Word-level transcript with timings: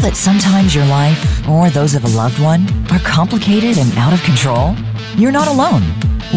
that 0.00 0.16
sometimes 0.16 0.74
your 0.74 0.86
life, 0.86 1.20
or 1.48 1.68
those 1.70 1.94
of 1.94 2.04
a 2.06 2.16
loved 2.16 2.40
one, 2.42 2.62
are 2.90 2.98
complicated 3.00 3.76
and 3.78 3.92
out 3.98 4.12
of 4.14 4.22
control? 4.22 4.74
You're 5.16 5.30
not 5.32 5.46
alone. 5.48 5.82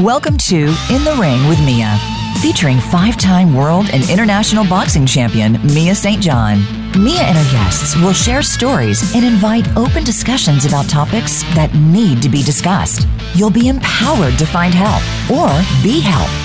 Welcome 0.04 0.38
to 0.51 0.58
In 0.92 1.04
the 1.05 1.15
Ring 1.20 1.47
with 1.47 1.60
Mia, 1.65 1.97
featuring 2.41 2.79
five 2.79 3.15
time 3.18 3.55
world 3.55 3.90
and 3.94 4.08
international 4.10 4.65
boxing 4.68 5.05
champion 5.05 5.60
Mia 5.73 5.96
St. 5.96 6.22
John. 6.22 6.60
Mia 7.01 7.22
and 7.23 7.37
her 7.37 7.51
guests 7.51 7.96
will 7.96 8.12
share 8.13 8.41
stories 8.41 9.15
and 9.15 9.26
invite 9.26 9.65
open 9.77 10.04
discussions 10.04 10.65
about 10.65 10.90
topics 10.90 11.44
that 11.55 11.73
need 11.73 12.22
to 12.22 12.27
be 12.29 12.44
discussed. 12.44 13.08
You'll 13.33 13.50
be 13.50 13.69
empowered 13.69 14.37
to 14.40 14.45
find 14.45 14.73
help 14.73 15.01
or 15.32 15.47
be 15.82 16.02
helped. 16.02 16.36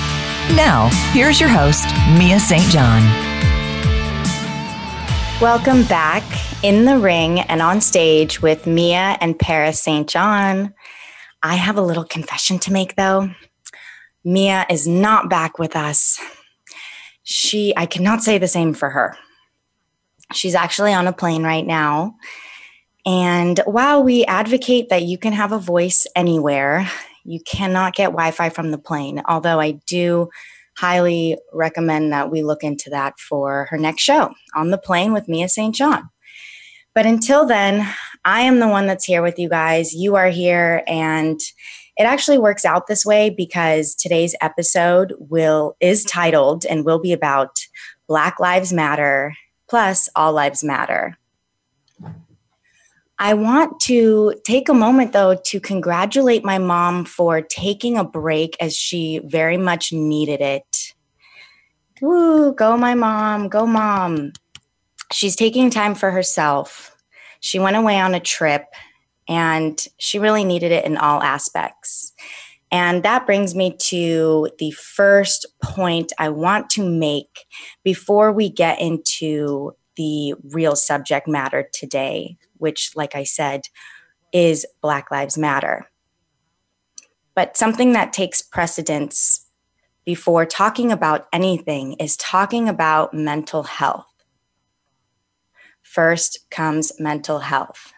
Now, 0.55 0.87
here's 1.13 1.37
your 1.39 1.49
host, 1.49 1.85
Mia 2.17 2.39
St. 2.39 2.63
John. 2.71 3.03
Welcome 5.41 5.83
back 5.83 6.23
in 6.61 6.83
the 6.83 6.97
ring 6.99 7.39
and 7.39 7.61
on 7.61 7.79
stage 7.79 8.41
with 8.41 8.67
Mia 8.67 9.17
and 9.21 9.37
Paris 9.39 9.81
St. 9.81 10.09
John. 10.09 10.73
I 11.41 11.55
have 11.55 11.77
a 11.77 11.81
little 11.81 12.03
confession 12.03 12.59
to 12.59 12.73
make 12.73 12.95
though. 12.95 13.29
Mia 14.25 14.65
is 14.69 14.85
not 14.85 15.29
back 15.29 15.57
with 15.57 15.75
us. 15.77 16.19
She, 17.23 17.73
I 17.77 17.85
cannot 17.85 18.23
say 18.23 18.37
the 18.37 18.47
same 18.47 18.73
for 18.73 18.89
her. 18.89 19.17
She's 20.33 20.53
actually 20.53 20.93
on 20.93 21.07
a 21.07 21.13
plane 21.13 21.43
right 21.43 21.65
now. 21.65 22.15
And 23.05 23.61
while 23.65 24.03
we 24.03 24.25
advocate 24.25 24.89
that 24.89 25.03
you 25.03 25.17
can 25.17 25.31
have 25.31 25.53
a 25.53 25.59
voice 25.59 26.05
anywhere, 26.13 26.89
you 27.23 27.39
cannot 27.41 27.95
get 27.95 28.07
Wi 28.07 28.31
Fi 28.31 28.49
from 28.49 28.71
the 28.71 28.77
plane. 28.77 29.21
Although 29.29 29.61
I 29.61 29.71
do 29.87 30.27
highly 30.77 31.37
recommend 31.53 32.11
that 32.11 32.29
we 32.29 32.43
look 32.43 32.63
into 32.65 32.89
that 32.89 33.17
for 33.17 33.67
her 33.69 33.77
next 33.77 34.01
show 34.03 34.31
on 34.57 34.71
the 34.71 34.77
plane 34.77 35.13
with 35.13 35.29
Mia 35.29 35.47
St. 35.47 35.73
John. 35.73 36.09
But 36.95 37.05
until 37.05 37.45
then, 37.45 37.87
I 38.25 38.41
am 38.41 38.59
the 38.59 38.67
one 38.67 38.87
that's 38.87 39.05
here 39.05 39.21
with 39.21 39.39
you 39.39 39.49
guys. 39.49 39.93
You 39.93 40.15
are 40.15 40.29
here. 40.29 40.83
And 40.87 41.39
it 41.97 42.03
actually 42.03 42.37
works 42.37 42.65
out 42.65 42.87
this 42.87 43.05
way 43.05 43.29
because 43.29 43.93
today's 43.95 44.35
episode 44.41 45.13
will 45.19 45.75
is 45.79 46.03
titled 46.03 46.65
and 46.65 46.85
will 46.85 46.99
be 46.99 47.13
about 47.13 47.57
Black 48.07 48.39
Lives 48.39 48.73
Matter 48.73 49.35
plus 49.69 50.09
All 50.15 50.33
Lives 50.33 50.63
Matter. 50.63 51.17
I 53.21 53.33
want 53.33 53.81
to 53.81 54.33
take 54.45 54.69
a 54.69 54.73
moment 54.73 55.11
though 55.11 55.35
to 55.35 55.59
congratulate 55.59 56.45
my 56.45 56.57
mom 56.57 57.03
for 57.03 57.41
taking 57.41 57.97
a 57.97 58.05
break 58.05 58.55
as 58.61 58.73
she 58.75 59.19
very 59.25 59.57
much 59.57 59.91
needed 59.91 60.39
it. 60.39 60.93
Woo, 62.01 62.53
go 62.55 62.77
my 62.77 62.95
mom, 62.95 63.49
go 63.49 63.65
mom 63.65 64.31
she's 65.11 65.35
taking 65.35 65.69
time 65.69 65.95
for 65.95 66.11
herself. 66.11 66.95
She 67.39 67.59
went 67.59 67.75
away 67.77 67.99
on 67.99 68.13
a 68.13 68.19
trip 68.19 68.65
and 69.27 69.79
she 69.97 70.19
really 70.19 70.43
needed 70.43 70.71
it 70.71 70.85
in 70.85 70.97
all 70.97 71.21
aspects. 71.21 72.13
And 72.71 73.01
that 73.03 73.25
brings 73.25 73.55
me 73.55 73.75
to 73.81 74.49
the 74.59 74.71
first 74.71 75.45
point 75.63 76.13
I 76.19 76.29
want 76.29 76.69
to 76.71 76.87
make 76.87 77.45
before 77.83 78.31
we 78.31 78.49
get 78.49 78.79
into 78.79 79.75
the 79.95 80.35
real 80.51 80.75
subject 80.75 81.27
matter 81.27 81.67
today, 81.73 82.37
which, 82.57 82.91
like 82.95 83.15
I 83.15 83.23
said, 83.23 83.63
is 84.31 84.67
Black 84.81 85.09
Lives 85.09 85.37
Matter. 85.37 85.89
But 87.33 87.57
something 87.57 87.93
that 87.93 88.13
takes 88.13 88.41
precedence 88.41 89.47
before 90.05 90.45
talking 90.45 90.91
about 90.91 91.27
anything 91.33 91.93
is 91.93 92.15
talking 92.17 92.69
about 92.69 93.13
mental 93.13 93.63
health. 93.63 94.08
First 95.89 96.47
comes 96.51 96.91
mental 96.99 97.39
health. 97.39 97.93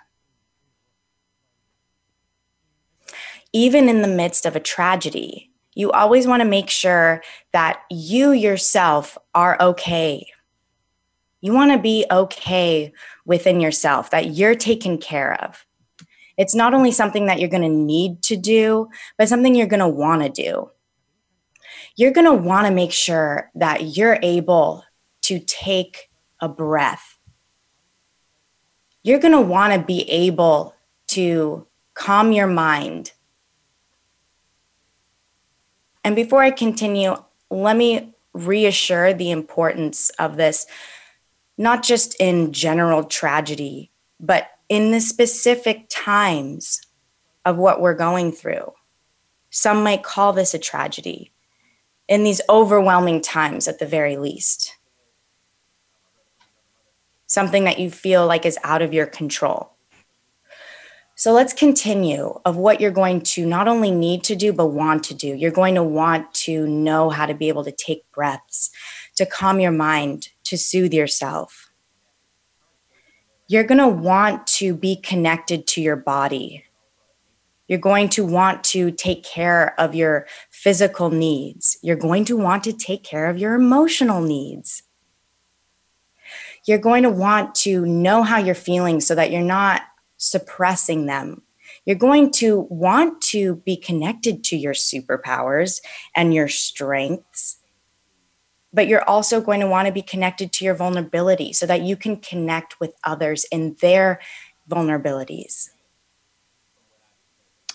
Even 3.52 3.90
in 3.90 4.02
the 4.02 4.08
midst 4.08 4.46
of 4.46 4.56
a 4.56 4.62
tragedy, 4.62 5.52
you 5.74 5.92
always 5.92 6.26
want 6.26 6.40
to 6.42 6.48
make 6.48 6.70
sure 6.70 7.22
that 7.52 7.82
you 7.92 8.32
yourself 8.32 9.18
are 9.36 9.62
okay. 9.62 10.26
You 11.42 11.52
want 11.52 11.74
to 11.74 11.78
be 11.80 12.06
okay 12.10 12.94
within 13.26 13.60
yourself, 13.60 14.10
that 14.12 14.36
you're 14.36 14.56
taken 14.56 14.98
care 14.98 15.34
of. 15.44 15.66
It's 16.38 16.56
not 16.56 16.74
only 16.74 16.92
something 16.92 17.26
that 17.26 17.42
you're 17.42 17.50
going 17.50 17.62
to 17.62 17.68
need 17.68 18.24
to 18.24 18.38
do, 18.38 18.88
but 19.18 19.28
something 19.28 19.54
you're 19.54 19.68
going 19.68 19.80
to 19.82 19.88
want 19.90 20.22
to 20.24 20.30
do. 20.30 20.70
You're 21.98 22.12
going 22.14 22.24
to 22.28 22.34
want 22.48 22.68
to 22.68 22.74
make 22.74 22.94
sure 22.94 23.52
that 23.56 23.98
you're 23.98 24.18
able 24.24 24.86
to 25.24 25.40
take 25.42 26.10
a 26.40 26.48
breath 26.48 27.18
you're 29.04 29.20
going 29.20 29.34
to 29.34 29.42
want 29.42 29.74
to 29.74 29.80
be 29.80 30.10
able 30.10 30.76
to 31.08 31.66
calm 31.94 32.32
your 32.32 32.48
mind. 32.48 33.12
And 36.04 36.16
before 36.16 36.42
I 36.44 36.52
continue, 36.52 37.16
let 37.50 37.76
me 37.76 38.14
reassure 38.34 39.14
the 39.14 39.32
importance 39.32 40.10
of 40.12 40.38
this, 40.38 40.66
not 41.58 41.84
just 41.84 42.16
in 42.20 42.54
general 42.54 43.04
tragedy, 43.04 43.92
but 44.20 44.48
in 44.70 44.92
the 44.92 45.02
specific 45.02 45.86
times 45.90 46.82
of 47.44 47.58
what 47.58 47.82
we're 47.82 47.94
going 47.96 48.32
through. 48.32 48.72
Some 49.50 49.84
might 49.84 50.04
call 50.04 50.32
this 50.32 50.54
a 50.54 50.60
tragedy 50.60 51.34
in 52.08 52.24
these 52.24 52.42
overwhelming 52.50 53.22
times, 53.22 53.68
at 53.68 53.80
the 53.80 53.86
very 53.86 54.16
least 54.18 54.76
something 57.32 57.64
that 57.64 57.80
you 57.80 57.90
feel 57.90 58.28
like 58.28 58.46
is 58.46 58.58
out 58.62 58.82
of 58.82 58.94
your 58.94 59.06
control. 59.06 59.72
So 61.16 61.32
let's 61.32 61.54
continue 61.54 62.34
of 62.44 62.58
what 62.58 62.82
you're 62.82 62.92
going 62.92 63.22
to 63.22 63.46
not 63.46 63.70
only 63.70 63.90
need 63.90 64.26
to 64.26 64.36
do, 64.36 64.52
but 64.52 64.68
want 64.68 65.06
to 65.06 65.14
do. 65.14 65.30
You're 65.30 65.50
going 65.50 65.76
to 65.76 65.84
want 65.84 66.34
to 66.46 66.68
know 66.68 67.10
how 67.10 67.26
to 67.26 67.34
be 67.34 67.48
able 67.48 67.64
to 67.64 67.72
take 67.72 68.04
breaths, 68.12 68.70
to 69.16 69.26
calm 69.26 69.62
your 69.62 69.72
mind, 69.72 70.28
to 70.44 70.58
soothe 70.58 70.94
yourself. 70.94 71.72
You're 73.48 73.64
going 73.64 73.78
to 73.78 73.88
want 73.88 74.46
to 74.58 74.74
be 74.76 74.98
connected 74.98 75.68
to 75.68 75.82
your 75.82 75.96
body. 75.96 76.66
You're 77.66 77.80
going 77.80 78.10
to 78.10 78.26
want 78.26 78.66
to 78.66 78.92
take 78.92 79.24
care 79.24 79.80
of 79.80 79.96
your 79.96 80.28
physical 80.50 81.10
needs. 81.12 81.78
You're 81.82 81.96
going 81.96 82.26
to 82.26 82.36
want 82.36 82.66
to 82.66 82.74
take 82.74 83.04
care 83.06 83.28
of 83.30 83.38
your 83.38 83.54
emotional 83.56 84.20
needs 84.22 84.84
you're 86.66 86.78
going 86.78 87.04
to 87.04 87.10
want 87.10 87.56
to 87.56 87.86
know 87.86 88.24
how 88.24 88.38
you're 88.38 88.56
feeling 88.56 89.00
so 89.00 89.16
that 89.16 89.32
you're 89.32 89.42
not 89.42 89.82
suppressing 90.18 91.06
them. 91.08 91.42
You're 91.86 91.96
going 91.96 92.32
to 92.34 92.68
want 92.70 93.22
to 93.30 93.56
be 93.58 93.76
connected 93.76 94.44
to 94.46 94.58
your 94.58 94.74
superpowers 94.74 95.82
and 96.16 96.34
your 96.34 96.48
strengths, 96.48 97.58
but 98.72 98.88
you're 98.88 99.04
also 99.10 99.42
going 99.42 99.62
to 99.62 99.68
want 99.68 99.88
to 99.88 99.92
be 99.92 100.04
connected 100.04 100.52
to 100.54 100.66
your 100.66 100.76
vulnerability 100.76 101.54
so 101.54 101.66
that 101.66 101.82
you 101.82 101.96
can 101.96 102.18
connect 102.18 102.80
with 102.80 102.94
others 103.04 103.46
in 103.46 103.76
their 103.82 104.20
vulnerabilities. 104.70 105.70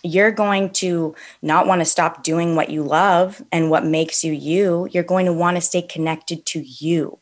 You're 0.05 0.31
going 0.31 0.71
to 0.75 1.17
not 1.43 1.67
want 1.67 1.81
to 1.81 1.85
stop 1.85 2.23
doing 2.23 2.55
what 2.55 2.71
you 2.71 2.85
love 2.85 3.43
and 3.51 3.71
what 3.71 3.85
makes 3.85 4.23
you 4.23 4.33
you. 4.33 4.89
You're 4.93 5.03
going 5.03 5.27
to 5.27 5.33
want 5.33 5.57
to 5.57 5.61
stay 5.61 5.83
connected 5.83 6.47
to 6.47 6.61
you 6.61 7.19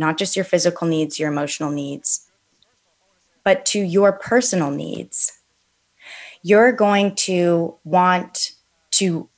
not 0.00 0.16
just 0.16 0.34
your 0.34 0.46
physical 0.46 0.88
needs, 0.88 1.18
your 1.20 1.28
emotional 1.30 1.70
needs, 1.70 2.26
but 3.44 3.66
to 3.66 3.78
your 3.78 4.12
personal 4.14 4.70
needs. 4.70 5.40
You're 6.42 6.72
going 6.72 7.14
to 7.26 7.74
want 7.84 8.52
to, 8.92 9.28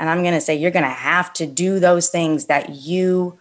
and 0.00 0.10
I'm 0.10 0.22
going 0.22 0.34
to 0.34 0.40
say, 0.40 0.56
you're 0.56 0.72
going 0.72 0.84
to 0.84 0.90
have 0.90 1.32
to 1.34 1.46
do 1.46 1.78
those 1.78 2.08
things 2.08 2.46
that 2.46 2.70
you 2.70 3.38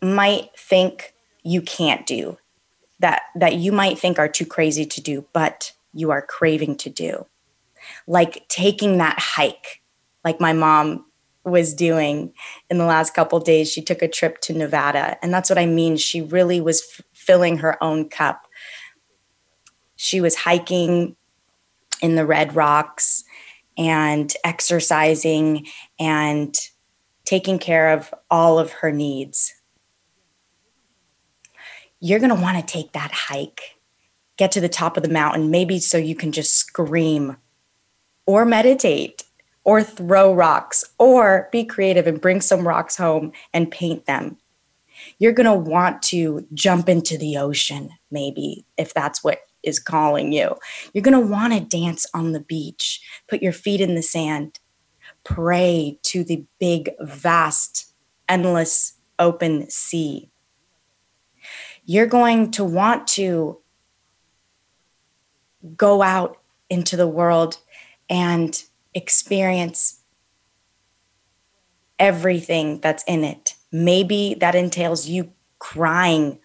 might 0.00 0.50
think 0.56 1.12
you 1.42 1.60
can't 1.60 2.06
do 2.06 2.38
that 3.00 3.22
that 3.34 3.56
you 3.56 3.72
might 3.72 3.98
think 3.98 4.18
are 4.18 4.28
too 4.28 4.44
crazy 4.46 4.84
to 4.84 5.00
do 5.00 5.24
but 5.32 5.72
you 5.94 6.10
are 6.10 6.22
craving 6.22 6.76
to 6.76 6.88
do 6.88 7.26
like 8.06 8.46
taking 8.48 8.98
that 8.98 9.18
hike 9.18 9.80
like 10.24 10.40
my 10.40 10.52
mom 10.52 11.04
was 11.46 11.72
doing 11.72 12.34
in 12.68 12.76
the 12.78 12.84
last 12.84 13.14
couple 13.14 13.38
days 13.38 13.70
she 13.70 13.80
took 13.80 14.02
a 14.02 14.08
trip 14.08 14.40
to 14.40 14.52
nevada 14.52 15.16
and 15.22 15.32
that's 15.32 15.48
what 15.48 15.58
i 15.58 15.64
mean 15.66 15.96
she 15.96 16.20
really 16.20 16.60
was 16.60 16.80
f- 16.82 17.02
filling 17.12 17.58
her 17.58 17.82
own 17.82 18.08
cup 18.08 18.46
she 19.94 20.20
was 20.20 20.34
hiking 20.34 21.14
in 22.02 22.16
the 22.16 22.26
red 22.26 22.54
rocks 22.56 23.24
and 23.78 24.34
exercising 24.42 25.66
and 26.00 26.54
taking 27.24 27.58
care 27.58 27.90
of 27.92 28.12
all 28.30 28.58
of 28.58 28.72
her 28.72 28.90
needs 28.90 29.54
you're 32.00 32.18
going 32.18 32.34
to 32.34 32.42
want 32.42 32.58
to 32.58 32.64
take 32.72 32.90
that 32.92 33.12
hike 33.12 33.76
get 34.36 34.50
to 34.50 34.60
the 34.60 34.68
top 34.68 34.96
of 34.96 35.02
the 35.04 35.08
mountain 35.08 35.50
maybe 35.52 35.78
so 35.78 35.96
you 35.96 36.16
can 36.16 36.32
just 36.32 36.56
scream 36.56 37.36
or 38.26 38.44
meditate 38.44 39.22
or 39.66 39.82
throw 39.82 40.32
rocks, 40.32 40.84
or 40.96 41.48
be 41.50 41.64
creative 41.64 42.06
and 42.06 42.20
bring 42.20 42.40
some 42.40 42.66
rocks 42.66 42.96
home 42.96 43.32
and 43.52 43.68
paint 43.68 44.06
them. 44.06 44.36
You're 45.18 45.32
going 45.32 45.48
to 45.52 45.70
want 45.70 46.02
to 46.02 46.46
jump 46.54 46.88
into 46.88 47.18
the 47.18 47.36
ocean, 47.38 47.90
maybe, 48.08 48.64
if 48.76 48.94
that's 48.94 49.24
what 49.24 49.40
is 49.64 49.80
calling 49.80 50.30
you. 50.32 50.54
You're 50.94 51.02
going 51.02 51.20
to 51.20 51.32
want 51.34 51.52
to 51.52 51.58
dance 51.78 52.06
on 52.14 52.30
the 52.30 52.38
beach, 52.38 53.02
put 53.28 53.42
your 53.42 53.52
feet 53.52 53.80
in 53.80 53.96
the 53.96 54.02
sand, 54.04 54.60
pray 55.24 55.98
to 56.04 56.22
the 56.22 56.44
big, 56.60 56.92
vast, 57.00 57.92
endless, 58.28 58.92
open 59.18 59.68
sea. 59.68 60.30
You're 61.84 62.06
going 62.06 62.52
to 62.52 62.62
want 62.62 63.08
to 63.08 63.58
go 65.76 66.02
out 66.02 66.36
into 66.70 66.96
the 66.96 67.08
world 67.08 67.58
and 68.08 68.62
experience 68.96 70.00
everything 71.98 72.80
that's 72.80 73.04
in 73.04 73.22
it. 73.24 73.54
Maybe 73.70 74.34
that 74.40 74.54
entails 74.54 75.06
you 75.06 75.32
crying 75.58 76.38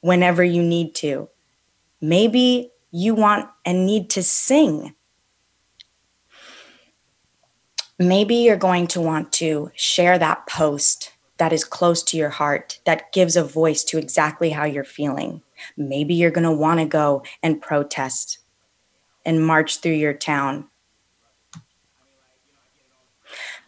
whenever 0.00 0.44
you 0.44 0.62
need 0.62 0.94
to. 0.96 1.28
Maybe 2.00 2.70
you 2.92 3.14
want 3.16 3.50
and 3.64 3.84
need 3.84 4.10
to 4.10 4.22
sing. 4.22 4.94
Maybe 7.98 8.36
you're 8.36 8.56
going 8.56 8.86
to 8.88 9.00
want 9.00 9.32
to 9.34 9.70
share 9.74 10.18
that 10.18 10.46
post 10.48 11.12
that 11.38 11.52
is 11.52 11.64
close 11.64 12.02
to 12.04 12.16
your 12.16 12.30
heart, 12.30 12.78
that 12.84 13.12
gives 13.12 13.34
a 13.36 13.42
voice 13.42 13.82
to 13.84 13.98
exactly 13.98 14.50
how 14.50 14.64
you're 14.64 14.84
feeling. 14.84 15.42
Maybe 15.76 16.14
you're 16.14 16.30
going 16.30 16.44
to 16.44 16.52
want 16.52 16.78
to 16.78 16.86
go 16.86 17.24
and 17.42 17.60
protest 17.60 18.38
and 19.24 19.44
march 19.44 19.80
through 19.80 19.92
your 19.94 20.12
town 20.14 20.68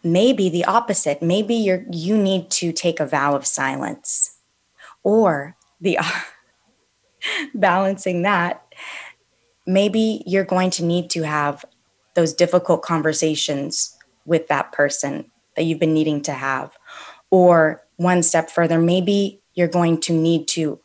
maybe 0.05 0.47
the 0.49 0.63
opposite. 0.65 1.21
Maybe 1.21 1.55
you're, 1.55 1.83
you 1.91 2.15
need 2.15 2.51
to 2.51 2.71
take 2.71 2.99
a 2.99 3.05
vow 3.07 3.35
of 3.35 3.45
silence 3.45 4.37
or 5.03 5.57
the 5.81 5.97
balancing 7.55 8.21
that. 8.21 8.61
Maybe 9.65 10.21
you're 10.27 10.45
going 10.45 10.69
to 10.71 10.83
need 10.85 11.09
to 11.09 11.23
have 11.23 11.65
those 12.13 12.33
difficult 12.33 12.83
conversations 12.83 13.97
with 14.25 14.47
that 14.47 14.71
person 14.71 15.31
that 15.55 15.63
you've 15.63 15.79
been 15.79 15.93
needing 15.95 16.21
to 16.21 16.33
have. 16.33 16.77
Or 17.31 17.81
one 17.97 18.21
step 18.21 18.51
further, 18.51 18.79
maybe 18.79 19.41
you're 19.55 19.67
going 19.67 19.99
to 20.01 20.13
need 20.13 20.47
to 20.49 20.79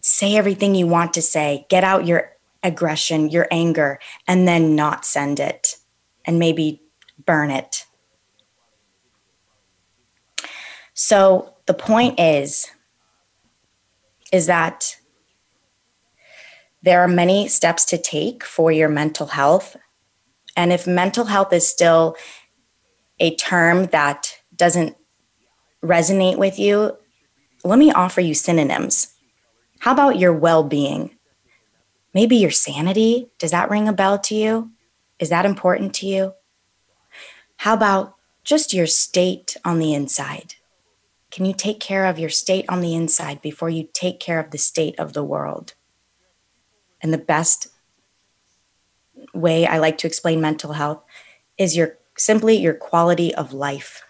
say 0.00 0.36
everything 0.36 0.76
you 0.76 0.86
want 0.86 1.12
to 1.14 1.22
say, 1.22 1.66
get 1.68 1.82
out 1.82 2.06
your 2.06 2.30
aggression, 2.62 3.28
your 3.30 3.48
anger, 3.50 3.98
and 4.28 4.46
then 4.46 4.76
not 4.76 5.04
send 5.04 5.40
it. 5.40 5.76
And 6.24 6.38
maybe 6.38 6.80
burn 7.24 7.50
it. 7.50 7.86
So 10.94 11.54
the 11.66 11.74
point 11.74 12.18
is 12.20 12.66
is 14.32 14.46
that 14.46 14.96
there 16.82 17.00
are 17.00 17.08
many 17.08 17.48
steps 17.48 17.84
to 17.86 17.98
take 17.98 18.42
for 18.44 18.72
your 18.72 18.88
mental 18.88 19.28
health. 19.28 19.76
And 20.56 20.72
if 20.72 20.86
mental 20.86 21.26
health 21.26 21.52
is 21.52 21.66
still 21.66 22.16
a 23.20 23.34
term 23.36 23.86
that 23.86 24.34
doesn't 24.56 24.96
resonate 25.82 26.38
with 26.38 26.58
you, 26.58 26.96
let 27.64 27.78
me 27.78 27.92
offer 27.92 28.20
you 28.20 28.34
synonyms. 28.34 29.14
How 29.80 29.92
about 29.92 30.18
your 30.18 30.32
well 30.32 30.64
being? 30.64 31.10
Maybe 32.12 32.36
your 32.36 32.50
sanity. 32.50 33.28
Does 33.38 33.50
that 33.52 33.70
ring 33.70 33.88
a 33.88 33.92
bell 33.92 34.18
to 34.20 34.34
you? 34.34 34.70
Is 35.18 35.28
that 35.28 35.46
important 35.46 35.94
to 35.96 36.06
you? 36.06 36.32
How 37.58 37.74
about 37.74 38.14
just 38.44 38.72
your 38.72 38.86
state 38.86 39.56
on 39.64 39.78
the 39.78 39.94
inside? 39.94 40.54
Can 41.30 41.44
you 41.44 41.52
take 41.52 41.80
care 41.80 42.06
of 42.06 42.18
your 42.18 42.30
state 42.30 42.64
on 42.68 42.80
the 42.80 42.94
inside 42.94 43.42
before 43.42 43.68
you 43.70 43.88
take 43.92 44.20
care 44.20 44.38
of 44.38 44.50
the 44.50 44.58
state 44.58 44.98
of 44.98 45.12
the 45.12 45.24
world? 45.24 45.74
And 47.02 47.12
the 47.12 47.18
best 47.18 47.68
way 49.34 49.66
I 49.66 49.78
like 49.78 49.98
to 49.98 50.06
explain 50.06 50.40
mental 50.40 50.74
health 50.74 51.02
is 51.58 51.76
your 51.76 51.98
simply 52.16 52.54
your 52.56 52.72
quality 52.72 53.34
of 53.34 53.52
life. 53.52 54.04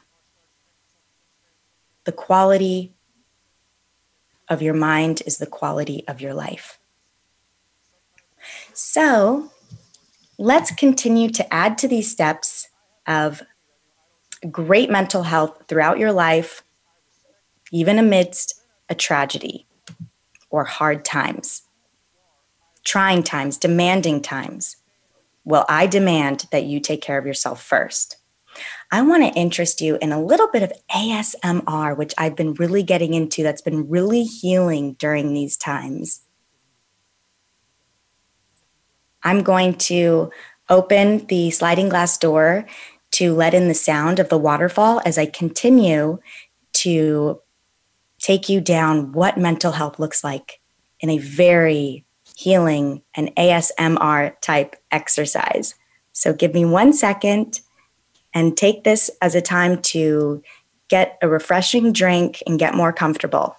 The 2.05 2.13
quality 2.13 2.93
of 4.49 4.63
your 4.63 4.75
mind 4.75 5.23
is 5.27 5.39
the 5.39 5.47
quality 5.47 6.05
of 6.07 6.21
your 6.21 6.35
life. 6.35 6.79
So, 8.73 9.51
let's 10.39 10.71
continue 10.71 11.31
to 11.31 11.53
add 11.55 11.79
to 11.79 11.89
these 11.89 12.09
steps 12.11 12.69
of 13.07 13.43
great 14.51 14.91
mental 14.91 15.23
health 15.23 15.65
throughout 15.69 15.99
your 15.99 16.13
life, 16.13 16.63
even 17.73 17.99
amidst 17.99 18.61
a 18.89 18.95
tragedy 18.95 19.67
or 20.51 20.65
hard 20.65 21.05
times, 21.05 21.63
trying 22.85 23.23
times, 23.23 23.57
demanding 23.57 24.21
times. 24.21 24.77
Well, 25.45 25.65
I 25.69 25.87
demand 25.87 26.47
that 26.51 26.65
you 26.65 26.81
take 26.81 27.01
care 27.03 27.19
of 27.19 27.27
yourself 27.27 27.63
first. 27.63 28.17
I 28.91 29.03
want 29.03 29.23
to 29.23 29.39
interest 29.39 29.81
you 29.81 29.99
in 30.01 30.13
a 30.13 30.23
little 30.23 30.49
bit 30.49 30.63
of 30.63 30.73
ASMR, 30.95 31.97
which 31.97 32.15
I've 32.17 32.37
been 32.37 32.55
really 32.55 32.83
getting 32.83 33.15
into 33.15 33.43
that's 33.43 33.61
been 33.61 33.89
really 33.89 34.25
healing 34.25 34.95
during 34.95 35.35
these 35.35 35.57
times. 35.57 36.23
I'm 39.23 39.43
going 39.43 39.75
to 39.75 40.31
open 40.69 41.27
the 41.27 41.51
sliding 41.51 41.89
glass 41.89 42.17
door 42.17 42.65
to 43.17 43.33
let 43.33 43.55
in 43.55 43.67
the 43.67 43.73
sound 43.73 44.19
of 44.19 44.29
the 44.29 44.37
waterfall 44.37 45.01
as 45.07 45.17
I 45.17 45.25
continue 45.25 46.19
to 46.75 47.41
take 48.19 48.51
you 48.51 48.61
down 48.61 49.13
what 49.13 49.39
mental 49.39 49.73
health 49.73 49.99
looks 49.99 50.23
like 50.23 50.61
in 51.01 51.09
a 51.09 51.17
very 51.17 52.05
healing 52.37 53.01
and 53.15 53.35
ASMR 53.35 54.39
type 54.43 54.77
exercise. 54.91 55.75
So 56.13 56.35
give 56.35 56.53
me 56.53 56.67
one 56.67 56.93
second 56.93 57.63
and 58.35 58.55
take 58.55 58.85
this 58.85 59.11
as 59.23 59.35
a 59.35 59.41
time 59.41 59.81
to 59.93 60.43
get 60.89 61.17
a 61.23 61.29
refreshing 61.29 61.95
drink 61.95 62.43
and 62.47 62.59
get 62.59 62.75
more 62.75 62.93
comfortable. 62.93 63.57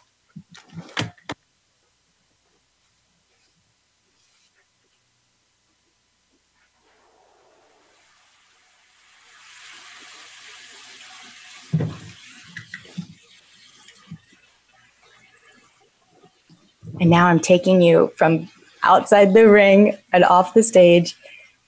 And 16.99 17.09
now 17.11 17.27
I'm 17.27 17.39
taking 17.39 17.80
you 17.81 18.11
from 18.16 18.49
outside 18.83 19.33
the 19.33 19.47
ring 19.47 19.97
and 20.11 20.23
off 20.23 20.54
the 20.54 20.61
stage 20.63 21.16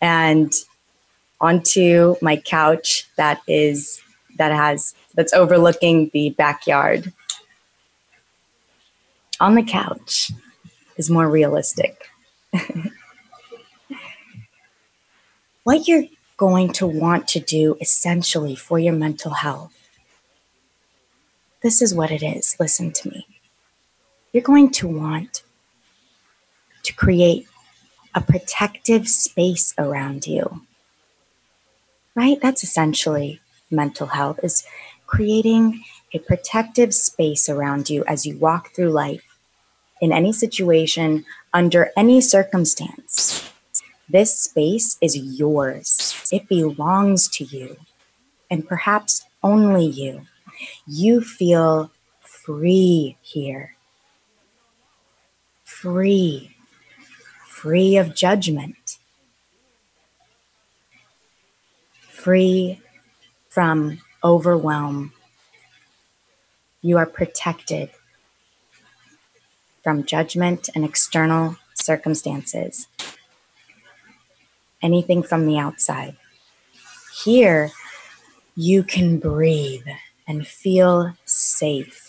and 0.01 0.51
onto 1.39 2.15
my 2.21 2.35
couch 2.37 3.07
that 3.17 3.41
is 3.47 3.99
that 4.37 4.51
has 4.51 4.93
that's 5.13 5.33
overlooking 5.33 6.09
the 6.13 6.31
backyard. 6.31 7.13
On 9.39 9.53
the 9.55 9.63
couch 9.63 10.31
is 10.97 11.09
more 11.09 11.29
realistic. 11.29 12.05
what 15.63 15.87
you're 15.87 16.05
going 16.37 16.73
to 16.73 16.87
want 16.87 17.27
to 17.29 17.39
do 17.39 17.77
essentially 17.79 18.55
for 18.55 18.79
your 18.79 18.93
mental 18.93 19.31
health. 19.35 19.73
This 21.61 21.81
is 21.81 21.93
what 21.93 22.09
it 22.11 22.23
is. 22.23 22.55
Listen 22.59 22.91
to 22.93 23.09
me 23.09 23.27
you're 24.33 24.43
going 24.43 24.69
to 24.69 24.87
want 24.87 25.43
to 26.83 26.93
create 26.93 27.47
a 28.13 28.21
protective 28.21 29.07
space 29.07 29.73
around 29.77 30.27
you. 30.27 30.61
Right? 32.15 32.39
That's 32.41 32.63
essentially 32.63 33.39
mental 33.71 34.07
health 34.07 34.39
is 34.43 34.65
creating 35.07 35.83
a 36.13 36.19
protective 36.19 36.93
space 36.93 37.49
around 37.49 37.89
you 37.89 38.03
as 38.07 38.25
you 38.25 38.37
walk 38.37 38.75
through 38.75 38.89
life 38.89 39.23
in 40.01 40.11
any 40.11 40.31
situation, 40.33 41.25
under 41.53 41.91
any 41.97 42.21
circumstance. 42.21 43.51
This 44.07 44.39
space 44.39 44.97
is 45.01 45.15
yours. 45.17 46.27
It 46.31 46.47
belongs 46.47 47.27
to 47.29 47.43
you, 47.43 47.75
and 48.49 48.65
perhaps 48.67 49.25
only 49.43 49.85
you. 49.85 50.21
You 50.87 51.19
feel 51.21 51.91
free 52.21 53.17
here 53.21 53.75
free, 55.81 56.53
free 57.47 57.95
of 57.95 58.13
judgment, 58.13 58.97
free 62.09 62.81
from 63.47 63.97
overwhelm. 64.21 65.13
You 66.81 66.97
are 66.97 67.05
protected 67.05 67.91
from 69.81 70.03
judgment 70.03 70.67
and 70.75 70.83
external 70.83 71.55
circumstances, 71.75 72.87
anything 74.81 75.23
from 75.23 75.45
the 75.45 75.57
outside. 75.57 76.17
Here, 77.23 77.71
you 78.53 78.83
can 78.83 79.17
breathe 79.17 79.87
and 80.27 80.45
feel 80.45 81.13
safe 81.23 82.08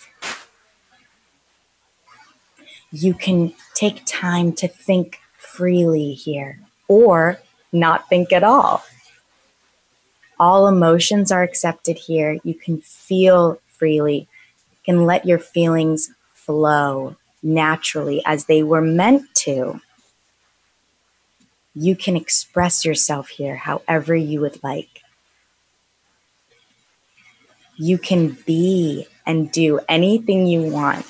you 2.92 3.14
can 3.14 3.52
take 3.74 4.02
time 4.04 4.52
to 4.52 4.68
think 4.68 5.20
freely 5.36 6.12
here 6.12 6.58
or 6.88 7.38
not 7.72 8.08
think 8.08 8.32
at 8.32 8.42
all. 8.42 8.82
All 10.38 10.66
emotions 10.66 11.30
are 11.30 11.42
accepted 11.42 11.96
here. 11.98 12.38
You 12.42 12.54
can 12.54 12.80
feel 12.80 13.60
freely. 13.66 14.26
You 14.72 14.78
can 14.84 15.04
let 15.06 15.26
your 15.26 15.38
feelings 15.38 16.10
flow 16.34 17.16
naturally 17.42 18.22
as 18.24 18.46
they 18.46 18.62
were 18.62 18.80
meant 18.80 19.34
to. 19.34 19.80
You 21.74 21.94
can 21.94 22.16
express 22.16 22.84
yourself 22.84 23.28
here 23.28 23.54
however 23.56 24.16
you 24.16 24.40
would 24.40 24.62
like. 24.64 24.88
You 27.76 27.98
can 27.98 28.30
be 28.46 29.06
and 29.24 29.50
do 29.52 29.78
anything 29.88 30.46
you 30.46 30.62
want 30.64 31.06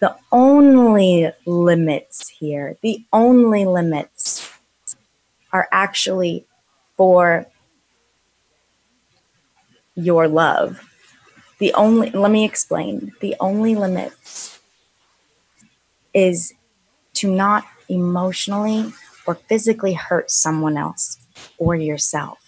the 0.00 0.16
only 0.30 1.30
limits 1.44 2.28
here, 2.28 2.76
the 2.82 3.04
only 3.12 3.64
limits 3.64 4.50
are 5.52 5.68
actually 5.72 6.46
for 6.96 7.46
your 9.94 10.28
love. 10.28 10.80
The 11.58 11.72
only, 11.74 12.10
let 12.10 12.30
me 12.30 12.44
explain, 12.44 13.10
the 13.20 13.34
only 13.40 13.74
limits 13.74 14.60
is 16.14 16.54
to 17.14 17.30
not 17.32 17.64
emotionally 17.88 18.92
or 19.26 19.34
physically 19.34 19.94
hurt 19.94 20.30
someone 20.30 20.76
else 20.76 21.18
or 21.58 21.74
yourself 21.74 22.47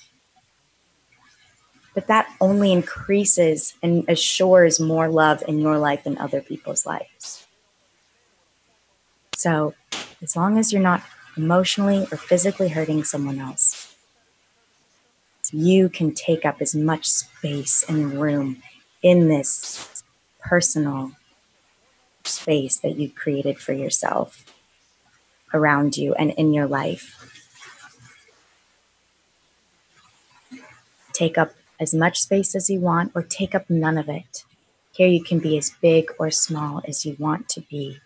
but 2.01 2.07
that 2.07 2.31
only 2.41 2.73
increases 2.73 3.75
and 3.83 4.09
assures 4.09 4.81
more 4.81 5.11
love 5.11 5.43
in 5.47 5.59
your 5.59 5.77
life 5.79 6.07
and 6.07 6.17
other 6.17 6.41
people's 6.41 6.87
lives. 6.87 7.47
So, 9.37 9.75
as 10.23 10.35
long 10.35 10.57
as 10.57 10.73
you're 10.73 10.81
not 10.81 11.03
emotionally 11.37 12.07
or 12.11 12.17
physically 12.17 12.69
hurting 12.71 13.05
someone 13.05 13.39
else, 13.39 13.95
you 15.53 15.91
can 15.91 16.15
take 16.15 16.47
up 16.47 16.63
as 16.63 16.75
much 16.75 17.05
space 17.05 17.85
and 17.87 18.19
room 18.19 18.63
in 19.03 19.29
this 19.29 20.03
personal 20.41 21.13
space 22.25 22.79
that 22.79 22.97
you've 22.97 23.15
created 23.15 23.59
for 23.59 23.75
yourself 23.75 24.47
around 25.53 25.99
you 25.99 26.15
and 26.15 26.31
in 26.31 26.55
your 26.55 26.67
life. 26.67 27.15
Take 31.13 31.37
up 31.37 31.51
as 31.81 31.95
much 31.95 32.21
space 32.21 32.55
as 32.55 32.69
you 32.69 32.79
want 32.79 33.11
or 33.15 33.23
take 33.23 33.55
up 33.55 33.69
none 33.71 33.97
of 33.97 34.09
it. 34.09 34.45
Here 34.93 35.09
you 35.09 35.25
can 35.25 35.39
be 35.39 35.57
as 35.57 35.71
big 35.81 36.13
or 36.19 36.31
small 36.31 36.83
as 36.87 37.07
you 37.07 37.17
want 37.19 37.49
to 37.51 37.63
be, 37.63 37.99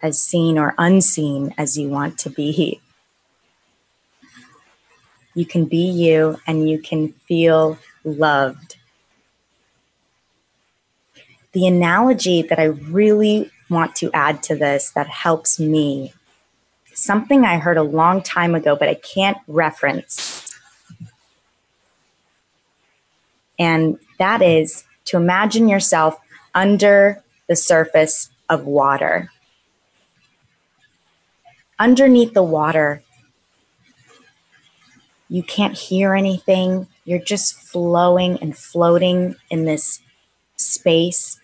as 0.00 0.22
seen 0.22 0.56
or 0.56 0.74
unseen 0.78 1.52
as 1.58 1.76
you 1.76 1.88
want 1.88 2.16
to 2.18 2.30
be. 2.30 2.80
You 5.34 5.44
can 5.44 5.64
be 5.64 5.90
you 5.90 6.36
and 6.46 6.70
you 6.70 6.78
can 6.80 7.08
feel 7.26 7.78
loved. 8.04 8.76
The 11.52 11.66
analogy 11.66 12.42
that 12.42 12.60
I 12.60 12.64
really 12.66 13.50
want 13.68 13.96
to 13.96 14.12
add 14.12 14.42
to 14.44 14.54
this 14.54 14.90
that 14.90 15.08
helps 15.08 15.58
me, 15.58 16.12
something 16.92 17.44
I 17.44 17.58
heard 17.58 17.76
a 17.76 17.82
long 17.82 18.22
time 18.22 18.54
ago, 18.54 18.76
but 18.76 18.88
I 18.88 18.94
can't 18.94 19.38
reference 19.48 20.43
And 23.58 23.98
that 24.18 24.42
is 24.42 24.84
to 25.06 25.16
imagine 25.16 25.68
yourself 25.68 26.18
under 26.54 27.22
the 27.48 27.56
surface 27.56 28.30
of 28.48 28.64
water. 28.64 29.30
Underneath 31.78 32.32
the 32.34 32.42
water, 32.42 33.02
you 35.28 35.42
can't 35.42 35.76
hear 35.76 36.14
anything. 36.14 36.86
You're 37.04 37.18
just 37.18 37.54
flowing 37.54 38.38
and 38.40 38.56
floating 38.56 39.34
in 39.50 39.64
this 39.64 40.00
space. 40.56 41.40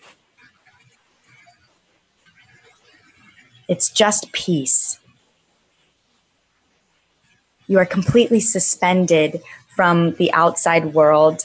It's 3.67 3.89
just 3.89 4.31
peace. 4.31 4.99
You 7.67 7.77
are 7.79 7.85
completely 7.85 8.39
suspended 8.41 9.41
from 9.75 10.11
the 10.13 10.31
outside 10.33 10.93
world 10.93 11.43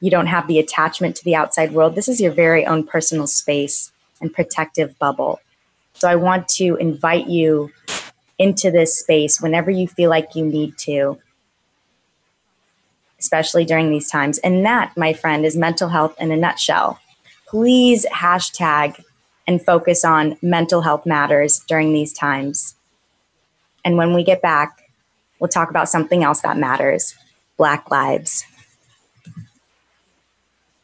you 0.00 0.10
don't 0.10 0.26
have 0.26 0.46
the 0.46 0.58
attachment 0.58 1.16
to 1.16 1.24
the 1.24 1.34
outside 1.34 1.72
world. 1.72 1.94
This 1.94 2.08
is 2.08 2.20
your 2.20 2.32
very 2.32 2.66
own 2.66 2.84
personal 2.84 3.26
space 3.26 3.92
and 4.20 4.32
protective 4.32 4.98
bubble. 4.98 5.40
So 5.94 6.08
I 6.08 6.16
want 6.16 6.48
to 6.50 6.76
invite 6.76 7.28
you 7.28 7.70
into 8.38 8.70
this 8.70 8.98
space 8.98 9.40
whenever 9.40 9.70
you 9.70 9.86
feel 9.86 10.10
like 10.10 10.34
you 10.34 10.44
need 10.44 10.76
to, 10.78 11.18
especially 13.18 13.64
during 13.64 13.90
these 13.90 14.10
times. 14.10 14.38
And 14.38 14.66
that, 14.66 14.96
my 14.96 15.12
friend, 15.12 15.46
is 15.46 15.56
mental 15.56 15.88
health 15.88 16.14
in 16.20 16.32
a 16.32 16.36
nutshell. 16.36 16.98
Please 17.48 18.04
hashtag 18.12 19.02
and 19.46 19.64
focus 19.64 20.04
on 20.04 20.36
mental 20.42 20.80
health 20.80 21.06
matters 21.06 21.60
during 21.68 21.92
these 21.92 22.12
times. 22.12 22.74
And 23.84 23.96
when 23.96 24.14
we 24.14 24.24
get 24.24 24.42
back, 24.42 24.90
we'll 25.38 25.48
talk 25.48 25.70
about 25.70 25.88
something 25.88 26.24
else 26.24 26.40
that 26.40 26.56
matters 26.56 27.14
Black 27.56 27.90
Lives. 27.90 28.44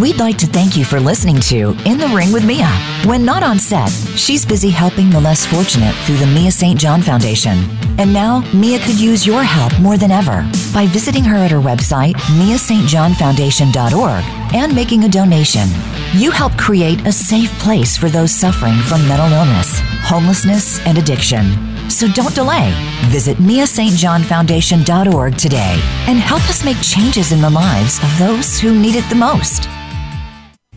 We'd 0.00 0.18
like 0.18 0.38
to 0.38 0.46
thank 0.46 0.74
you 0.74 0.86
for 0.86 0.98
listening 0.98 1.38
to 1.52 1.76
In 1.84 1.98
the 1.98 2.08
Ring 2.16 2.32
with 2.32 2.46
Mia. 2.46 2.66
When 3.04 3.26
not 3.26 3.42
on 3.42 3.58
set, 3.58 3.90
she's 4.16 4.42
busy 4.46 4.70
helping 4.70 5.10
the 5.10 5.20
less 5.20 5.44
fortunate 5.44 5.94
through 6.06 6.16
the 6.16 6.26
Mia 6.28 6.50
St. 6.50 6.80
John 6.80 7.02
Foundation. 7.02 7.58
And 7.98 8.10
now, 8.10 8.40
Mia 8.54 8.78
could 8.78 8.98
use 8.98 9.26
your 9.26 9.44
help 9.44 9.78
more 9.78 9.98
than 9.98 10.10
ever 10.10 10.48
by 10.72 10.86
visiting 10.86 11.22
her 11.24 11.36
at 11.36 11.50
her 11.50 11.60
website, 11.60 12.14
miastjohnfoundation.org, 12.40 14.54
and 14.54 14.74
making 14.74 15.04
a 15.04 15.08
donation. 15.10 15.68
You 16.14 16.30
help 16.30 16.56
create 16.56 17.06
a 17.06 17.12
safe 17.12 17.52
place 17.58 17.94
for 17.94 18.08
those 18.08 18.30
suffering 18.32 18.78
from 18.88 19.06
mental 19.06 19.30
illness, 19.30 19.78
homelessness, 20.02 20.80
and 20.86 20.96
addiction. 20.96 21.44
So 21.90 22.08
don't 22.08 22.34
delay. 22.34 22.72
Visit 23.10 23.36
MiaSt.JohnFoundation.org 23.36 25.36
today 25.36 25.78
and 26.08 26.18
help 26.18 26.42
us 26.48 26.64
make 26.64 26.80
changes 26.80 27.30
in 27.32 27.42
the 27.42 27.50
lives 27.50 28.02
of 28.02 28.18
those 28.18 28.58
who 28.58 28.74
need 28.78 28.94
it 28.96 29.06
the 29.10 29.16
most. 29.16 29.68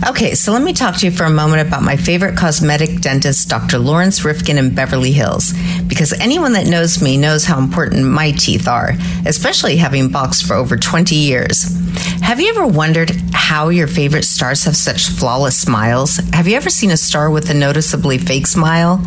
Okay, 0.08 0.34
so 0.34 0.52
let 0.52 0.62
me 0.62 0.74
talk 0.74 0.96
to 0.98 1.06
you 1.06 1.12
for 1.12 1.26
a 1.26 1.30
moment 1.30 1.68
about 1.68 1.84
my 1.84 1.98
favorite 1.98 2.38
cosmetic 2.38 3.00
dentist, 3.02 3.50
Dr. 3.50 3.78
Lawrence 3.78 4.24
Rifkin 4.26 4.58
in 4.58 4.74
Beverly 4.74 5.12
Hills, 5.12 5.54
because 5.88 6.14
anyone 6.14 6.54
that 6.54 6.68
knows 6.68 7.02
me 7.04 7.18
knows 7.18 7.46
how 7.46 7.60
important 7.60 8.06
my 8.06 8.32
teeth 8.32 8.68
are, 8.68 8.94
especially 9.26 9.78
having 9.78 10.10
boxed 10.12 10.46
for 10.46 10.56
over 10.56 10.78
20 10.78 11.16
years. 11.16 11.76
Have 12.22 12.40
you 12.40 12.50
ever 12.50 12.66
wondered 12.66 13.12
how 13.34 13.70
your 13.70 13.88
favorite 13.88 14.24
stars 14.24 14.64
have 14.64 14.76
such 14.76 15.10
flawless 15.10 15.58
smiles? 15.60 16.18
Have 16.34 16.48
you 16.48 16.56
ever 16.56 16.70
seen 16.70 16.92
a 16.92 16.98
star 16.98 17.30
with 17.30 17.50
a 17.50 17.54
noticeably 17.54 18.18
fake 18.18 18.48
smile? 18.48 18.98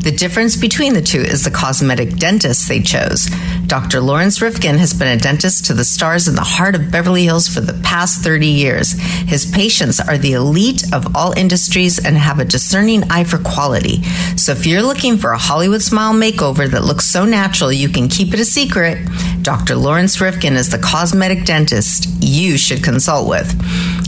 The 0.00 0.12
difference 0.14 0.56
between 0.56 0.92
the 0.94 1.02
two 1.02 1.20
is 1.20 1.44
the 1.44 1.50
cosmetic 1.50 2.10
dentist 2.16 2.68
they 2.68 2.80
chose. 2.82 3.28
Dr. 3.66 4.00
Lawrence 4.00 4.42
Rifkin 4.42 4.76
has 4.78 4.92
been 4.92 5.08
a 5.16 5.20
dentist 5.20 5.66
to 5.66 5.74
the 5.74 5.84
stars 5.84 6.28
in 6.28 6.34
the 6.34 6.42
heart 6.42 6.74
of 6.74 6.90
Beverly 6.90 7.24
Hills 7.24 7.48
for 7.48 7.60
the 7.60 7.80
past 7.82 8.20
30 8.22 8.46
years. 8.46 8.92
His 9.26 9.50
patients 9.50 9.98
are 10.00 10.11
are 10.12 10.18
the 10.18 10.32
elite 10.34 10.82
of 10.92 11.16
all 11.16 11.32
industries 11.38 11.98
and 12.04 12.18
have 12.18 12.38
a 12.38 12.44
discerning 12.44 13.02
eye 13.10 13.24
for 13.24 13.38
quality. 13.38 14.02
So 14.36 14.52
if 14.52 14.66
you're 14.66 14.82
looking 14.82 15.16
for 15.16 15.30
a 15.30 15.38
Hollywood 15.38 15.80
smile 15.80 16.12
makeover 16.12 16.70
that 16.70 16.84
looks 16.84 17.06
so 17.06 17.24
natural 17.24 17.72
you 17.72 17.88
can 17.88 18.08
keep 18.08 18.34
it 18.34 18.38
a 18.40 18.44
secret, 18.44 18.98
Dr. 19.40 19.74
Lawrence 19.74 20.20
Rifkin 20.20 20.52
is 20.54 20.68
the 20.68 20.78
cosmetic 20.78 21.46
dentist 21.46 22.10
you 22.20 22.58
should 22.58 22.84
consult 22.84 23.26
with. 23.26 23.48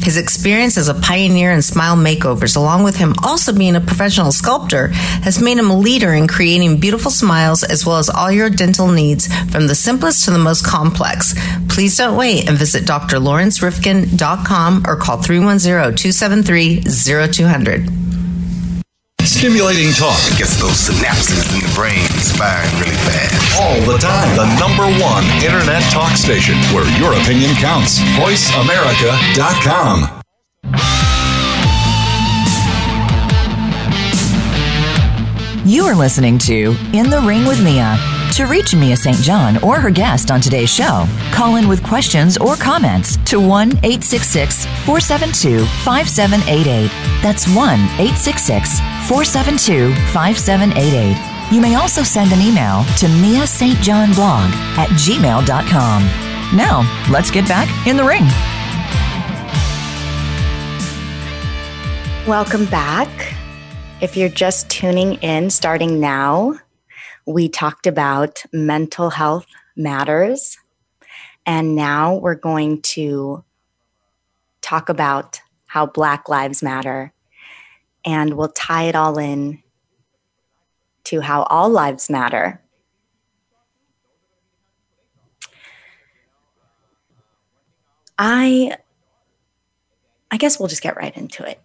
His 0.05 0.19
experience 0.19 0.77
as 0.77 0.89
a 0.89 0.95
pioneer 1.01 1.51
in 1.51 1.63
smile 1.63 1.97
makeovers, 1.97 2.59
along 2.59 2.83
with 2.85 2.95
him 2.95 3.15
also 3.23 3.55
being 3.57 3.75
a 3.75 3.81
professional 3.81 4.33
sculptor, 4.33 4.89
has 4.89 5.41
made 5.43 5.57
him 5.57 5.71
a 5.71 5.77
leader 5.79 6.13
in 6.13 6.29
creating 6.29 6.77
beautiful 6.79 7.11
smiles 7.11 7.63
as 7.65 7.87
well 7.87 7.97
as 7.97 8.11
all 8.11 8.31
your 8.31 8.51
dental 8.51 8.89
needs 8.89 9.29
from 9.51 9.67
the 9.67 9.75
simplest 9.75 10.27
to 10.27 10.31
the 10.31 10.39
most 10.39 10.63
complex. 10.67 11.35
Please 11.71 11.97
don't 11.97 12.19
wait 12.19 12.47
and 12.51 12.59
visit 12.59 12.85
drlawrencerifkin.com 12.85 14.83
or 14.87 14.97
call 14.97 15.23
310 15.23 15.61
273 15.95 16.83
0200. 16.83 18.14
Stimulating 19.35 19.91
talk 19.93 20.17
gets 20.39 20.57
those 20.63 20.79
synapses 20.89 21.53
in 21.53 21.59
the 21.59 21.71
brain 21.75 22.07
firing 22.39 22.71
really 22.81 22.95
fast. 23.03 23.35
All 23.61 23.75
the 23.83 23.99
time. 23.99 24.31
The 24.37 24.47
number 24.61 24.85
one 25.05 25.25
internet 25.43 25.83
talk 25.91 26.17
station 26.17 26.55
where 26.73 26.87
your 27.01 27.13
opinion 27.15 27.51
counts. 27.57 27.99
VoiceAmerica.com. 28.15 30.07
You 35.69 35.85
are 35.87 35.97
listening 35.97 36.39
to 36.47 36.77
In 36.97 37.11
the 37.11 37.21
Ring 37.27 37.45
with 37.45 37.63
Mia. 37.63 37.97
To 38.37 38.45
reach 38.47 38.73
Mia 38.77 38.97
St. 38.97 39.17
John 39.19 39.61
or 39.65 39.79
her 39.81 39.91
guest 39.91 40.31
on 40.31 40.41
today's 40.41 40.73
show, 40.73 41.07
call 41.33 41.57
in 41.57 41.67
with 41.67 41.83
questions 41.83 42.37
or 42.37 42.55
comments 42.55 43.17
to 43.27 43.41
1 43.41 43.71
866 43.83 44.65
472 44.87 45.65
5788. 45.83 46.87
That's 47.21 47.49
1 47.49 47.59
866 48.01 48.79
472 49.09 49.95
5788. 50.15 51.53
You 51.55 51.61
may 51.61 51.75
also 51.75 52.03
send 52.03 52.33
an 52.33 52.41
email 52.41 52.85
to 52.97 53.07
Mia 53.21 53.47
St. 53.47 53.77
John 53.83 54.15
Blog 54.15 54.51
at 54.81 54.89
gmail.com. 54.97 56.03
Now, 56.57 57.07
let's 57.13 57.31
get 57.31 57.47
back 57.47 57.69
in 57.87 57.99
the 57.99 58.03
ring. 58.05 58.23
Welcome 62.27 62.65
back. 62.65 63.11
If 64.01 64.17
you're 64.17 64.31
just 64.31 64.71
tuning 64.71 65.15
in 65.17 65.51
starting 65.51 66.01
now, 66.01 66.59
we 67.27 67.51
talked 67.51 67.87
about 67.87 68.43
mental 68.55 69.11
health 69.11 69.47
matters. 69.77 70.57
And 71.45 71.77
now 71.77 72.15
we're 72.17 72.35
going 72.35 72.81
to 72.97 73.45
talk 74.63 74.89
about 74.89 75.43
how 75.67 75.85
Black 75.85 76.31
Lives 76.31 76.63
Matter 76.63 77.13
and 78.05 78.35
we'll 78.35 78.49
tie 78.49 78.85
it 78.85 78.95
all 78.97 79.19
in 79.19 79.63
to 81.05 81.21
how 81.21 81.43
all 81.45 81.69
lives 81.71 82.11
matter. 82.11 82.61
I 88.19 88.77
I 90.31 90.37
guess 90.37 90.59
we'll 90.59 90.69
just 90.69 90.83
get 90.83 90.97
right 90.97 91.17
into 91.17 91.45
it. 91.49 91.61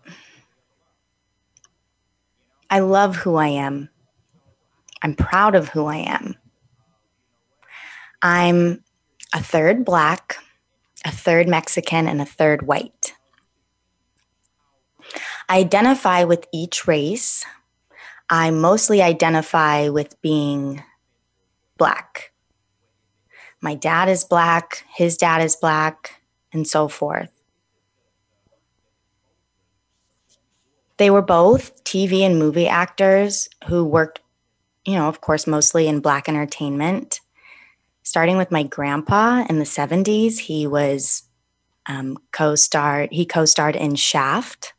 I 2.70 2.80
love 2.80 3.16
who 3.16 3.36
I 3.36 3.48
am. 3.48 3.90
I'm 5.02 5.16
proud 5.16 5.56
of 5.56 5.70
who 5.70 5.86
I 5.86 5.98
am. 5.98 6.36
I'm 8.22 8.84
a 9.34 9.42
third 9.42 9.86
black, 9.86 10.38
a 11.06 11.12
third 11.12 11.48
Mexican 11.48 12.08
and 12.08 12.22
a 12.22 12.26
third 12.26 12.68
white. 12.68 13.14
I 15.50 15.58
identify 15.58 16.26
with 16.26 16.48
each 16.52 16.88
race. 16.88 17.44
I 18.30 18.52
mostly 18.52 19.02
identify 19.02 19.90
with 19.90 20.22
being 20.22 20.84
black. 21.78 22.32
My 23.60 23.74
dad 23.74 24.08
is 24.08 24.24
black, 24.24 24.86
his 24.96 25.18
dad 25.18 25.42
is 25.42 25.56
black, 25.56 26.22
and 26.54 26.68
so 26.68 26.88
forth. 26.88 27.32
They 30.98 31.10
were 31.10 31.22
both 31.24 31.84
TV 31.84 32.22
and 32.22 32.38
movie 32.38 32.68
actors 32.68 33.50
who 33.68 33.84
worked, 33.84 34.20
you 34.86 34.94
know, 34.94 35.08
of 35.08 35.20
course, 35.20 35.48
mostly 35.48 35.88
in 35.88 36.00
black 36.00 36.30
entertainment. 36.30 37.22
Starting 38.04 38.38
with 38.38 38.52
my 38.52 38.64
grandpa 38.64 39.46
in 39.50 39.60
the 39.60 39.66
70s, 39.66 40.40
he 40.40 40.68
was 40.68 41.24
um, 41.88 42.18
co-starred, 42.32 43.10
he 43.12 43.26
co-starred 43.26 43.76
in 43.76 43.96
Shaft 43.96 44.74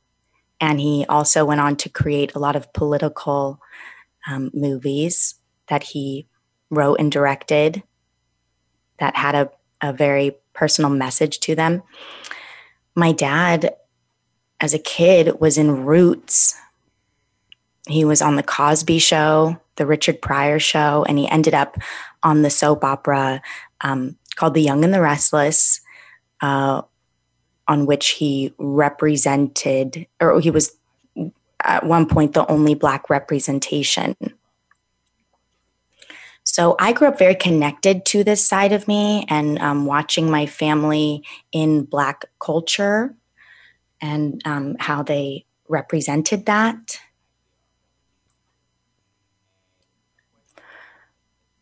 and 0.60 0.78
he 0.78 1.06
also 1.08 1.44
went 1.44 1.60
on 1.60 1.76
to 1.76 1.88
create 1.88 2.34
a 2.34 2.38
lot 2.38 2.54
of 2.54 2.72
political 2.74 3.58
um, 4.30 4.50
movies 4.52 5.36
that 5.68 5.82
he 5.82 6.26
wrote 6.68 6.96
and 7.00 7.10
directed 7.10 7.82
that 8.98 9.16
had 9.16 9.34
a, 9.34 9.50
a 9.80 9.92
very 9.92 10.32
personal 10.52 10.90
message 10.90 11.40
to 11.40 11.54
them. 11.54 11.82
My 12.94 13.12
dad, 13.12 13.72
as 14.60 14.74
a 14.74 14.78
kid, 14.78 15.40
was 15.40 15.56
in 15.56 15.86
Roots. 15.86 16.54
He 17.88 18.04
was 18.04 18.20
on 18.20 18.36
The 18.36 18.42
Cosby 18.42 18.98
Show, 18.98 19.58
The 19.76 19.86
Richard 19.86 20.20
Pryor 20.20 20.58
Show, 20.58 21.06
and 21.08 21.16
he 21.18 21.28
ended 21.30 21.54
up 21.54 21.76
on 22.22 22.42
the 22.42 22.50
soap 22.50 22.84
opera 22.84 23.40
um, 23.80 24.18
called 24.34 24.52
The 24.52 24.60
Young 24.62 24.84
and 24.84 24.92
the 24.92 25.00
Restless, 25.00 25.80
uh, 26.42 26.82
on 27.70 27.86
which 27.86 28.08
he 28.10 28.52
represented, 28.58 30.06
or 30.20 30.40
he 30.40 30.50
was 30.50 30.76
at 31.62 31.86
one 31.86 32.04
point 32.04 32.32
the 32.32 32.44
only 32.50 32.74
Black 32.74 33.08
representation. 33.08 34.16
So 36.42 36.74
I 36.80 36.92
grew 36.92 37.06
up 37.06 37.18
very 37.18 37.36
connected 37.36 38.04
to 38.06 38.24
this 38.24 38.44
side 38.44 38.72
of 38.72 38.88
me 38.88 39.24
and 39.28 39.58
um, 39.60 39.86
watching 39.86 40.28
my 40.28 40.46
family 40.46 41.22
in 41.52 41.84
Black 41.84 42.24
culture 42.40 43.14
and 44.00 44.42
um, 44.44 44.74
how 44.80 45.04
they 45.04 45.46
represented 45.68 46.46
that. 46.46 46.98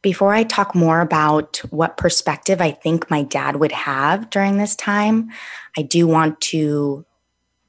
Before 0.08 0.32
I 0.32 0.42
talk 0.42 0.74
more 0.74 1.00
about 1.02 1.58
what 1.68 1.98
perspective 1.98 2.62
I 2.62 2.70
think 2.70 3.10
my 3.10 3.22
dad 3.24 3.56
would 3.56 3.72
have 3.72 4.30
during 4.30 4.56
this 4.56 4.74
time, 4.74 5.28
I 5.76 5.82
do 5.82 6.06
want 6.06 6.40
to 6.52 7.04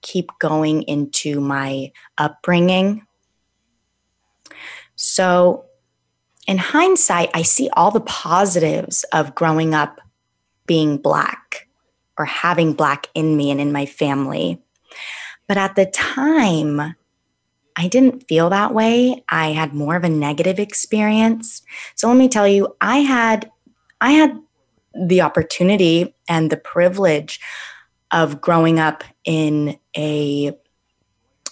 keep 0.04 0.30
going 0.40 0.84
into 0.84 1.42
my 1.42 1.92
upbringing. 2.18 3.06
So, 4.96 5.66
in 6.48 6.58
hindsight, 6.60 7.30
I 7.34 7.42
see 7.42 7.70
all 7.74 7.92
the 7.92 8.00
positives 8.00 9.04
of 9.12 9.36
growing 9.36 9.74
up 9.74 10.00
being 10.66 10.96
Black 10.96 11.68
or 12.18 12.24
having 12.24 12.72
Black 12.72 13.08
in 13.14 13.36
me 13.36 13.52
and 13.52 13.60
in 13.60 13.74
my 13.74 13.86
family. 13.86 14.62
But 15.50 15.58
at 15.58 15.76
the 15.76 15.88
time, 15.88 16.96
I 17.80 17.88
didn't 17.88 18.28
feel 18.28 18.50
that 18.50 18.74
way. 18.74 19.24
I 19.30 19.54
had 19.54 19.74
more 19.74 19.96
of 19.96 20.04
a 20.04 20.10
negative 20.10 20.60
experience. 20.60 21.62
So 21.96 22.10
let 22.10 22.18
me 22.18 22.28
tell 22.28 22.46
you, 22.46 22.76
I 22.82 22.98
had 22.98 23.50
I 24.02 24.12
had 24.12 24.38
the 24.94 25.22
opportunity 25.22 26.14
and 26.28 26.52
the 26.52 26.58
privilege 26.58 27.40
of 28.12 28.42
growing 28.42 28.80
up 28.82 29.06
in 29.24 29.80
a 29.96 30.52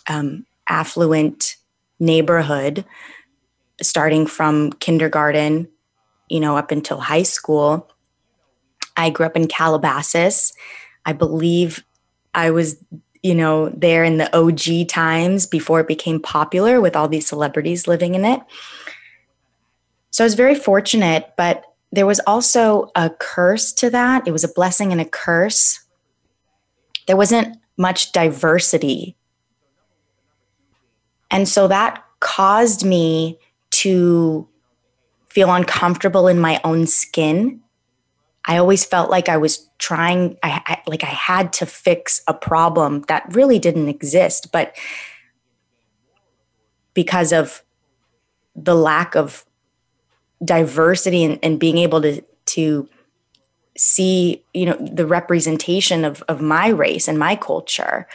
um, 0.10 0.46
affluent 0.68 1.56
neighborhood, 1.98 2.84
starting 3.82 4.28
from 4.28 4.74
kindergarten, 4.74 5.70
you 6.28 6.42
know, 6.42 6.58
up 6.58 6.72
until 6.72 7.00
high 7.00 7.24
school. 7.24 7.90
I 8.98 9.12
grew 9.12 9.26
up 9.26 9.38
in 9.38 9.48
Calabasas. 9.48 10.52
I 11.06 11.14
believe 11.14 11.86
I 12.34 12.52
was 12.52 12.76
you 13.24 13.36
know, 13.36 13.70
there 13.70 14.04
in 14.04 14.18
the 14.18 14.36
OG 14.38 14.88
times 14.88 15.46
before 15.46 15.80
it 15.82 15.88
became 15.88 16.20
popular 16.20 16.80
with 16.80 16.96
all 16.96 17.08
these 17.08 17.28
celebrities 17.28 17.88
living 17.88 18.16
in 18.16 18.26
it. 18.26 18.42
So 20.12 20.24
I 20.24 20.26
was 20.26 20.36
very 20.36 20.56
fortunate, 20.56 21.34
but 21.38 21.64
there 21.92 22.06
was 22.06 22.20
also 22.22 22.92
a 22.96 23.10
curse 23.10 23.72
to 23.74 23.90
that. 23.90 24.28
It 24.28 24.32
was 24.32 24.44
a 24.44 24.54
blessing 24.54 24.92
and 24.92 25.02
a 25.02 25.06
curse. 25.06 25.84
There 27.08 27.18
wasn't 27.18 27.58
much 27.78 28.12
diversity. 28.12 29.16
And 31.32 31.48
so 31.48 31.68
that 31.68 32.04
caused 32.20 32.86
me 32.86 33.38
to 33.70 34.48
feel 35.30 35.54
uncomfortable 35.54 36.28
in 36.28 36.40
my 36.40 36.60
own 36.64 36.88
skin. 36.88 37.62
I 38.46 38.58
always 38.58 38.84
felt 38.86 39.10
like 39.12 39.30
I 39.30 39.38
was 39.38 39.67
trying 39.80 40.36
I, 40.42 40.62
I 40.66 40.82
like 40.88 41.04
i 41.04 41.08
had 41.08 41.54
to 41.54 41.66
fix 41.66 42.22
a 42.28 42.34
problem 42.34 43.02
that 43.08 43.26
really 43.36 43.60
didn't 43.60 43.90
exist 43.90 44.52
but 44.52 44.76
because 46.94 47.32
of 47.32 47.64
the 48.56 48.76
lack 48.76 49.16
of 49.16 49.46
diversity 50.44 51.24
and, 51.24 51.38
and 51.44 51.60
being 51.60 51.78
able 51.78 52.02
to 52.02 52.22
to 52.48 52.90
see 53.78 54.44
you 54.56 54.66
know 54.66 54.78
the 54.80 55.06
representation 55.06 56.04
of 56.04 56.24
of 56.28 56.42
my 56.42 56.70
race 56.70 57.08
and 57.08 57.20
my 57.20 57.36
culture 57.36 58.08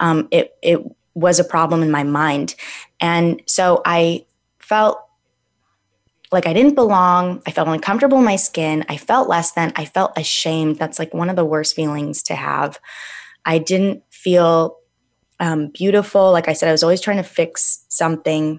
um, 0.00 0.28
it 0.30 0.54
it 0.62 0.80
was 1.14 1.38
a 1.38 1.44
problem 1.44 1.82
in 1.82 1.90
my 1.90 2.02
mind 2.02 2.54
and 3.00 3.42
so 3.46 3.82
i 3.84 4.24
felt 4.58 5.05
like 6.32 6.46
I 6.46 6.52
didn't 6.52 6.74
belong. 6.74 7.42
I 7.46 7.50
felt 7.50 7.68
uncomfortable 7.68 8.18
in 8.18 8.24
my 8.24 8.36
skin. 8.36 8.84
I 8.88 8.96
felt 8.96 9.28
less 9.28 9.52
than. 9.52 9.72
I 9.76 9.84
felt 9.84 10.12
ashamed. 10.16 10.76
That's 10.78 10.98
like 10.98 11.14
one 11.14 11.30
of 11.30 11.36
the 11.36 11.44
worst 11.44 11.76
feelings 11.76 12.22
to 12.24 12.34
have. 12.34 12.78
I 13.44 13.58
didn't 13.58 14.02
feel 14.10 14.76
um, 15.40 15.68
beautiful. 15.68 16.32
Like 16.32 16.48
I 16.48 16.52
said, 16.52 16.68
I 16.68 16.72
was 16.72 16.82
always 16.82 17.00
trying 17.00 17.18
to 17.18 17.22
fix 17.22 17.84
something. 17.88 18.58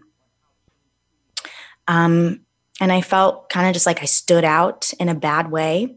Um, 1.87 2.41
and 2.79 2.91
I 2.91 3.01
felt 3.01 3.49
kind 3.49 3.67
of 3.67 3.73
just 3.73 3.85
like 3.85 4.01
I 4.01 4.05
stood 4.05 4.43
out 4.45 4.91
in 4.99 5.09
a 5.09 5.15
bad 5.15 5.51
way. 5.51 5.95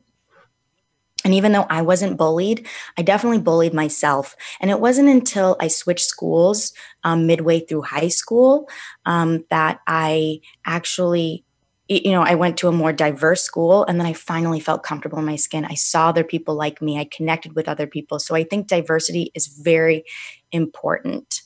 And 1.22 1.34
even 1.34 1.52
though 1.52 1.66
I 1.68 1.82
wasn't 1.82 2.16
bullied, 2.16 2.66
I 2.96 3.02
definitely 3.02 3.40
bullied 3.42 3.74
myself. 3.74 4.34
And 4.58 4.70
it 4.70 4.80
wasn't 4.80 5.10
until 5.10 5.54
I 5.60 5.68
switched 5.68 6.06
schools 6.06 6.72
um, 7.04 7.26
midway 7.26 7.60
through 7.60 7.82
high 7.82 8.08
school 8.08 8.66
um, 9.04 9.44
that 9.50 9.80
I 9.86 10.40
actually 10.64 11.44
you 11.92 12.12
know, 12.12 12.22
I 12.22 12.36
went 12.36 12.56
to 12.58 12.68
a 12.68 12.72
more 12.72 12.92
diverse 12.92 13.42
school 13.42 13.84
and 13.84 13.98
then 13.98 14.06
I 14.06 14.12
finally 14.12 14.60
felt 14.60 14.84
comfortable 14.84 15.18
in 15.18 15.24
my 15.24 15.34
skin. 15.34 15.64
I 15.64 15.74
saw 15.74 16.10
other 16.10 16.22
people 16.22 16.54
like 16.54 16.80
me, 16.80 16.96
I 17.00 17.04
connected 17.04 17.56
with 17.56 17.68
other 17.68 17.88
people. 17.88 18.20
So 18.20 18.36
I 18.36 18.44
think 18.44 18.68
diversity 18.68 19.32
is 19.34 19.48
very 19.48 20.04
important. 20.52 21.42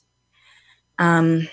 Um, 0.98 1.48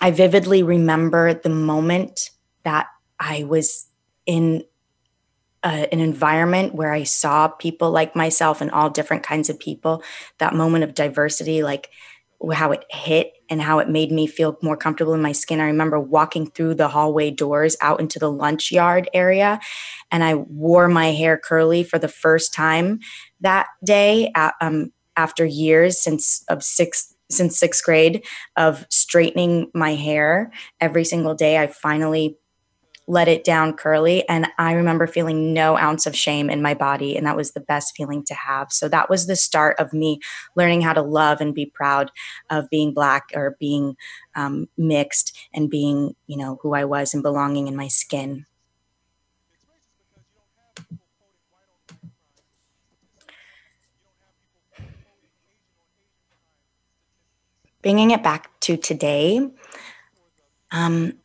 I 0.00 0.12
vividly 0.12 0.62
remember 0.62 1.34
the 1.34 1.50
moment 1.50 2.30
that 2.64 2.86
I 3.20 3.44
was 3.44 3.86
in 4.24 4.64
an 5.62 6.00
environment 6.00 6.74
where 6.74 6.92
I 6.92 7.02
saw 7.02 7.48
people 7.48 7.90
like 7.90 8.16
myself 8.16 8.62
and 8.62 8.70
all 8.70 8.88
different 8.90 9.24
kinds 9.24 9.50
of 9.50 9.60
people, 9.60 10.02
that 10.38 10.54
moment 10.54 10.84
of 10.84 10.94
diversity, 10.94 11.62
like 11.62 11.90
how 12.52 12.72
it 12.72 12.84
hit 12.90 13.32
and 13.52 13.60
how 13.60 13.78
it 13.80 13.88
made 13.90 14.10
me 14.10 14.26
feel 14.26 14.56
more 14.62 14.78
comfortable 14.78 15.12
in 15.12 15.20
my 15.20 15.32
skin. 15.32 15.60
I 15.60 15.66
remember 15.66 16.00
walking 16.00 16.46
through 16.46 16.76
the 16.76 16.88
hallway 16.88 17.30
doors 17.30 17.76
out 17.82 18.00
into 18.00 18.18
the 18.18 18.32
lunch 18.32 18.72
yard 18.72 19.10
area, 19.12 19.60
and 20.10 20.24
I 20.24 20.36
wore 20.36 20.88
my 20.88 21.08
hair 21.08 21.36
curly 21.36 21.84
for 21.84 21.98
the 21.98 22.08
first 22.08 22.54
time 22.54 23.00
that 23.42 23.66
day 23.84 24.32
um, 24.62 24.90
after 25.18 25.44
years 25.44 26.00
since 26.00 26.42
of 26.48 26.62
sixth 26.64 27.14
since 27.30 27.58
sixth 27.58 27.84
grade 27.84 28.24
of 28.56 28.86
straightening 28.90 29.70
my 29.74 29.94
hair 29.94 30.50
every 30.80 31.04
single 31.04 31.34
day. 31.34 31.58
I 31.58 31.66
finally 31.66 32.38
let 33.12 33.28
it 33.28 33.44
down 33.44 33.74
curly. 33.74 34.26
And 34.26 34.46
I 34.58 34.72
remember 34.72 35.06
feeling 35.06 35.52
no 35.52 35.76
ounce 35.76 36.06
of 36.06 36.16
shame 36.16 36.48
in 36.48 36.62
my 36.62 36.72
body. 36.72 37.14
And 37.14 37.26
that 37.26 37.36
was 37.36 37.52
the 37.52 37.60
best 37.60 37.94
feeling 37.94 38.24
to 38.24 38.32
have. 38.34 38.72
So 38.72 38.88
that 38.88 39.10
was 39.10 39.26
the 39.26 39.36
start 39.36 39.78
of 39.78 39.92
me 39.92 40.18
learning 40.56 40.80
how 40.80 40.94
to 40.94 41.02
love 41.02 41.42
and 41.42 41.54
be 41.54 41.66
proud 41.66 42.10
of 42.48 42.70
being 42.70 42.94
Black 42.94 43.24
or 43.34 43.54
being 43.60 43.96
um, 44.34 44.66
mixed 44.78 45.36
and 45.54 45.68
being, 45.68 46.16
you 46.26 46.38
know, 46.38 46.58
who 46.62 46.72
I 46.74 46.86
was 46.86 47.12
and 47.12 47.22
belonging 47.22 47.68
in 47.68 47.76
my 47.76 47.86
skin. 47.88 48.46
Bringing 57.82 58.10
it 58.12 58.22
back 58.22 58.58
to 58.60 58.78
today, 58.78 59.50
um, 60.70 61.18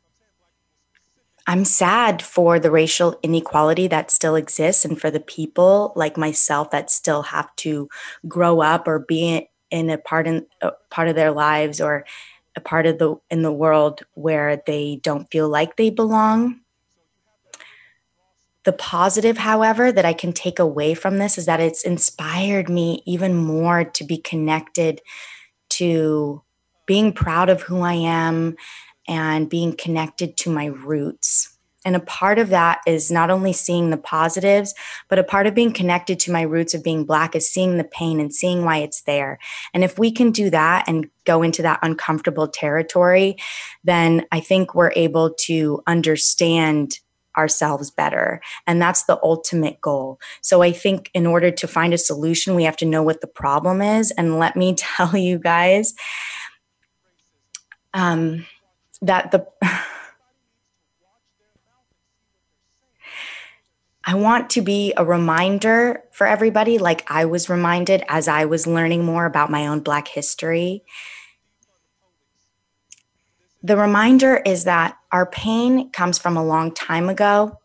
I'm 1.49 1.63
sad 1.63 2.21
for 2.21 2.59
the 2.59 2.69
racial 2.69 3.17
inequality 3.23 3.87
that 3.87 4.11
still 4.11 4.35
exists 4.35 4.83
and 4.83 4.99
for 4.99 5.09
the 5.09 5.21
people 5.21 5.93
like 5.95 6.17
myself 6.17 6.71
that 6.71 6.91
still 6.91 7.21
have 7.21 7.55
to 7.57 7.87
grow 8.27 8.61
up 8.61 8.85
or 8.85 8.99
be 8.99 9.47
in 9.71 9.89
a 9.89 9.97
part 9.97 10.27
in 10.27 10.45
a 10.61 10.71
part 10.89 11.07
of 11.07 11.15
their 11.15 11.31
lives 11.31 11.79
or 11.79 12.05
a 12.57 12.59
part 12.61 12.85
of 12.85 12.97
the 12.99 13.15
in 13.31 13.43
the 13.43 13.51
world 13.51 14.01
where 14.13 14.61
they 14.67 14.99
don't 15.03 15.31
feel 15.31 15.47
like 15.47 15.77
they 15.77 15.89
belong. 15.89 16.59
The 18.65 18.73
positive, 18.73 19.37
however, 19.37 19.93
that 19.93 20.03
I 20.03 20.11
can 20.11 20.33
take 20.33 20.59
away 20.59 20.93
from 20.95 21.17
this 21.19 21.37
is 21.37 21.45
that 21.45 21.61
it's 21.61 21.83
inspired 21.85 22.67
me 22.69 23.01
even 23.05 23.33
more 23.33 23.85
to 23.85 24.03
be 24.03 24.17
connected 24.17 24.99
to 25.69 26.41
being 26.85 27.13
proud 27.13 27.49
of 27.49 27.61
who 27.61 27.79
I 27.81 27.93
am 27.93 28.57
and 29.07 29.49
being 29.49 29.73
connected 29.73 30.37
to 30.37 30.49
my 30.51 30.65
roots. 30.65 31.53
And 31.85 31.95
a 31.95 31.99
part 32.01 32.37
of 32.37 32.49
that 32.49 32.81
is 32.85 33.09
not 33.09 33.29
only 33.29 33.53
seeing 33.53 33.89
the 33.89 33.97
positives, 33.97 34.75
but 35.07 35.19
a 35.19 35.23
part 35.23 35.47
of 35.47 35.55
being 35.55 35.71
connected 35.71 36.19
to 36.21 36.31
my 36.33 36.41
roots 36.41 36.73
of 36.73 36.83
being 36.83 37.05
Black 37.05 37.33
is 37.33 37.49
seeing 37.49 37.77
the 37.77 37.85
pain 37.85 38.19
and 38.19 38.33
seeing 38.33 38.65
why 38.65 38.77
it's 38.79 39.01
there. 39.01 39.39
And 39.73 39.83
if 39.85 39.97
we 39.97 40.11
can 40.11 40.31
do 40.31 40.49
that 40.49 40.83
and 40.87 41.09
go 41.23 41.41
into 41.43 41.61
that 41.61 41.79
uncomfortable 41.81 42.47
territory, 42.49 43.37
then 43.85 44.25
I 44.33 44.41
think 44.41 44.75
we're 44.75 44.91
able 44.97 45.33
to 45.45 45.81
understand 45.87 46.99
ourselves 47.37 47.89
better. 47.91 48.41
And 48.65 48.81
that's 48.81 49.03
the 49.03 49.19
ultimate 49.23 49.79
goal. 49.79 50.19
So 50.41 50.63
I 50.63 50.71
think 50.73 51.09
in 51.13 51.25
order 51.27 51.51
to 51.51 51.67
find 51.67 51.93
a 51.93 51.97
solution, 51.97 52.55
we 52.55 52.63
have 52.65 52.77
to 52.77 52.85
know 52.85 53.03
what 53.03 53.21
the 53.21 53.27
problem 53.27 53.81
is. 53.81 54.11
And 54.11 54.39
let 54.39 54.57
me 54.57 54.73
tell 54.75 55.15
you 55.15 55.37
guys, 55.39 55.93
um, 57.93 58.45
that 59.01 59.31
the 59.31 59.45
I 64.09 64.15
want 64.15 64.49
to 64.51 64.61
be 64.61 64.93
a 64.95 65.03
reminder 65.03 66.01
for 66.11 66.25
everybody, 66.25 66.77
like 66.77 67.05
I 67.11 67.25
was 67.25 67.49
reminded 67.49 68.03
as 68.07 68.29
I 68.29 68.45
was 68.45 68.65
learning 68.65 69.03
more 69.03 69.25
about 69.25 69.51
my 69.51 69.67
own 69.67 69.81
Black 69.81 70.07
history. 70.07 70.83
The 73.61 73.75
reminder 73.75 74.37
is 74.45 74.63
that 74.63 74.97
our 75.11 75.25
pain 75.25 75.89
comes 75.91 76.17
from 76.19 76.37
a 76.37 76.43
long 76.45 76.73
time 76.73 77.09
ago. 77.09 77.59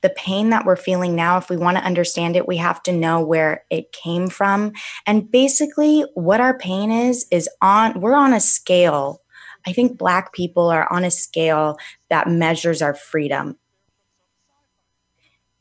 The 0.00 0.10
pain 0.10 0.50
that 0.50 0.66
we're 0.66 0.74
feeling 0.74 1.14
now, 1.14 1.36
if 1.38 1.48
we 1.48 1.56
want 1.56 1.76
to 1.76 1.84
understand 1.84 2.34
it, 2.34 2.48
we 2.48 2.56
have 2.56 2.82
to 2.84 2.92
know 2.92 3.20
where 3.24 3.64
it 3.70 3.92
came 3.92 4.26
from. 4.28 4.72
And 5.06 5.30
basically, 5.30 6.00
what 6.14 6.40
our 6.40 6.58
pain 6.58 6.90
is, 6.90 7.26
is 7.30 7.48
on, 7.62 8.00
we're 8.00 8.16
on 8.16 8.32
a 8.32 8.40
scale 8.40 9.22
I 9.66 9.72
think 9.72 9.98
Black 9.98 10.32
people 10.32 10.68
are 10.68 10.90
on 10.92 11.04
a 11.04 11.10
scale 11.10 11.76
that 12.08 12.28
measures 12.30 12.80
our 12.80 12.94
freedom. 12.94 13.56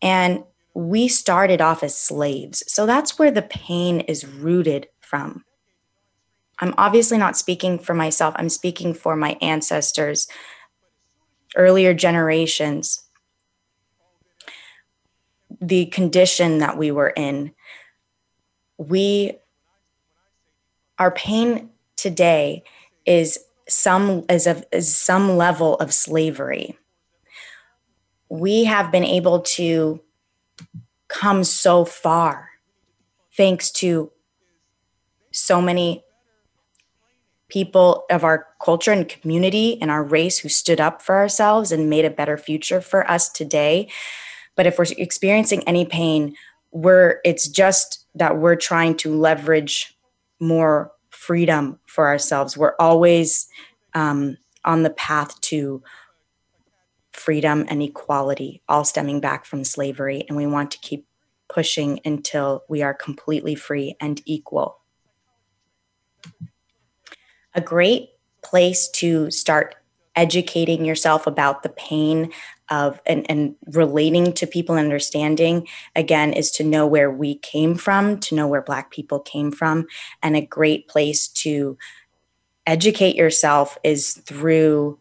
And 0.01 0.43
we 0.75 1.07
started 1.07 1.59
off 1.59 1.81
as 1.81 1.97
slaves. 1.97 2.61
So 2.71 2.85
that's 2.85 3.17
where 3.17 3.31
the 3.31 3.41
pain 3.41 4.01
is 4.01 4.27
rooted 4.27 4.87
from. 4.99 5.43
I'm 6.59 6.75
obviously 6.77 7.17
not 7.17 7.35
speaking 7.35 7.79
for 7.79 7.93
myself, 7.93 8.35
I'm 8.37 8.49
speaking 8.49 8.93
for 8.93 9.15
my 9.15 9.37
ancestors, 9.41 10.27
earlier 11.55 11.93
generations, 11.93 13.01
the 15.59 15.87
condition 15.87 16.59
that 16.59 16.77
we 16.77 16.91
were 16.91 17.09
in. 17.15 17.51
We, 18.77 19.33
our 20.99 21.11
pain 21.11 21.69
today 21.97 22.63
is 23.05 23.39
some 23.67 24.23
as 24.29 24.47
of 24.47 24.63
as 24.71 24.95
some 24.95 25.37
level 25.37 25.75
of 25.75 25.93
slavery 25.93 26.77
we 28.29 28.63
have 28.65 28.91
been 28.91 29.03
able 29.03 29.39
to 29.39 29.99
come 31.07 31.43
so 31.43 31.85
far 31.85 32.49
thanks 33.35 33.71
to 33.71 34.11
so 35.31 35.61
many 35.61 36.03
people 37.49 38.05
of 38.09 38.23
our 38.23 38.47
culture 38.63 38.91
and 38.91 39.07
community 39.07 39.79
and 39.81 39.91
our 39.91 40.03
race 40.03 40.39
who 40.39 40.49
stood 40.49 40.79
up 40.81 41.01
for 41.01 41.15
ourselves 41.15 41.71
and 41.71 41.89
made 41.89 42.05
a 42.05 42.09
better 42.09 42.37
future 42.37 42.81
for 42.81 43.09
us 43.09 43.29
today 43.29 43.89
but 44.55 44.67
if 44.67 44.77
we're 44.77 44.85
experiencing 44.97 45.63
any 45.67 45.85
pain 45.85 46.35
we're 46.71 47.19
it's 47.25 47.47
just 47.47 48.05
that 48.13 48.37
we're 48.37 48.55
trying 48.55 48.95
to 48.95 49.13
leverage 49.15 49.97
more 50.39 50.91
freedom 51.25 51.79
for 51.87 52.07
ourselves. 52.07 52.55
We're 52.55 52.75
always 52.79 53.47
um, 53.95 54.37
on 54.63 54.83
the 54.83 54.91
path 54.91 55.41
to 55.41 55.81
freedom 57.13 57.65
and 57.67 57.81
equality, 57.81 58.61
all 58.69 58.85
stemming 58.85 59.21
back 59.21 59.45
from 59.45 59.63
slavery. 59.63 60.23
And 60.27 60.37
we 60.37 60.45
want 60.45 60.69
to 60.71 60.77
keep 60.79 61.07
pushing 61.51 61.99
until 62.05 62.63
we 62.69 62.83
are 62.83 62.93
completely 62.93 63.55
free 63.55 63.95
and 63.99 64.21
equal. 64.25 64.77
A 67.55 67.61
great 67.61 68.09
place 68.43 68.87
to 68.91 69.31
start 69.31 69.75
educating 70.15 70.85
yourself 70.85 71.27
about 71.27 71.63
the 71.63 71.69
pain 71.69 72.31
of 72.71 72.99
and, 73.05 73.29
and 73.29 73.55
relating 73.73 74.33
to 74.33 74.47
people 74.47 74.75
understanding 74.75 75.67
again 75.95 76.33
is 76.33 76.49
to 76.49 76.63
know 76.63 76.87
where 76.87 77.11
we 77.11 77.35
came 77.35 77.75
from 77.75 78.17
to 78.19 78.33
know 78.33 78.47
where 78.47 78.61
black 78.61 78.89
people 78.89 79.19
came 79.19 79.51
from 79.51 79.85
and 80.23 80.35
a 80.35 80.45
great 80.45 80.87
place 80.87 81.27
to 81.27 81.77
educate 82.65 83.15
yourself 83.15 83.77
is 83.83 84.13
through 84.15 84.97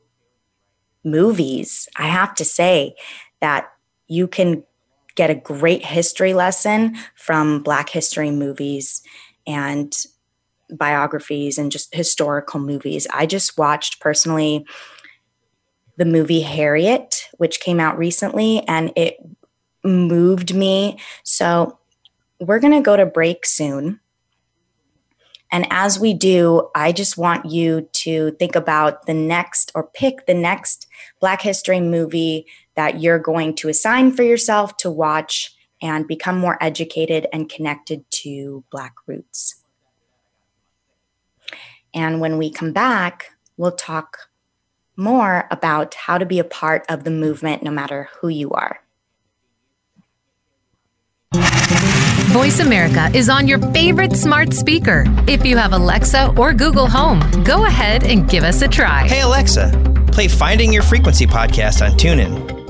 movies 1.04 1.88
i 1.96 2.06
have 2.06 2.34
to 2.34 2.44
say 2.44 2.94
that 3.40 3.72
you 4.08 4.28
can 4.28 4.62
get 5.14 5.30
a 5.30 5.34
great 5.34 5.86
history 5.86 6.34
lesson 6.34 6.94
from 7.14 7.62
black 7.62 7.88
history 7.88 8.30
movies 8.30 9.00
and 9.46 10.04
biographies 10.70 11.56
and 11.56 11.72
just 11.72 11.94
historical 11.94 12.60
movies 12.60 13.06
i 13.14 13.24
just 13.24 13.56
watched 13.56 14.00
personally 14.00 14.66
the 15.96 16.04
movie 16.04 16.40
Harriet, 16.42 17.28
which 17.38 17.60
came 17.60 17.78
out 17.80 17.98
recently, 17.98 18.62
and 18.66 18.92
it 18.96 19.16
moved 19.84 20.54
me. 20.54 20.98
So 21.22 21.78
we're 22.40 22.58
going 22.58 22.72
to 22.72 22.80
go 22.80 22.96
to 22.96 23.06
break 23.06 23.46
soon. 23.46 24.00
And 25.52 25.66
as 25.70 26.00
we 26.00 26.14
do, 26.14 26.68
I 26.74 26.90
just 26.90 27.16
want 27.16 27.46
you 27.46 27.82
to 27.92 28.32
think 28.40 28.56
about 28.56 29.06
the 29.06 29.14
next 29.14 29.70
or 29.74 29.84
pick 29.84 30.26
the 30.26 30.34
next 30.34 30.88
Black 31.20 31.42
History 31.42 31.80
movie 31.80 32.46
that 32.74 33.00
you're 33.00 33.20
going 33.20 33.54
to 33.56 33.68
assign 33.68 34.10
for 34.12 34.24
yourself 34.24 34.76
to 34.78 34.90
watch 34.90 35.54
and 35.80 36.08
become 36.08 36.38
more 36.38 36.58
educated 36.60 37.28
and 37.32 37.48
connected 37.48 38.04
to 38.10 38.64
Black 38.70 38.94
roots. 39.06 39.62
And 41.94 42.20
when 42.20 42.36
we 42.38 42.50
come 42.50 42.72
back, 42.72 43.30
we'll 43.56 43.70
talk 43.70 44.30
more 44.96 45.46
about 45.50 45.94
how 45.94 46.18
to 46.18 46.26
be 46.26 46.38
a 46.38 46.44
part 46.44 46.84
of 46.88 47.04
the 47.04 47.10
movement 47.10 47.62
no 47.62 47.70
matter 47.70 48.08
who 48.20 48.28
you 48.28 48.50
are. 48.52 48.80
Voice 51.34 52.58
America 52.60 53.08
is 53.16 53.28
on 53.28 53.46
your 53.46 53.58
favorite 53.72 54.16
smart 54.16 54.52
speaker. 54.54 55.04
If 55.28 55.44
you 55.46 55.56
have 55.56 55.72
Alexa 55.72 56.34
or 56.36 56.52
Google 56.52 56.88
Home, 56.88 57.20
go 57.44 57.66
ahead 57.66 58.04
and 58.04 58.28
give 58.28 58.42
us 58.44 58.62
a 58.62 58.68
try. 58.68 59.06
Hey, 59.06 59.20
Alexa, 59.20 59.70
play 60.12 60.26
Finding 60.28 60.72
Your 60.72 60.82
Frequency 60.82 61.26
podcast 61.26 61.84
on 61.84 61.96
TuneIn. 61.96 62.63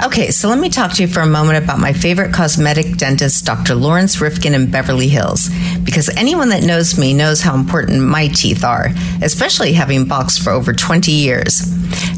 Okay, 0.00 0.30
so 0.30 0.48
let 0.48 0.58
me 0.60 0.68
talk 0.68 0.92
to 0.92 1.02
you 1.02 1.08
for 1.08 1.18
a 1.22 1.26
moment 1.26 1.58
about 1.64 1.80
my 1.80 1.92
favorite 1.92 2.32
cosmetic 2.32 2.96
dentist, 2.98 3.44
Dr. 3.44 3.74
Lawrence 3.74 4.20
Rifkin 4.20 4.54
in 4.54 4.70
Beverly 4.70 5.08
Hills, 5.08 5.50
because 5.82 6.08
anyone 6.10 6.50
that 6.50 6.62
knows 6.62 6.96
me 6.96 7.12
knows 7.12 7.40
how 7.40 7.56
important 7.56 8.00
my 8.04 8.28
teeth 8.28 8.62
are, 8.62 8.90
especially 9.22 9.72
having 9.72 10.06
boxed 10.06 10.40
for 10.40 10.50
over 10.50 10.72
20 10.72 11.10
years. 11.10 11.62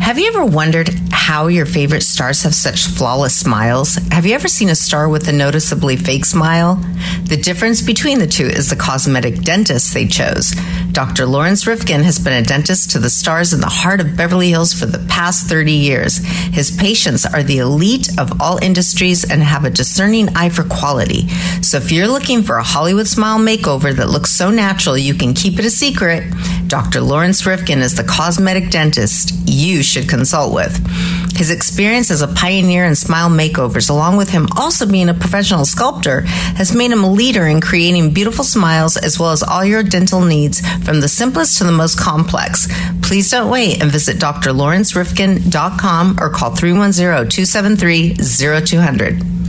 Have 0.01 0.19
you 0.19 0.27
ever 0.27 0.45
wondered 0.45 0.91
how 1.11 1.47
your 1.47 1.65
favorite 1.65 2.03
stars 2.03 2.43
have 2.43 2.55
such 2.55 2.87
flawless 2.87 3.35
smiles? 3.39 3.95
Have 4.11 4.27
you 4.27 4.35
ever 4.35 4.49
seen 4.49 4.69
a 4.69 4.75
star 4.75 5.09
with 5.09 5.29
a 5.29 5.33
noticeably 5.33 5.97
fake 5.97 6.25
smile? 6.27 6.75
The 7.29 7.37
difference 7.41 7.81
between 7.81 8.19
the 8.19 8.27
two 8.27 8.47
is 8.47 8.69
the 8.69 8.77
cosmetic 8.77 9.37
dentist 9.37 9.95
they 9.95 10.07
chose. 10.07 10.53
Dr. 10.93 11.25
Lawrence 11.27 11.67
Rifkin 11.67 12.03
has 12.03 12.19
been 12.19 12.33
a 12.33 12.43
dentist 12.45 12.91
to 12.91 12.99
the 12.99 13.09
stars 13.11 13.55
in 13.55 13.61
the 13.61 13.69
heart 13.69 14.01
of 14.01 14.17
Beverly 14.17 14.49
Hills 14.51 14.75
for 14.75 14.87
the 14.87 15.07
past 15.09 15.47
30 15.47 15.73
years. 15.73 16.17
His 16.53 16.77
patients 16.77 17.25
are 17.25 17.45
the 17.45 17.61
elite 17.71 18.09
of 18.19 18.41
all 18.41 18.59
industries 18.59 19.31
and 19.31 19.43
have 19.43 19.65
a 19.65 19.71
discerning 19.71 20.29
eye 20.37 20.49
for 20.49 20.65
quality. 20.65 21.29
So 21.63 21.77
if 21.77 21.93
you're 21.93 22.09
looking 22.09 22.43
for 22.43 22.57
a 22.57 22.63
Hollywood 22.65 23.07
smile 23.07 23.39
makeover 23.39 23.95
that 23.95 24.09
looks 24.09 24.31
so 24.31 24.51
natural 24.51 24.99
you 24.99 25.15
can 25.15 25.35
keep 25.35 25.59
it 25.59 25.65
a 25.65 25.71
secret, 25.71 26.25
Dr. 26.67 27.01
Lawrence 27.01 27.47
Rifkin 27.47 27.79
is 27.79 27.95
the 27.95 28.05
cosmetic 28.05 28.71
dentist 28.71 29.33
you 29.47 29.83
should 29.83 30.09
consult 30.09 30.53
with. 30.53 30.75
His 31.41 31.49
experience 31.51 32.11
as 32.11 32.21
a 32.21 32.29
pioneer 32.29 32.85
in 32.85 32.95
smile 32.95 33.31
makeovers, 33.31 33.89
along 33.89 34.19
with 34.19 34.29
him 34.29 34.47
also 34.59 34.85
being 34.87 35.09
a 35.09 35.15
professional 35.15 35.65
sculptor, 35.65 36.21
has 36.61 36.77
made 36.77 36.91
him 36.91 37.03
a 37.03 37.09
leader 37.11 37.47
in 37.47 37.63
creating 37.63 38.11
beautiful 38.13 38.45
smiles 38.45 38.99
as 38.99 39.19
well 39.19 39.31
as 39.31 39.43
all 39.43 39.65
your 39.65 39.83
dental 39.83 40.21
needs 40.21 40.61
from 40.85 41.01
the 41.01 41.09
simplest 41.09 41.57
to 41.57 41.65
the 41.65 41.73
most 41.73 41.99
complex. 41.99 42.69
Please 43.01 43.31
don't 43.31 43.49
wait 43.51 43.81
and 43.83 43.91
visit 43.91 44.19
drlawrencerifkin.com 44.19 46.17
or 46.21 46.29
call 46.29 46.55
310 46.55 46.95
273 47.31 48.15
0200. 48.61 49.40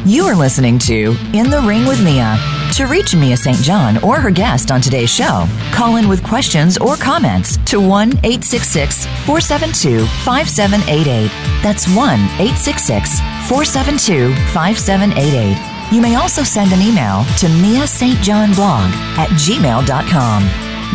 You 0.06 0.22
are 0.26 0.36
listening 0.36 0.78
to 0.86 1.16
In 1.34 1.50
the 1.50 1.60
Ring 1.66 1.84
with 1.84 2.02
Mia. 2.04 2.38
To 2.74 2.84
reach 2.86 3.16
Mia 3.16 3.36
St. 3.36 3.58
John 3.58 3.98
or 4.04 4.18
her 4.20 4.30
guest 4.30 4.70
on 4.70 4.80
today's 4.80 5.10
show, 5.12 5.46
call 5.72 5.96
in 5.96 6.06
with 6.08 6.22
questions 6.22 6.78
or 6.78 6.94
comments 6.96 7.56
to 7.66 7.80
1 7.80 8.10
866 8.22 9.06
472 9.26 10.06
5788. 10.22 11.28
That's 11.60 11.88
1 11.88 11.96
866 11.98 13.18
472 13.50 14.32
5788. 14.54 15.75
You 15.92 16.00
may 16.00 16.16
also 16.16 16.42
send 16.42 16.72
an 16.72 16.80
email 16.82 17.24
to 17.38 17.48
mia 17.48 17.86
st 17.86 18.20
john 18.20 18.52
blog 18.54 18.92
at 19.16 19.28
gmail.com. 19.38 20.42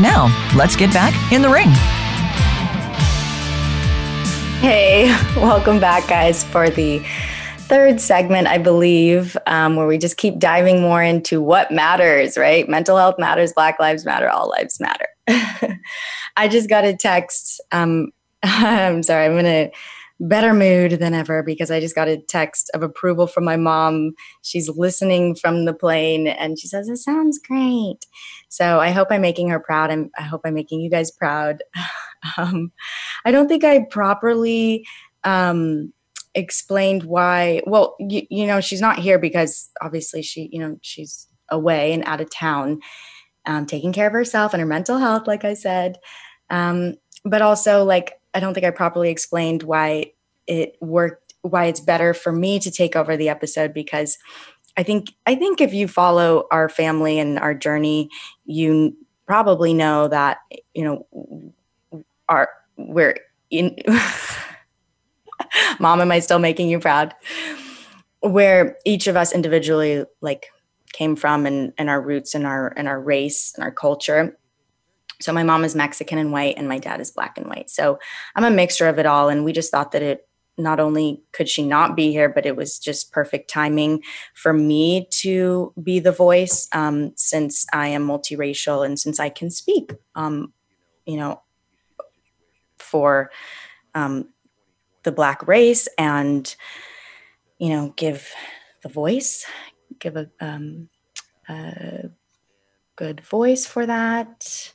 Now, 0.02 0.52
let's 0.54 0.76
get 0.76 0.94
back 0.94 1.16
in 1.32 1.42
the 1.42 1.48
ring. 1.48 1.70
Hey, 4.62 5.06
welcome 5.38 5.80
back, 5.80 6.10
guys, 6.10 6.44
for 6.44 6.70
the 6.70 7.02
third 7.58 8.02
segment, 8.02 8.48
I 8.48 8.58
believe, 8.58 9.38
um, 9.48 9.78
where 9.78 9.88
we 9.88 9.98
just 9.98 10.18
keep 10.18 10.38
diving 10.38 10.82
more 10.82 11.02
into 11.02 11.40
what 11.42 11.72
matters, 11.72 12.38
right? 12.38 12.68
Mental 12.68 12.98
health 12.98 13.16
matters, 13.18 13.54
Black 13.54 13.80
lives 13.80 14.04
matter, 14.04 14.30
all 14.30 14.50
lives 14.50 14.82
matter. 14.82 15.08
I 16.36 16.50
just 16.50 16.68
got 16.68 16.84
a 16.84 16.94
text. 16.94 17.62
Um, 17.72 18.12
I'm 18.44 19.04
sorry, 19.04 19.26
I'm 19.26 19.36
going 19.40 19.46
to 19.70 19.78
better 20.22 20.54
mood 20.54 20.94
than 20.94 21.14
ever 21.16 21.42
because 21.42 21.72
I 21.72 21.80
just 21.80 21.96
got 21.96 22.08
a 22.08 22.18
text 22.18 22.70
of 22.74 22.84
approval 22.84 23.26
from 23.28 23.44
my 23.44 23.58
mom. 23.58 24.12
She's 24.44 24.70
listening 24.70 25.36
from 25.36 25.66
the 25.66 25.74
plane 25.74 26.28
and 26.28 26.60
she 26.60 26.68
says, 26.68 26.88
It 26.88 26.98
sounds 26.98 27.40
great. 27.40 28.06
So 28.48 28.80
I 28.80 28.92
hope 28.92 29.08
I'm 29.12 29.22
making 29.22 29.50
her 29.50 29.60
proud 29.60 29.90
and 29.90 30.10
I 30.18 30.22
hope 30.24 30.42
I'm 30.46 30.54
making 30.54 30.82
you 30.82 30.90
guys 30.90 31.12
proud. 31.12 31.64
um, 32.38 32.72
I 33.26 33.32
don't 33.32 33.48
think 33.48 33.64
I 33.64 33.84
properly 33.90 34.86
um, 35.24 35.92
explained 36.36 37.04
why. 37.04 37.62
Well, 37.66 37.96
you, 38.00 38.22
you 38.30 38.48
know, 38.48 38.62
she's 38.62 38.82
not 38.82 39.00
here 39.00 39.18
because 39.20 39.70
obviously 39.82 40.22
she, 40.22 40.50
you 40.52 40.60
know, 40.60 40.78
she's 40.84 41.28
away 41.50 41.94
and 41.94 42.04
out 42.06 42.22
of 42.22 42.30
town. 42.34 42.80
Um, 43.48 43.66
taking 43.66 43.92
care 43.92 44.06
of 44.06 44.14
herself 44.14 44.54
and 44.54 44.62
her 44.62 44.68
mental 44.68 45.00
health, 45.00 45.26
like 45.26 45.44
I 45.44 45.56
said. 45.56 45.98
Um, 46.52 46.98
but 47.26 47.42
also, 47.42 47.84
like, 47.86 48.21
I 48.34 48.40
don't 48.40 48.54
think 48.54 48.66
I 48.66 48.72
properly 48.72 49.10
explained 49.10 49.64
why 49.64 50.14
it 50.48 50.76
worked, 50.82 51.34
why 51.42 51.66
it's 51.66 51.80
better 51.80 52.14
for 52.14 52.32
me 52.32 52.60
to 52.60 52.72
take 52.72 52.96
over 52.96 53.18
the 53.18 53.30
episode 53.30 53.74
because 53.74 54.18
I 54.78 54.84
think 54.84 55.12
I 55.26 55.36
think 55.36 55.60
if 55.60 55.74
you 55.74 55.88
follow 55.88 56.48
our 56.52 56.70
family 56.70 57.20
and 57.20 57.38
our 57.38 57.54
journey, 57.54 58.10
you 58.46 58.96
probably 59.28 59.74
know 59.74 60.08
that 60.08 60.38
you 60.74 60.84
know 60.86 61.54
our 62.30 62.50
we're 62.78 63.18
in. 63.50 63.76
Mom, 65.80 66.00
am 66.00 66.12
I 66.12 66.20
still 66.20 66.40
making 66.40 66.70
you 66.70 66.80
proud? 66.80 67.14
Where 68.22 68.78
each 68.86 69.08
of 69.08 69.18
us 69.18 69.34
individually 69.34 70.06
like 70.22 70.48
came 70.94 71.16
from 71.16 71.46
and, 71.46 71.74
and 71.78 71.90
our 71.90 72.02
roots 72.02 72.34
and 72.34 72.46
our 72.48 72.70
and 72.78 72.88
our 72.88 73.00
race 73.02 73.52
and 73.56 73.64
our 73.66 73.72
culture 73.72 74.38
so 75.24 75.32
my 75.34 75.44
mom 75.44 75.64
is 75.64 75.76
Mexican 75.76 76.18
and 76.18 76.32
white, 76.32 76.56
and 76.58 76.68
my 76.68 76.80
dad 76.80 77.00
is 77.00 77.12
black 77.12 77.38
and 77.38 77.48
white. 77.48 77.70
So 77.70 78.00
I'm 78.36 78.44
a 78.44 78.50
mixture 78.50 78.88
of 78.88 79.00
it 79.00 79.06
all. 79.06 79.30
And 79.30 79.44
we 79.46 79.54
just 79.54 79.72
thought 79.72 79.92
that 79.92 80.02
it 80.02 80.28
not 80.58 80.80
only 80.80 81.24
could 81.32 81.48
she 81.48 81.66
not 81.66 81.96
be 81.96 82.12
here, 82.12 82.28
but 82.30 82.46
it 82.46 82.56
was 82.56 82.78
just 82.80 83.12
perfect 83.12 83.50
timing 83.50 84.04
for 84.34 84.52
me 84.54 85.08
to 85.10 85.74
be 85.82 86.00
the 86.00 86.12
voice 86.12 86.68
um, 86.74 87.14
since 87.16 87.66
I 87.74 87.88
am 87.88 88.06
multiracial 88.06 88.86
and 88.86 89.00
since 89.00 89.20
I 89.20 89.30
can 89.30 89.50
speak, 89.50 89.94
um, 90.16 90.54
you 91.06 91.18
know, 91.18 91.42
for 92.78 93.32
um, 93.96 94.30
the 95.04 95.12
black 95.12 95.48
race 95.48 95.88
and, 95.98 96.54
you 97.58 97.70
know, 97.70 97.94
give 97.96 98.28
the 98.84 98.90
voice, 98.90 99.46
give 100.00 100.18
a, 100.18 100.30
um, 100.42 100.90
a 101.48 102.10
good 102.98 103.22
voice 103.22 103.66
for 103.66 103.86
that 103.86 104.74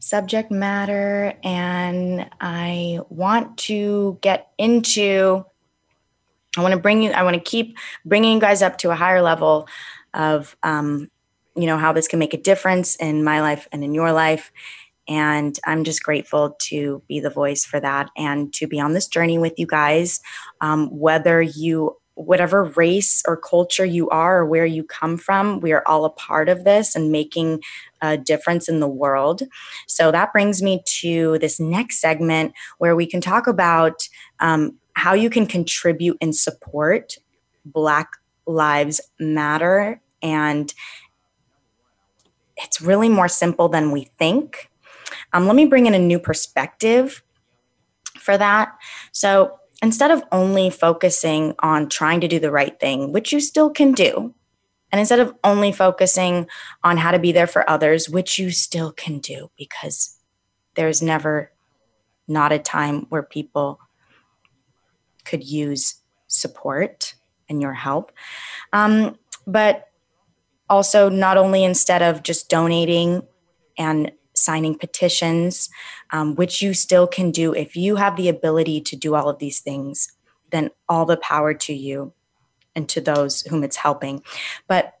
subject 0.00 0.50
matter 0.50 1.34
and 1.44 2.28
I 2.40 3.00
want 3.10 3.58
to 3.58 4.18
get 4.22 4.48
into 4.58 5.44
I 6.56 6.62
want 6.62 6.72
to 6.74 6.80
bring 6.80 7.02
you 7.02 7.10
I 7.12 7.22
want 7.22 7.34
to 7.34 7.40
keep 7.40 7.76
bringing 8.06 8.32
you 8.32 8.40
guys 8.40 8.62
up 8.62 8.78
to 8.78 8.90
a 8.90 8.94
higher 8.96 9.20
level 9.20 9.68
of 10.14 10.56
um, 10.62 11.10
you 11.54 11.66
know 11.66 11.76
how 11.76 11.92
this 11.92 12.08
can 12.08 12.18
make 12.18 12.32
a 12.34 12.40
difference 12.40 12.96
in 12.96 13.22
my 13.22 13.42
life 13.42 13.68
and 13.72 13.84
in 13.84 13.92
your 13.94 14.10
life 14.12 14.50
and 15.06 15.54
I'm 15.66 15.84
just 15.84 16.02
grateful 16.02 16.56
to 16.62 17.02
be 17.06 17.20
the 17.20 17.30
voice 17.30 17.66
for 17.66 17.78
that 17.78 18.08
and 18.16 18.52
to 18.54 18.66
be 18.66 18.80
on 18.80 18.94
this 18.94 19.06
journey 19.06 19.36
with 19.38 19.58
you 19.58 19.66
guys 19.66 20.20
um, 20.62 20.86
whether 20.88 21.42
you 21.42 21.96
whatever 22.14 22.64
race 22.76 23.22
or 23.28 23.36
culture 23.36 23.84
you 23.84 24.08
are 24.10 24.40
or 24.40 24.44
where 24.44 24.66
you 24.66 24.84
come 24.84 25.16
from, 25.16 25.58
we 25.60 25.72
are 25.72 25.82
all 25.86 26.04
a 26.04 26.10
part 26.10 26.50
of 26.50 26.64
this 26.64 26.94
and 26.94 27.10
making 27.10 27.58
a 28.02 28.16
difference 28.16 28.68
in 28.68 28.80
the 28.80 28.88
world. 28.88 29.42
So 29.86 30.10
that 30.12 30.32
brings 30.32 30.62
me 30.62 30.82
to 31.00 31.38
this 31.40 31.60
next 31.60 32.00
segment 32.00 32.52
where 32.78 32.96
we 32.96 33.06
can 33.06 33.20
talk 33.20 33.46
about 33.46 34.08
um, 34.40 34.76
how 34.94 35.14
you 35.14 35.30
can 35.30 35.46
contribute 35.46 36.16
and 36.20 36.34
support 36.34 37.16
Black 37.64 38.10
Lives 38.46 39.00
Matter. 39.18 40.00
And 40.22 40.72
it's 42.56 42.80
really 42.80 43.08
more 43.08 43.28
simple 43.28 43.68
than 43.68 43.90
we 43.90 44.10
think. 44.18 44.70
Um, 45.32 45.46
let 45.46 45.56
me 45.56 45.66
bring 45.66 45.86
in 45.86 45.94
a 45.94 45.98
new 45.98 46.18
perspective 46.18 47.22
for 48.18 48.36
that. 48.36 48.72
So 49.12 49.58
instead 49.82 50.10
of 50.10 50.22
only 50.32 50.68
focusing 50.70 51.54
on 51.60 51.88
trying 51.88 52.20
to 52.20 52.28
do 52.28 52.38
the 52.38 52.50
right 52.50 52.78
thing, 52.78 53.12
which 53.12 53.32
you 53.32 53.40
still 53.40 53.70
can 53.70 53.92
do, 53.92 54.34
and 54.92 54.98
instead 54.98 55.20
of 55.20 55.34
only 55.44 55.72
focusing 55.72 56.46
on 56.82 56.96
how 56.96 57.10
to 57.10 57.18
be 57.18 57.32
there 57.32 57.46
for 57.46 57.68
others, 57.68 58.08
which 58.08 58.38
you 58.38 58.50
still 58.50 58.92
can 58.92 59.18
do 59.18 59.50
because 59.56 60.18
there's 60.74 61.00
never 61.02 61.52
not 62.26 62.52
a 62.52 62.58
time 62.58 63.06
where 63.08 63.22
people 63.22 63.80
could 65.24 65.44
use 65.44 65.96
support 66.26 67.14
and 67.48 67.60
your 67.60 67.72
help. 67.74 68.12
Um, 68.72 69.16
but 69.46 69.88
also, 70.68 71.08
not 71.08 71.36
only 71.36 71.64
instead 71.64 72.00
of 72.00 72.22
just 72.22 72.48
donating 72.48 73.22
and 73.76 74.12
signing 74.34 74.78
petitions, 74.78 75.68
um, 76.12 76.36
which 76.36 76.62
you 76.62 76.74
still 76.74 77.08
can 77.08 77.32
do 77.32 77.52
if 77.52 77.74
you 77.74 77.96
have 77.96 78.14
the 78.14 78.28
ability 78.28 78.80
to 78.80 78.94
do 78.94 79.16
all 79.16 79.28
of 79.28 79.40
these 79.40 79.58
things, 79.58 80.12
then 80.52 80.70
all 80.88 81.04
the 81.06 81.16
power 81.16 81.52
to 81.52 81.74
you 81.74 82.12
and 82.80 82.88
to 82.88 83.00
those 83.00 83.42
whom 83.42 83.62
it's 83.62 83.76
helping. 83.76 84.22
But 84.66 84.94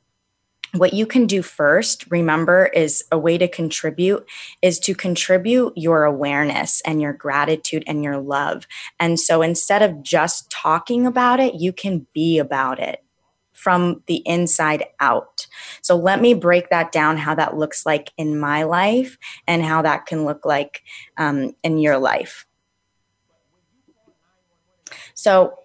what 0.74 0.92
you 0.94 1.04
can 1.04 1.26
do 1.26 1.42
first, 1.42 2.04
remember, 2.10 2.66
is 2.66 3.02
a 3.10 3.18
way 3.18 3.36
to 3.38 3.48
contribute 3.48 4.24
is 4.62 4.78
to 4.80 4.94
contribute 4.94 5.72
your 5.74 6.04
awareness 6.04 6.80
and 6.82 7.02
your 7.02 7.12
gratitude 7.12 7.82
and 7.88 8.04
your 8.04 8.18
love. 8.18 8.68
And 9.00 9.18
so 9.18 9.42
instead 9.42 9.82
of 9.82 10.02
just 10.02 10.48
talking 10.48 11.06
about 11.08 11.40
it, 11.40 11.54
you 11.56 11.72
can 11.72 12.06
be 12.14 12.38
about 12.38 12.78
it 12.78 13.02
from 13.52 14.02
the 14.06 14.22
inside 14.26 14.84
out. 15.00 15.48
So 15.82 15.96
let 15.96 16.20
me 16.20 16.34
break 16.34 16.70
that 16.70 16.92
down 16.92 17.16
how 17.16 17.34
that 17.34 17.56
looks 17.56 17.84
like 17.84 18.12
in 18.16 18.38
my 18.38 18.62
life 18.62 19.18
and 19.48 19.62
how 19.64 19.82
that 19.82 20.06
can 20.06 20.24
look 20.24 20.46
like 20.46 20.82
um, 21.16 21.50
in 21.64 21.78
your 21.78 21.98
life. 21.98 22.46
So 25.14 25.56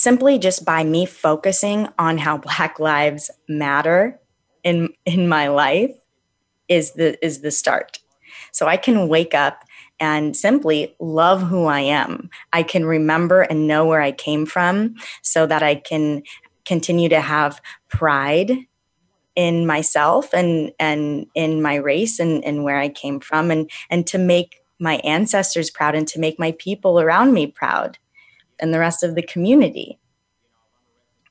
simply 0.00 0.38
just 0.38 0.64
by 0.64 0.82
me 0.82 1.04
focusing 1.04 1.86
on 1.98 2.16
how 2.16 2.38
black 2.38 2.80
lives 2.80 3.30
matter 3.50 4.18
in 4.64 4.88
in 5.04 5.28
my 5.28 5.46
life 5.48 5.94
is 6.68 6.92
the 6.92 7.22
is 7.24 7.42
the 7.42 7.50
start. 7.50 7.98
So 8.50 8.66
I 8.66 8.78
can 8.78 9.08
wake 9.08 9.34
up 9.34 9.64
and 10.00 10.34
simply 10.34 10.96
love 10.98 11.42
who 11.42 11.66
I 11.66 11.80
am. 11.80 12.30
I 12.54 12.62
can 12.62 12.86
remember 12.86 13.42
and 13.42 13.66
know 13.68 13.84
where 13.84 14.00
I 14.00 14.12
came 14.12 14.46
from 14.46 14.94
so 15.20 15.46
that 15.46 15.62
I 15.62 15.74
can 15.74 16.22
continue 16.64 17.10
to 17.10 17.20
have 17.20 17.60
pride 17.88 18.52
in 19.36 19.66
myself 19.66 20.32
and 20.32 20.72
and 20.80 21.26
in 21.34 21.60
my 21.60 21.74
race 21.74 22.18
and, 22.18 22.42
and 22.42 22.64
where 22.64 22.78
I 22.78 22.88
came 22.88 23.20
from 23.20 23.50
and 23.50 23.70
and 23.90 24.06
to 24.06 24.16
make 24.16 24.62
my 24.78 24.94
ancestors 25.04 25.68
proud 25.68 25.94
and 25.94 26.08
to 26.08 26.18
make 26.18 26.38
my 26.38 26.52
people 26.52 26.98
around 26.98 27.34
me 27.34 27.46
proud 27.46 27.98
and 28.60 28.72
the 28.72 28.78
rest 28.78 29.02
of 29.02 29.14
the 29.14 29.22
community. 29.22 29.98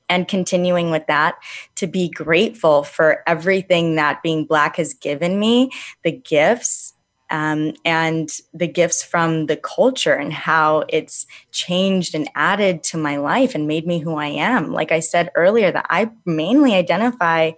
And 0.08 0.26
continuing 0.26 0.90
with 0.90 1.06
that, 1.06 1.38
to 1.76 1.86
be 1.86 2.08
grateful 2.08 2.82
for 2.82 3.22
everything 3.28 3.94
that 3.94 4.22
being 4.22 4.44
Black 4.44 4.76
has 4.76 4.92
given 4.92 5.38
me, 5.38 5.70
the 6.02 6.10
gifts 6.10 6.94
um, 7.30 7.74
and 7.84 8.28
the 8.52 8.66
gifts 8.66 9.04
from 9.04 9.46
the 9.46 9.56
culture 9.56 10.12
and 10.14 10.32
how 10.32 10.84
it's 10.88 11.28
changed 11.52 12.16
and 12.16 12.28
added 12.34 12.82
to 12.82 12.96
my 12.98 13.18
life 13.18 13.54
and 13.54 13.68
made 13.68 13.86
me 13.86 14.00
who 14.00 14.16
I 14.16 14.26
am. 14.26 14.72
Like 14.72 14.90
I 14.90 14.98
said 14.98 15.30
earlier, 15.36 15.70
that 15.70 15.86
I 15.90 16.10
mainly 16.26 16.74
identify 16.74 17.52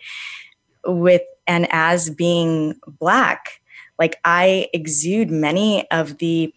with 0.87 1.23
and 1.47 1.67
as 1.71 2.11
being 2.11 2.75
Black. 2.87 3.63
Like 3.99 4.17
I 4.27 4.69
exude 4.75 5.31
many 5.31 5.91
of 5.91 6.19
the 6.19 6.53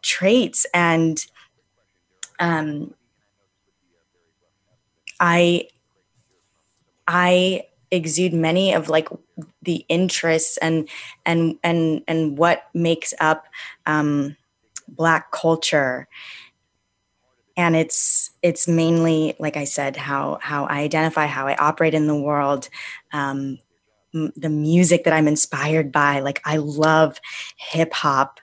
traits 0.00 0.64
and 0.72 1.22
um, 2.40 2.94
I 5.20 5.68
I 7.06 7.64
exude 7.90 8.32
many 8.32 8.72
of 8.72 8.88
like 8.88 9.08
the 9.62 9.84
interests 9.88 10.56
and 10.56 10.88
and 11.26 11.58
and 11.62 12.02
and 12.08 12.38
what 12.38 12.64
makes 12.74 13.12
up 13.20 13.46
um, 13.86 14.36
black 14.88 15.30
culture 15.30 16.08
and 17.56 17.76
it's 17.76 18.30
it's 18.42 18.66
mainly 18.66 19.34
like 19.38 19.56
i 19.56 19.64
said 19.64 19.96
how 19.96 20.38
how 20.40 20.64
i 20.66 20.78
identify 20.78 21.26
how 21.26 21.46
i 21.46 21.54
operate 21.56 21.94
in 21.94 22.06
the 22.06 22.14
world 22.16 22.68
um, 23.12 23.58
m- 24.14 24.32
the 24.36 24.48
music 24.48 25.04
that 25.04 25.12
i'm 25.12 25.28
inspired 25.28 25.92
by 25.92 26.20
like 26.20 26.40
i 26.44 26.56
love 26.56 27.20
hip 27.56 27.92
hop 27.92 28.40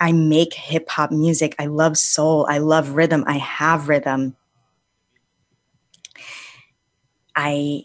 I 0.00 0.12
make 0.12 0.54
hip 0.54 0.88
hop 0.88 1.10
music. 1.10 1.54
I 1.58 1.66
love 1.66 1.96
soul. 1.98 2.46
I 2.48 2.58
love 2.58 2.90
rhythm. 2.90 3.24
I 3.26 3.38
have 3.38 3.88
rhythm. 3.88 4.36
I 7.34 7.84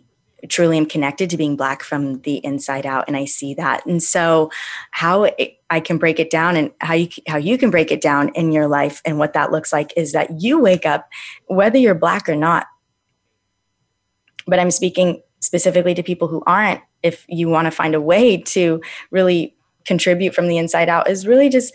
truly 0.49 0.78
am 0.78 0.86
connected 0.86 1.30
to 1.30 1.38
being 1.38 1.56
black 1.56 1.82
from 1.84 2.19
the 2.23 2.43
inside 2.43 2.86
out 2.86 3.06
and 3.08 3.15
i 3.15 3.23
see 3.23 3.54
that 3.54 3.86
and 3.86 4.04
so 4.04 4.52
how 4.91 5.23
it, 5.23 5.54
i 5.69 5.80
can 5.80 5.97
break 5.97 6.19
it 6.19 6.30
down 6.30 6.58
and 6.58 6.69
how 6.82 6.93
you 6.93 7.08
how 7.30 7.38
you 7.38 7.58
can 7.58 7.69
break 7.71 7.93
it 7.93 8.02
down 8.02 8.28
in 8.36 8.52
your 8.52 8.67
life 8.67 9.02
and 9.06 9.17
what 9.19 9.32
that 9.32 9.54
looks 9.54 9.71
like 9.71 9.93
is 9.95 10.11
that 10.11 10.41
you 10.41 10.59
wake 10.59 10.86
up 10.86 11.07
whether 11.47 11.78
you're 11.78 11.95
black 11.95 12.28
or 12.28 12.36
not 12.36 12.66
but 14.45 14.59
i'm 14.59 14.70
speaking 14.70 15.22
specifically 15.39 15.93
to 15.93 16.03
people 16.03 16.28
who 16.28 16.43
aren't 16.45 16.82
if 17.03 17.24
you 17.30 17.47
want 17.47 17.64
to 17.64 17.72
find 17.72 17.95
a 17.95 18.01
way 18.01 18.36
to 18.36 18.82
really 19.11 19.55
contribute 19.88 20.36
from 20.36 20.49
the 20.49 20.57
inside 20.57 20.89
out 20.89 21.09
is 21.09 21.26
really 21.26 21.47
just 21.47 21.74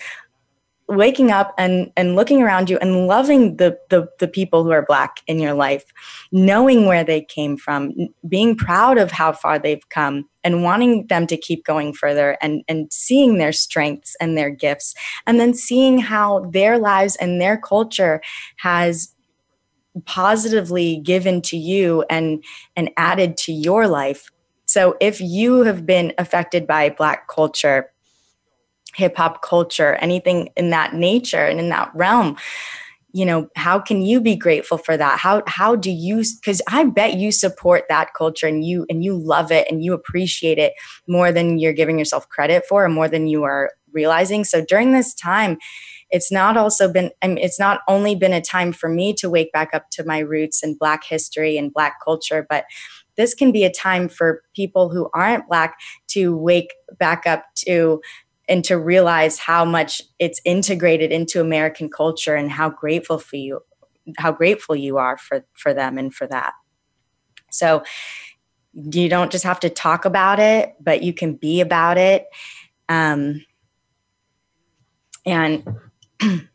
waking 0.88 1.30
up 1.30 1.52
and 1.58 1.92
and 1.98 2.16
looking 2.16 2.42
around 2.42 2.70
you 2.70 2.78
and 2.78 3.06
loving 3.06 3.56
the, 3.58 3.78
the 3.90 4.08
the 4.20 4.26
people 4.28 4.64
who 4.64 4.70
are 4.70 4.84
black 4.86 5.20
in 5.26 5.38
your 5.38 5.52
life 5.52 5.84
knowing 6.32 6.86
where 6.86 7.04
they 7.04 7.20
came 7.20 7.56
from 7.58 7.90
being 8.26 8.56
proud 8.56 8.96
of 8.96 9.10
how 9.10 9.30
far 9.30 9.58
they've 9.58 9.86
come 9.90 10.26
and 10.44 10.62
wanting 10.64 11.06
them 11.08 11.26
to 11.26 11.36
keep 11.36 11.62
going 11.64 11.92
further 11.92 12.38
and 12.40 12.62
and 12.68 12.90
seeing 12.90 13.36
their 13.36 13.52
strengths 13.52 14.16
and 14.20 14.36
their 14.36 14.48
gifts 14.50 14.94
and 15.26 15.38
then 15.38 15.52
seeing 15.52 15.98
how 15.98 16.40
their 16.52 16.78
lives 16.78 17.16
and 17.16 17.38
their 17.40 17.58
culture 17.58 18.22
has 18.56 19.14
positively 20.06 20.96
given 20.98 21.42
to 21.42 21.56
you 21.58 22.02
and 22.08 22.42
and 22.76 22.90
added 22.96 23.36
to 23.36 23.52
your 23.52 23.86
life 23.86 24.30
so 24.64 24.96
if 25.00 25.20
you 25.20 25.64
have 25.64 25.84
been 25.84 26.14
affected 26.16 26.66
by 26.66 26.88
black 26.88 27.28
culture 27.28 27.90
hip 28.98 29.16
hop 29.16 29.42
culture, 29.42 29.94
anything 29.94 30.48
in 30.56 30.70
that 30.70 30.92
nature 30.92 31.44
and 31.46 31.60
in 31.60 31.68
that 31.68 31.88
realm. 31.94 32.36
You 33.12 33.24
know, 33.26 33.48
how 33.56 33.78
can 33.78 34.02
you 34.02 34.20
be 34.20 34.34
grateful 34.36 34.76
for 34.76 34.96
that? 34.96 35.18
How 35.20 35.42
how 35.46 35.76
do 35.76 35.90
you 35.90 36.22
cuz 36.44 36.60
I 36.70 36.82
bet 36.98 37.14
you 37.22 37.30
support 37.36 37.84
that 37.92 38.08
culture 38.18 38.46
and 38.50 38.62
you 38.70 38.84
and 38.90 39.02
you 39.08 39.14
love 39.34 39.50
it 39.60 39.70
and 39.70 39.82
you 39.86 39.94
appreciate 39.98 40.58
it 40.64 40.72
more 41.16 41.30
than 41.38 41.54
you're 41.62 41.78
giving 41.80 41.98
yourself 42.02 42.28
credit 42.34 42.66
for 42.72 42.84
and 42.84 42.92
more 42.98 43.08
than 43.14 43.26
you 43.34 43.44
are 43.52 43.70
realizing. 44.00 44.44
So 44.52 44.62
during 44.74 44.92
this 44.98 45.14
time, 45.22 45.56
it's 46.18 46.30
not 46.40 46.56
also 46.64 46.92
been 46.98 47.08
I 47.22 47.28
mean, 47.30 47.38
it's 47.50 47.58
not 47.62 47.80
only 47.94 48.14
been 48.26 48.34
a 48.40 48.44
time 48.56 48.72
for 48.82 48.88
me 48.98 49.08
to 49.22 49.30
wake 49.36 49.52
back 49.56 49.70
up 49.80 49.88
to 49.98 50.04
my 50.12 50.18
roots 50.34 50.62
and 50.62 50.78
black 50.84 51.04
history 51.14 51.56
and 51.62 51.72
black 51.80 51.98
culture, 52.04 52.44
but 52.50 52.64
this 53.22 53.32
can 53.38 53.52
be 53.54 53.64
a 53.68 53.72
time 53.76 54.04
for 54.16 54.28
people 54.58 54.90
who 54.90 55.08
aren't 55.22 55.48
black 55.48 55.78
to 56.16 56.26
wake 56.50 56.72
back 56.98 57.26
up 57.32 57.44
to 57.66 57.80
and 58.48 58.64
to 58.64 58.78
realize 58.78 59.38
how 59.38 59.64
much 59.64 60.00
it's 60.18 60.40
integrated 60.44 61.12
into 61.12 61.40
American 61.40 61.88
culture 61.90 62.34
and 62.34 62.50
how 62.50 62.70
grateful 62.70 63.18
for 63.18 63.36
you 63.36 63.62
how 64.16 64.32
grateful 64.32 64.74
you 64.74 64.96
are 64.96 65.18
for 65.18 65.44
for 65.52 65.74
them 65.74 65.98
and 65.98 66.14
for 66.14 66.26
that. 66.26 66.54
So 67.50 67.84
you 68.72 69.08
don't 69.10 69.30
just 69.30 69.44
have 69.44 69.60
to 69.60 69.68
talk 69.70 70.06
about 70.06 70.38
it, 70.40 70.74
but 70.80 71.02
you 71.02 71.12
can 71.12 71.34
be 71.34 71.60
about 71.60 71.98
it. 71.98 72.26
Um, 72.88 73.44
and 75.26 75.66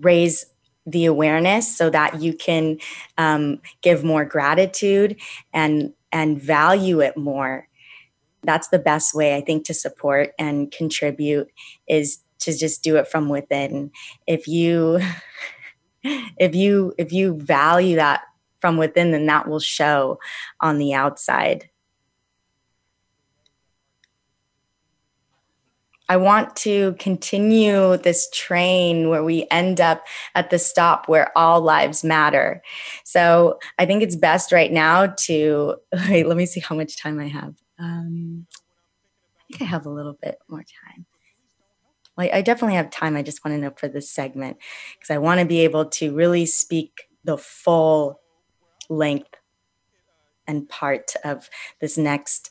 raise 0.00 0.44
the 0.86 1.06
awareness 1.06 1.74
so 1.76 1.88
that 1.88 2.20
you 2.20 2.34
can 2.34 2.78
um, 3.16 3.60
give 3.80 4.04
more 4.04 4.26
gratitude 4.26 5.16
and 5.54 5.94
and 6.12 6.40
value 6.40 7.00
it 7.00 7.16
more 7.16 7.68
that's 8.46 8.68
the 8.68 8.78
best 8.78 9.14
way 9.14 9.34
I 9.36 9.40
think 9.42 9.64
to 9.66 9.74
support 9.74 10.32
and 10.38 10.70
contribute 10.70 11.50
is 11.88 12.18
to 12.38 12.56
just 12.56 12.82
do 12.82 12.96
it 12.96 13.08
from 13.08 13.28
within. 13.28 13.90
If 14.26 14.46
you 14.48 15.00
if 16.02 16.54
you 16.54 16.94
if 16.96 17.12
you 17.12 17.34
value 17.38 17.96
that 17.96 18.22
from 18.60 18.76
within 18.78 19.10
then 19.10 19.26
that 19.26 19.46
will 19.48 19.60
show 19.60 20.18
on 20.60 20.78
the 20.78 20.94
outside. 20.94 21.68
I 26.08 26.18
want 26.18 26.54
to 26.56 26.94
continue 27.00 27.96
this 27.96 28.28
train 28.32 29.08
where 29.08 29.24
we 29.24 29.48
end 29.50 29.80
up 29.80 30.04
at 30.36 30.50
the 30.50 30.58
stop 30.58 31.08
where 31.08 31.36
all 31.36 31.60
lives 31.60 32.04
matter. 32.04 32.62
So 33.02 33.58
I 33.76 33.86
think 33.86 34.04
it's 34.04 34.14
best 34.14 34.52
right 34.52 34.70
now 34.70 35.06
to 35.24 35.74
wait, 36.08 36.28
let 36.28 36.36
me 36.36 36.46
see 36.46 36.60
how 36.60 36.76
much 36.76 36.96
time 36.96 37.18
I 37.18 37.26
have. 37.26 37.56
Um, 37.78 38.46
I 39.38 39.52
think 39.52 39.62
I 39.62 39.64
have 39.66 39.86
a 39.86 39.90
little 39.90 40.16
bit 40.20 40.38
more 40.48 40.60
time. 40.84 41.06
Well, 42.16 42.28
I 42.32 42.40
definitely 42.42 42.76
have 42.76 42.90
time. 42.90 43.16
I 43.16 43.22
just 43.22 43.44
want 43.44 43.54
to 43.54 43.60
know 43.60 43.72
for 43.76 43.88
this 43.88 44.10
segment 44.10 44.56
because 44.94 45.10
I 45.10 45.18
want 45.18 45.40
to 45.40 45.46
be 45.46 45.60
able 45.60 45.84
to 45.84 46.14
really 46.14 46.46
speak 46.46 47.08
the 47.24 47.36
full 47.36 48.20
length 48.88 49.34
and 50.46 50.68
part 50.68 51.12
of 51.24 51.50
this 51.80 51.98
next 51.98 52.50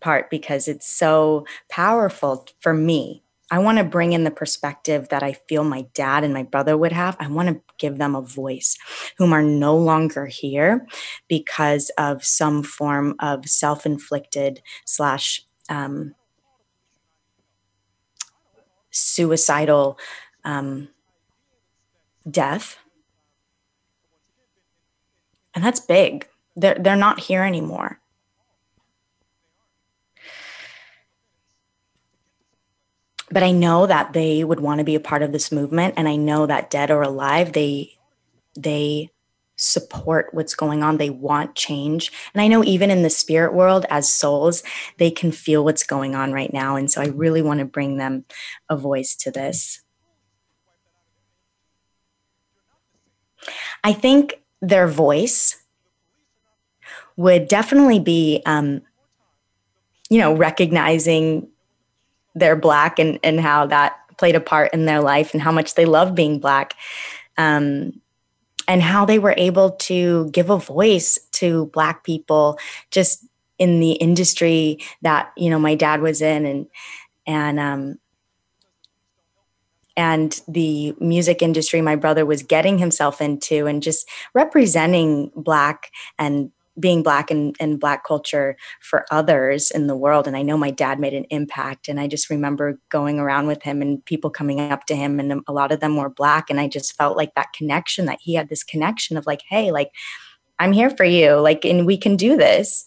part 0.00 0.28
because 0.28 0.68
it's 0.68 0.88
so 0.88 1.46
powerful 1.70 2.46
for 2.60 2.74
me 2.74 3.22
I 3.50 3.60
want 3.60 3.78
to 3.78 3.84
bring 3.84 4.12
in 4.12 4.24
the 4.24 4.30
perspective 4.32 5.08
that 5.10 5.22
I 5.22 5.32
feel 5.48 5.62
my 5.62 5.82
dad 5.94 6.24
and 6.24 6.34
my 6.34 6.42
brother 6.42 6.76
would 6.76 6.90
have. 6.92 7.16
I 7.20 7.28
want 7.28 7.48
to 7.48 7.60
give 7.78 7.98
them 7.98 8.16
a 8.16 8.20
voice 8.20 8.76
whom 9.18 9.32
are 9.32 9.42
no 9.42 9.76
longer 9.76 10.26
here 10.26 10.86
because 11.28 11.90
of 11.96 12.24
some 12.24 12.64
form 12.64 13.14
of 13.20 13.48
self 13.48 13.86
inflicted 13.86 14.62
slash 14.84 15.42
um, 15.68 16.14
suicidal 18.90 19.96
um, 20.44 20.88
death. 22.28 22.78
And 25.54 25.64
that's 25.64 25.80
big. 25.80 26.26
They're, 26.56 26.74
they're 26.76 26.96
not 26.96 27.20
here 27.20 27.44
anymore. 27.44 28.00
but 33.30 33.42
I 33.42 33.50
know 33.50 33.86
that 33.86 34.12
they 34.12 34.44
would 34.44 34.60
want 34.60 34.78
to 34.78 34.84
be 34.84 34.94
a 34.94 35.00
part 35.00 35.22
of 35.22 35.32
this 35.32 35.50
movement, 35.50 35.94
and 35.96 36.08
I 36.08 36.16
know 36.16 36.46
that 36.46 36.70
dead 36.70 36.90
or 36.90 37.02
alive, 37.02 37.52
they 37.52 37.96
they 38.58 39.10
support 39.58 40.28
what's 40.32 40.54
going 40.54 40.82
on. 40.82 40.98
They 40.98 41.08
want 41.10 41.54
change. 41.54 42.12
And 42.34 42.42
I 42.42 42.46
know 42.46 42.62
even 42.62 42.90
in 42.90 43.02
the 43.02 43.08
spirit 43.08 43.54
world, 43.54 43.86
as 43.88 44.10
souls, 44.10 44.62
they 44.98 45.10
can 45.10 45.32
feel 45.32 45.64
what's 45.64 45.82
going 45.82 46.14
on 46.14 46.30
right 46.32 46.52
now. 46.52 46.76
And 46.76 46.90
so 46.90 47.00
I 47.00 47.06
really 47.06 47.40
want 47.40 47.60
to 47.60 47.64
bring 47.66 47.96
them 47.96 48.26
a 48.68 48.76
voice 48.76 49.16
to 49.16 49.30
this. 49.30 49.80
I 53.82 53.94
think 53.94 54.42
their 54.60 54.86
voice 54.88 55.62
would 57.16 57.48
definitely 57.48 58.00
be, 58.00 58.42
um, 58.44 58.82
you 60.10 60.18
know, 60.18 60.34
recognizing 60.36 61.48
they're 62.36 62.54
black 62.54 62.98
and 63.00 63.18
and 63.24 63.40
how 63.40 63.66
that 63.66 63.98
played 64.18 64.36
a 64.36 64.40
part 64.40 64.72
in 64.72 64.84
their 64.84 65.00
life 65.00 65.32
and 65.32 65.42
how 65.42 65.50
much 65.50 65.74
they 65.74 65.84
love 65.86 66.14
being 66.14 66.38
black 66.38 66.74
um, 67.38 68.00
and 68.68 68.82
how 68.82 69.04
they 69.04 69.18
were 69.18 69.34
able 69.36 69.72
to 69.72 70.30
give 70.30 70.48
a 70.50 70.56
voice 70.58 71.18
to 71.32 71.66
black 71.74 72.02
people 72.04 72.58
just 72.90 73.26
in 73.58 73.80
the 73.80 73.92
industry 73.92 74.78
that 75.02 75.32
you 75.36 75.50
know 75.50 75.58
my 75.58 75.74
dad 75.74 76.00
was 76.02 76.20
in 76.22 76.44
and 76.46 76.66
and 77.26 77.58
um, 77.58 77.98
and 79.96 80.42
the 80.46 80.94
music 81.00 81.40
industry 81.42 81.80
my 81.80 81.96
brother 81.96 82.26
was 82.26 82.42
getting 82.42 82.76
himself 82.78 83.20
into 83.22 83.66
and 83.66 83.82
just 83.82 84.06
representing 84.34 85.32
black 85.34 85.90
and 86.18 86.52
being 86.78 87.02
black 87.02 87.30
and, 87.30 87.56
and 87.58 87.80
black 87.80 88.04
culture 88.04 88.56
for 88.80 89.04
others 89.10 89.70
in 89.70 89.86
the 89.86 89.96
world 89.96 90.26
and 90.26 90.36
i 90.36 90.42
know 90.42 90.56
my 90.58 90.70
dad 90.70 90.98
made 91.00 91.14
an 91.14 91.24
impact 91.30 91.88
and 91.88 91.98
i 91.98 92.06
just 92.06 92.28
remember 92.30 92.78
going 92.90 93.18
around 93.18 93.46
with 93.46 93.62
him 93.62 93.80
and 93.82 94.04
people 94.04 94.30
coming 94.30 94.60
up 94.60 94.84
to 94.86 94.94
him 94.94 95.18
and 95.20 95.42
a 95.46 95.52
lot 95.52 95.72
of 95.72 95.80
them 95.80 95.96
were 95.96 96.10
black 96.10 96.50
and 96.50 96.60
i 96.60 96.68
just 96.68 96.94
felt 96.96 97.16
like 97.16 97.34
that 97.34 97.52
connection 97.52 98.06
that 98.06 98.18
he 98.20 98.34
had 98.34 98.48
this 98.48 98.64
connection 98.64 99.16
of 99.16 99.26
like 99.26 99.40
hey 99.48 99.70
like 99.72 99.90
i'm 100.58 100.72
here 100.72 100.90
for 100.90 101.04
you 101.04 101.34
like 101.36 101.64
and 101.64 101.86
we 101.86 101.96
can 101.96 102.16
do 102.16 102.36
this 102.36 102.84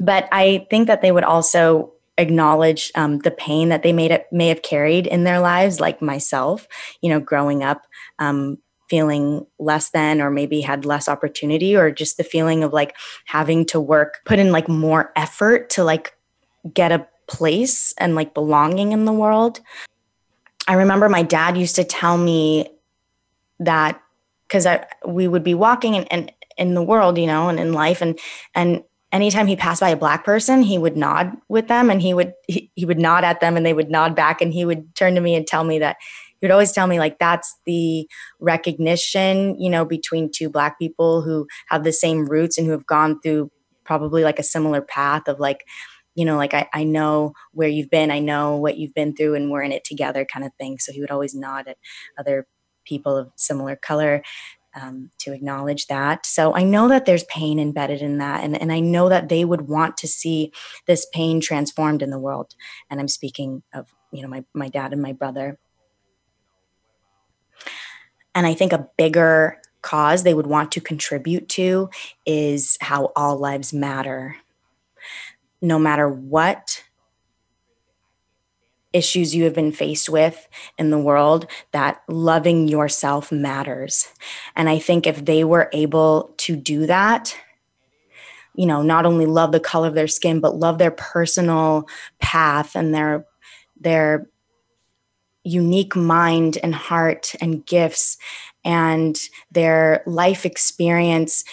but 0.00 0.28
i 0.32 0.66
think 0.70 0.86
that 0.86 1.00
they 1.02 1.12
would 1.12 1.24
also 1.24 1.90
acknowledge 2.16 2.92
um, 2.94 3.18
the 3.20 3.30
pain 3.32 3.70
that 3.70 3.82
they 3.82 3.92
made 3.92 4.12
it, 4.12 4.26
may 4.30 4.46
have 4.46 4.62
carried 4.62 5.04
in 5.04 5.24
their 5.24 5.40
lives 5.40 5.80
like 5.80 6.00
myself 6.00 6.68
you 7.02 7.10
know 7.10 7.18
growing 7.18 7.64
up 7.64 7.86
um, 8.20 8.56
feeling 8.88 9.46
less 9.58 9.90
than 9.90 10.20
or 10.20 10.30
maybe 10.30 10.60
had 10.60 10.84
less 10.84 11.08
opportunity 11.08 11.76
or 11.76 11.90
just 11.90 12.16
the 12.16 12.24
feeling 12.24 12.62
of 12.62 12.72
like 12.72 12.94
having 13.26 13.64
to 13.64 13.80
work 13.80 14.20
put 14.24 14.38
in 14.38 14.52
like 14.52 14.68
more 14.68 15.12
effort 15.16 15.70
to 15.70 15.84
like 15.84 16.14
get 16.72 16.92
a 16.92 17.06
place 17.26 17.94
and 17.98 18.14
like 18.14 18.34
belonging 18.34 18.92
in 18.92 19.06
the 19.06 19.12
world 19.12 19.60
i 20.68 20.74
remember 20.74 21.08
my 21.08 21.22
dad 21.22 21.56
used 21.56 21.76
to 21.76 21.84
tell 21.84 22.18
me 22.18 22.68
that 23.58 24.00
because 24.46 24.66
we 25.06 25.26
would 25.26 25.42
be 25.44 25.54
walking 25.54 25.96
and, 25.96 26.30
in 26.58 26.74
the 26.74 26.82
world 26.82 27.16
you 27.18 27.26
know 27.26 27.48
and 27.48 27.58
in 27.58 27.72
life 27.72 28.02
and 28.02 28.18
and 28.54 28.84
anytime 29.12 29.46
he 29.46 29.56
passed 29.56 29.80
by 29.80 29.88
a 29.88 29.96
black 29.96 30.22
person 30.24 30.60
he 30.62 30.76
would 30.76 30.96
nod 30.98 31.34
with 31.48 31.66
them 31.68 31.88
and 31.88 32.02
he 32.02 32.12
would 32.12 32.34
he, 32.46 32.70
he 32.74 32.84
would 32.84 32.98
nod 32.98 33.24
at 33.24 33.40
them 33.40 33.56
and 33.56 33.64
they 33.64 33.72
would 33.72 33.90
nod 33.90 34.14
back 34.14 34.42
and 34.42 34.52
he 34.52 34.66
would 34.66 34.94
turn 34.94 35.14
to 35.14 35.20
me 35.22 35.34
and 35.34 35.46
tell 35.46 35.64
me 35.64 35.78
that 35.78 35.96
he 36.44 36.48
would 36.48 36.52
always 36.52 36.72
tell 36.72 36.86
me 36.86 36.98
like 36.98 37.18
that's 37.18 37.58
the 37.64 38.06
recognition 38.38 39.58
you 39.58 39.70
know 39.70 39.82
between 39.86 40.30
two 40.30 40.50
black 40.50 40.78
people 40.78 41.22
who 41.22 41.46
have 41.70 41.84
the 41.84 41.92
same 41.92 42.26
roots 42.26 42.58
and 42.58 42.66
who 42.66 42.72
have 42.72 42.84
gone 42.84 43.18
through 43.22 43.50
probably 43.84 44.22
like 44.22 44.38
a 44.38 44.42
similar 44.42 44.82
path 44.82 45.26
of 45.26 45.40
like 45.40 45.64
you 46.14 46.22
know 46.22 46.36
like 46.36 46.52
I, 46.52 46.68
I 46.74 46.84
know 46.84 47.32
where 47.52 47.68
you've 47.70 47.88
been 47.88 48.10
i 48.10 48.18
know 48.18 48.56
what 48.58 48.76
you've 48.76 48.92
been 48.92 49.16
through 49.16 49.36
and 49.36 49.50
we're 49.50 49.62
in 49.62 49.72
it 49.72 49.84
together 49.84 50.26
kind 50.30 50.44
of 50.44 50.52
thing 50.60 50.78
so 50.78 50.92
he 50.92 51.00
would 51.00 51.10
always 51.10 51.34
nod 51.34 51.66
at 51.66 51.78
other 52.18 52.46
people 52.84 53.16
of 53.16 53.30
similar 53.36 53.74
color 53.74 54.22
um, 54.78 55.10
to 55.20 55.32
acknowledge 55.32 55.86
that. 55.86 56.26
So 56.26 56.52
I 56.52 56.64
know 56.64 56.88
that 56.88 57.06
there's 57.06 57.22
pain 57.22 57.60
embedded 57.60 58.02
in 58.02 58.18
that. 58.18 58.42
And, 58.42 58.60
and 58.60 58.72
I 58.72 58.80
know 58.80 59.08
that 59.08 59.28
they 59.28 59.44
would 59.44 59.68
want 59.68 59.96
to 59.98 60.08
see 60.08 60.50
this 60.88 61.06
pain 61.12 61.40
transformed 61.40 62.02
in 62.02 62.10
the 62.10 62.18
world. 62.18 62.56
And 62.90 62.98
I'm 62.98 63.06
speaking 63.06 63.62
of, 63.72 63.94
you 64.10 64.20
know, 64.20 64.26
my, 64.28 64.44
my 64.52 64.68
dad 64.68 64.92
and 64.92 65.00
my 65.00 65.12
brother. 65.12 65.60
And 68.34 68.46
I 68.46 68.54
think 68.54 68.72
a 68.72 68.88
bigger 68.98 69.58
cause 69.82 70.22
they 70.22 70.34
would 70.34 70.46
want 70.46 70.72
to 70.72 70.80
contribute 70.80 71.48
to 71.50 71.90
is 72.26 72.76
how 72.80 73.12
all 73.16 73.36
lives 73.36 73.72
matter. 73.72 74.36
No 75.62 75.78
matter 75.78 76.08
what 76.08 76.82
issues 78.92 79.34
you 79.34 79.44
have 79.44 79.54
been 79.54 79.72
faced 79.72 80.08
with 80.08 80.48
in 80.78 80.90
the 80.90 80.98
world, 80.98 81.46
that 81.72 82.02
loving 82.08 82.68
yourself 82.68 83.30
matters. 83.32 84.08
And 84.56 84.68
I 84.68 84.78
think 84.78 85.06
if 85.06 85.24
they 85.24 85.44
were 85.44 85.68
able 85.72 86.34
to 86.38 86.56
do 86.56 86.86
that, 86.86 87.36
you 88.54 88.66
know, 88.66 88.82
not 88.82 89.04
only 89.04 89.26
love 89.26 89.50
the 89.50 89.58
color 89.58 89.88
of 89.88 89.94
their 89.94 90.06
skin, 90.06 90.38
but 90.40 90.56
love 90.56 90.78
their 90.78 90.92
personal 90.92 91.86
path 92.20 92.74
and 92.76 92.94
their 92.94 93.26
their 93.80 94.28
unique 95.44 95.94
mind 95.94 96.58
and 96.62 96.74
heart 96.74 97.34
and 97.40 97.64
gifts 97.66 98.16
and 98.64 99.18
their 99.52 100.02
life 100.06 100.46
experience. 100.46 101.44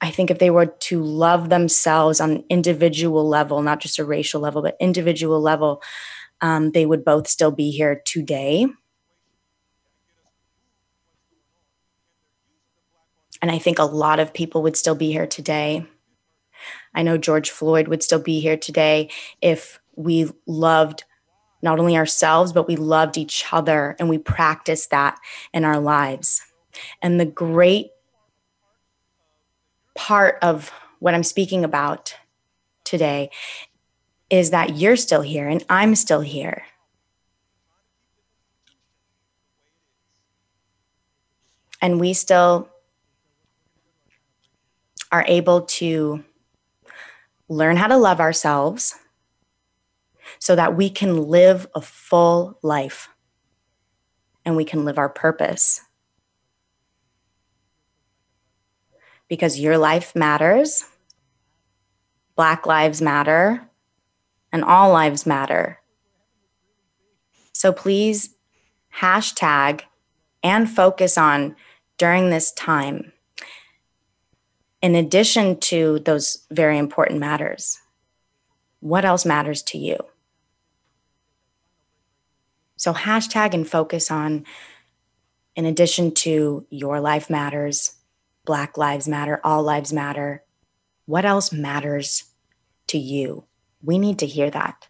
I 0.00 0.10
think 0.10 0.30
if 0.30 0.38
they 0.38 0.50
were 0.50 0.66
to 0.66 1.02
love 1.02 1.48
themselves 1.50 2.20
on 2.20 2.30
an 2.30 2.44
individual 2.48 3.28
level, 3.28 3.60
not 3.60 3.80
just 3.80 3.98
a 3.98 4.04
racial 4.04 4.40
level, 4.40 4.62
but 4.62 4.76
individual 4.80 5.40
level, 5.40 5.82
um, 6.40 6.70
they 6.72 6.86
would 6.86 7.04
both 7.04 7.26
still 7.28 7.50
be 7.50 7.70
here 7.70 8.00
today. 8.04 8.66
And 13.40 13.50
I 13.50 13.58
think 13.58 13.80
a 13.80 13.84
lot 13.84 14.20
of 14.20 14.32
people 14.32 14.62
would 14.62 14.76
still 14.76 14.94
be 14.94 15.10
here 15.10 15.26
today. 15.26 15.84
I 16.94 17.02
know 17.02 17.18
George 17.18 17.50
Floyd 17.50 17.88
would 17.88 18.02
still 18.04 18.20
be 18.20 18.38
here 18.38 18.56
today 18.56 19.10
if 19.40 19.80
we 19.96 20.28
loved 20.46 21.02
not 21.62 21.78
only 21.78 21.96
ourselves, 21.96 22.52
but 22.52 22.66
we 22.66 22.76
loved 22.76 23.16
each 23.16 23.44
other 23.52 23.94
and 23.98 24.08
we 24.08 24.18
practiced 24.18 24.90
that 24.90 25.18
in 25.54 25.64
our 25.64 25.78
lives. 25.78 26.42
And 27.00 27.18
the 27.20 27.24
great 27.24 27.90
part 29.94 30.38
of 30.42 30.72
what 30.98 31.14
I'm 31.14 31.22
speaking 31.22 31.64
about 31.64 32.16
today 32.84 33.30
is 34.28 34.50
that 34.50 34.76
you're 34.76 34.96
still 34.96 35.20
here 35.22 35.48
and 35.48 35.64
I'm 35.70 35.94
still 35.94 36.20
here. 36.20 36.64
And 41.80 42.00
we 42.00 42.12
still 42.12 42.68
are 45.10 45.24
able 45.28 45.62
to 45.62 46.24
learn 47.48 47.76
how 47.76 47.88
to 47.88 47.96
love 47.96 48.18
ourselves 48.20 48.94
so 50.38 50.56
that 50.56 50.76
we 50.76 50.90
can 50.90 51.28
live 51.28 51.66
a 51.74 51.80
full 51.80 52.58
life 52.62 53.08
and 54.44 54.56
we 54.56 54.64
can 54.64 54.84
live 54.84 54.98
our 54.98 55.08
purpose. 55.08 55.80
Because 59.28 59.58
your 59.58 59.78
life 59.78 60.14
matters, 60.14 60.84
Black 62.34 62.66
lives 62.66 63.02
matter, 63.02 63.62
and 64.52 64.64
all 64.64 64.90
lives 64.90 65.26
matter. 65.26 65.80
So 67.52 67.72
please 67.72 68.34
hashtag 68.98 69.82
and 70.42 70.68
focus 70.68 71.16
on 71.16 71.56
during 71.98 72.30
this 72.30 72.50
time, 72.52 73.12
in 74.80 74.96
addition 74.96 75.60
to 75.60 76.00
those 76.00 76.46
very 76.50 76.78
important 76.78 77.20
matters. 77.20 77.78
What 78.80 79.04
else 79.04 79.24
matters 79.24 79.62
to 79.64 79.78
you? 79.78 79.98
So 82.82 82.92
hashtag 82.92 83.54
and 83.54 83.66
focus 83.68 84.10
on, 84.10 84.44
in 85.54 85.64
addition 85.66 86.12
to 86.14 86.66
your 86.68 86.98
life 86.98 87.30
matters, 87.30 87.94
Black 88.44 88.76
Lives 88.76 89.06
Matter, 89.06 89.40
All 89.44 89.62
Lives 89.62 89.92
Matter, 89.92 90.42
what 91.06 91.24
else 91.24 91.52
matters 91.52 92.24
to 92.88 92.98
you? 92.98 93.44
We 93.84 93.98
need 94.00 94.18
to 94.18 94.26
hear 94.26 94.50
that. 94.50 94.88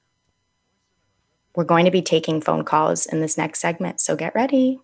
We're 1.55 1.65
going 1.65 1.85
to 1.85 1.91
be 1.91 2.01
taking 2.01 2.41
phone 2.41 2.65
calls 2.65 3.05
in 3.05 3.21
this 3.21 3.37
next 3.37 3.61
segment, 3.61 4.01
so 4.01 4.17
get 4.17 4.35
ready. 4.35 4.81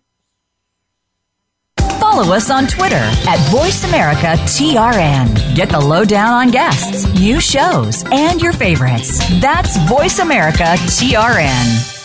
Follow 1.99 2.35
us 2.35 2.51
on 2.51 2.67
Twitter 2.67 2.95
at 2.97 3.39
VoiceAmericaTRN. 3.51 5.55
Get 5.55 5.69
the 5.69 5.79
lowdown 5.81 6.29
on 6.33 6.49
guests, 6.51 7.11
new 7.15 7.41
shows, 7.41 8.03
and 8.11 8.39
your 8.39 8.53
favorites. 8.53 9.17
That's 9.41 9.75
VoiceAmericaTRN. 9.91 11.95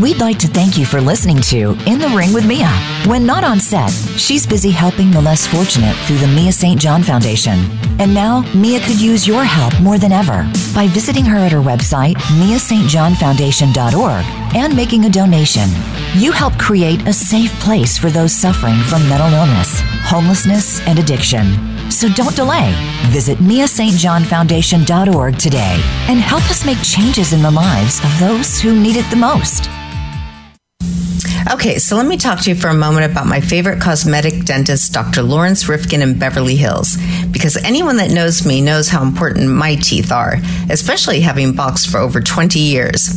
We'd 0.00 0.20
like 0.20 0.38
to 0.40 0.46
thank 0.48 0.76
you 0.76 0.84
for 0.84 1.00
listening 1.00 1.38
to 1.42 1.70
In 1.86 1.98
the 2.00 2.08
Ring 2.14 2.34
with 2.34 2.46
Mia. 2.46 2.68
When 3.06 3.24
not 3.24 3.42
on 3.44 3.58
set, 3.58 3.88
she's 3.90 4.46
busy 4.46 4.70
helping 4.70 5.10
the 5.10 5.22
less 5.22 5.46
fortunate 5.46 5.96
through 6.04 6.18
the 6.18 6.28
Mia 6.28 6.52
St. 6.52 6.78
John 6.78 7.02
Foundation. 7.02 7.58
And 7.98 8.12
now, 8.12 8.42
Mia 8.52 8.78
could 8.80 9.00
use 9.00 9.26
your 9.26 9.42
help 9.42 9.78
more 9.80 9.96
than 9.96 10.12
ever 10.12 10.42
by 10.74 10.86
visiting 10.88 11.24
her 11.24 11.38
at 11.38 11.50
her 11.52 11.62
website, 11.62 12.16
miastjohnfoundation.org, 12.44 14.54
and 14.54 14.76
making 14.76 15.06
a 15.06 15.10
donation. 15.10 15.66
You 16.12 16.30
help 16.30 16.58
create 16.58 17.00
a 17.08 17.12
safe 17.14 17.58
place 17.60 17.96
for 17.96 18.10
those 18.10 18.32
suffering 18.34 18.78
from 18.80 19.08
mental 19.08 19.32
illness, 19.32 19.80
homelessness, 20.04 20.86
and 20.86 20.98
addiction. 20.98 21.54
So 21.90 22.10
don't 22.10 22.36
delay. 22.36 22.74
Visit 23.06 23.38
miastjohnfoundation.org 23.38 25.38
today 25.38 25.80
and 26.10 26.20
help 26.20 26.42
us 26.50 26.66
make 26.66 26.82
changes 26.82 27.32
in 27.32 27.40
the 27.40 27.50
lives 27.50 28.04
of 28.04 28.18
those 28.20 28.60
who 28.60 28.78
need 28.78 28.96
it 28.96 29.08
the 29.08 29.16
most. 29.16 29.70
Okay, 31.48 31.78
so 31.78 31.94
let 31.96 32.06
me 32.06 32.16
talk 32.16 32.40
to 32.40 32.50
you 32.50 32.56
for 32.56 32.66
a 32.66 32.74
moment 32.74 33.08
about 33.12 33.28
my 33.28 33.40
favorite 33.40 33.80
cosmetic 33.80 34.40
dentist, 34.44 34.92
Dr. 34.92 35.22
Lawrence 35.22 35.68
Rifkin 35.68 36.02
in 36.02 36.18
Beverly 36.18 36.56
Hills, 36.56 36.96
because 37.30 37.56
anyone 37.58 37.98
that 37.98 38.10
knows 38.10 38.44
me 38.44 38.60
knows 38.60 38.88
how 38.88 39.00
important 39.04 39.48
my 39.48 39.76
teeth 39.76 40.10
are, 40.10 40.38
especially 40.70 41.20
having 41.20 41.52
boxed 41.54 41.88
for 41.88 41.98
over 41.98 42.20
20 42.20 42.58
years. 42.58 43.10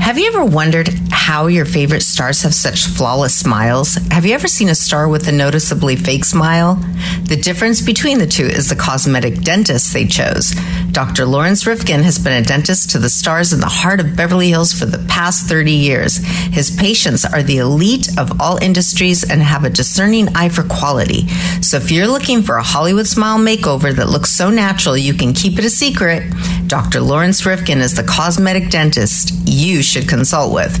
Have 0.00 0.18
you 0.18 0.26
ever 0.28 0.46
wondered 0.46 0.88
how 1.10 1.46
your 1.46 1.66
favorite 1.66 2.00
stars 2.02 2.42
have 2.42 2.54
such 2.54 2.86
flawless 2.86 3.34
smiles? 3.38 3.96
Have 4.10 4.24
you 4.24 4.32
ever 4.34 4.48
seen 4.48 4.70
a 4.70 4.74
star 4.74 5.06
with 5.06 5.28
a 5.28 5.32
noticeably 5.32 5.94
fake 5.94 6.24
smile? 6.24 6.76
The 7.24 7.36
difference 7.40 7.82
between 7.82 8.18
the 8.18 8.26
two 8.26 8.46
is 8.46 8.70
the 8.70 8.76
cosmetic 8.76 9.42
dentist 9.42 9.92
they 9.92 10.06
chose. 10.06 10.54
Dr. 10.90 11.26
Lawrence 11.26 11.66
Rifkin 11.66 12.02
has 12.02 12.18
been 12.18 12.32
a 12.32 12.44
dentist 12.44 12.90
to 12.90 12.98
the 12.98 13.10
stars 13.10 13.52
in 13.52 13.60
the 13.60 13.66
heart 13.68 14.00
of 14.00 14.16
Beverly 14.16 14.48
Hills 14.48 14.72
for 14.72 14.86
the 14.86 15.04
past 15.06 15.46
30 15.46 15.70
years. 15.70 16.16
His 16.50 16.74
patients 16.74 17.26
are 17.26 17.42
the 17.42 17.58
elite 17.58 18.08
of 18.18 18.40
all 18.40 18.56
industries 18.56 19.30
and 19.30 19.42
have 19.42 19.64
a 19.64 19.70
discerning 19.70 20.34
eye 20.34 20.48
for 20.48 20.62
quality. 20.64 21.28
So 21.62 21.76
if 21.76 21.90
you're 21.92 22.08
looking 22.08 22.42
for 22.42 22.56
a 22.56 22.62
Hollywood 22.62 23.06
smile 23.06 23.38
makeover 23.38 23.94
that 23.94 24.08
looks 24.08 24.30
so 24.30 24.48
natural 24.50 24.96
you 24.96 25.12
can 25.14 25.34
keep 25.34 25.58
it 25.58 25.64
a 25.66 25.70
secret, 25.70 26.24
Dr. 26.66 27.00
Lawrence 27.00 27.44
Rifkin 27.44 27.78
is 27.80 27.94
the 27.94 28.04
cosmetic 28.04 28.70
dentist 28.70 29.32
you 29.44 29.82
should 29.82 29.89
should 29.90 30.08
consult 30.08 30.54
with. 30.54 30.72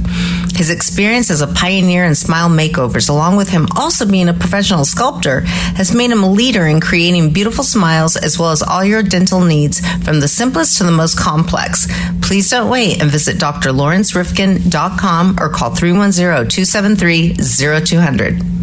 His 0.56 0.70
experience 0.70 1.30
as 1.30 1.40
a 1.40 1.46
pioneer 1.48 2.04
in 2.04 2.14
smile 2.14 2.48
makeovers, 2.48 3.08
along 3.10 3.36
with 3.36 3.48
him 3.48 3.66
also 3.76 4.06
being 4.08 4.28
a 4.28 4.34
professional 4.34 4.84
sculptor, 4.84 5.40
has 5.76 5.94
made 5.94 6.10
him 6.10 6.22
a 6.22 6.28
leader 6.30 6.66
in 6.66 6.80
creating 6.80 7.32
beautiful 7.32 7.64
smiles 7.64 8.16
as 8.16 8.38
well 8.38 8.50
as 8.50 8.62
all 8.62 8.84
your 8.84 9.02
dental 9.02 9.40
needs 9.40 9.80
from 10.04 10.20
the 10.20 10.28
simplest 10.28 10.78
to 10.78 10.84
the 10.84 10.92
most 10.92 11.18
complex. 11.18 11.88
Please 12.22 12.50
don't 12.50 12.70
wait 12.70 13.00
and 13.02 13.10
visit 13.10 13.36
drlawrencerifkin.com 13.38 15.36
or 15.40 15.48
call 15.48 15.74
310 15.74 16.48
273 16.48 17.34
0200. 17.34 18.59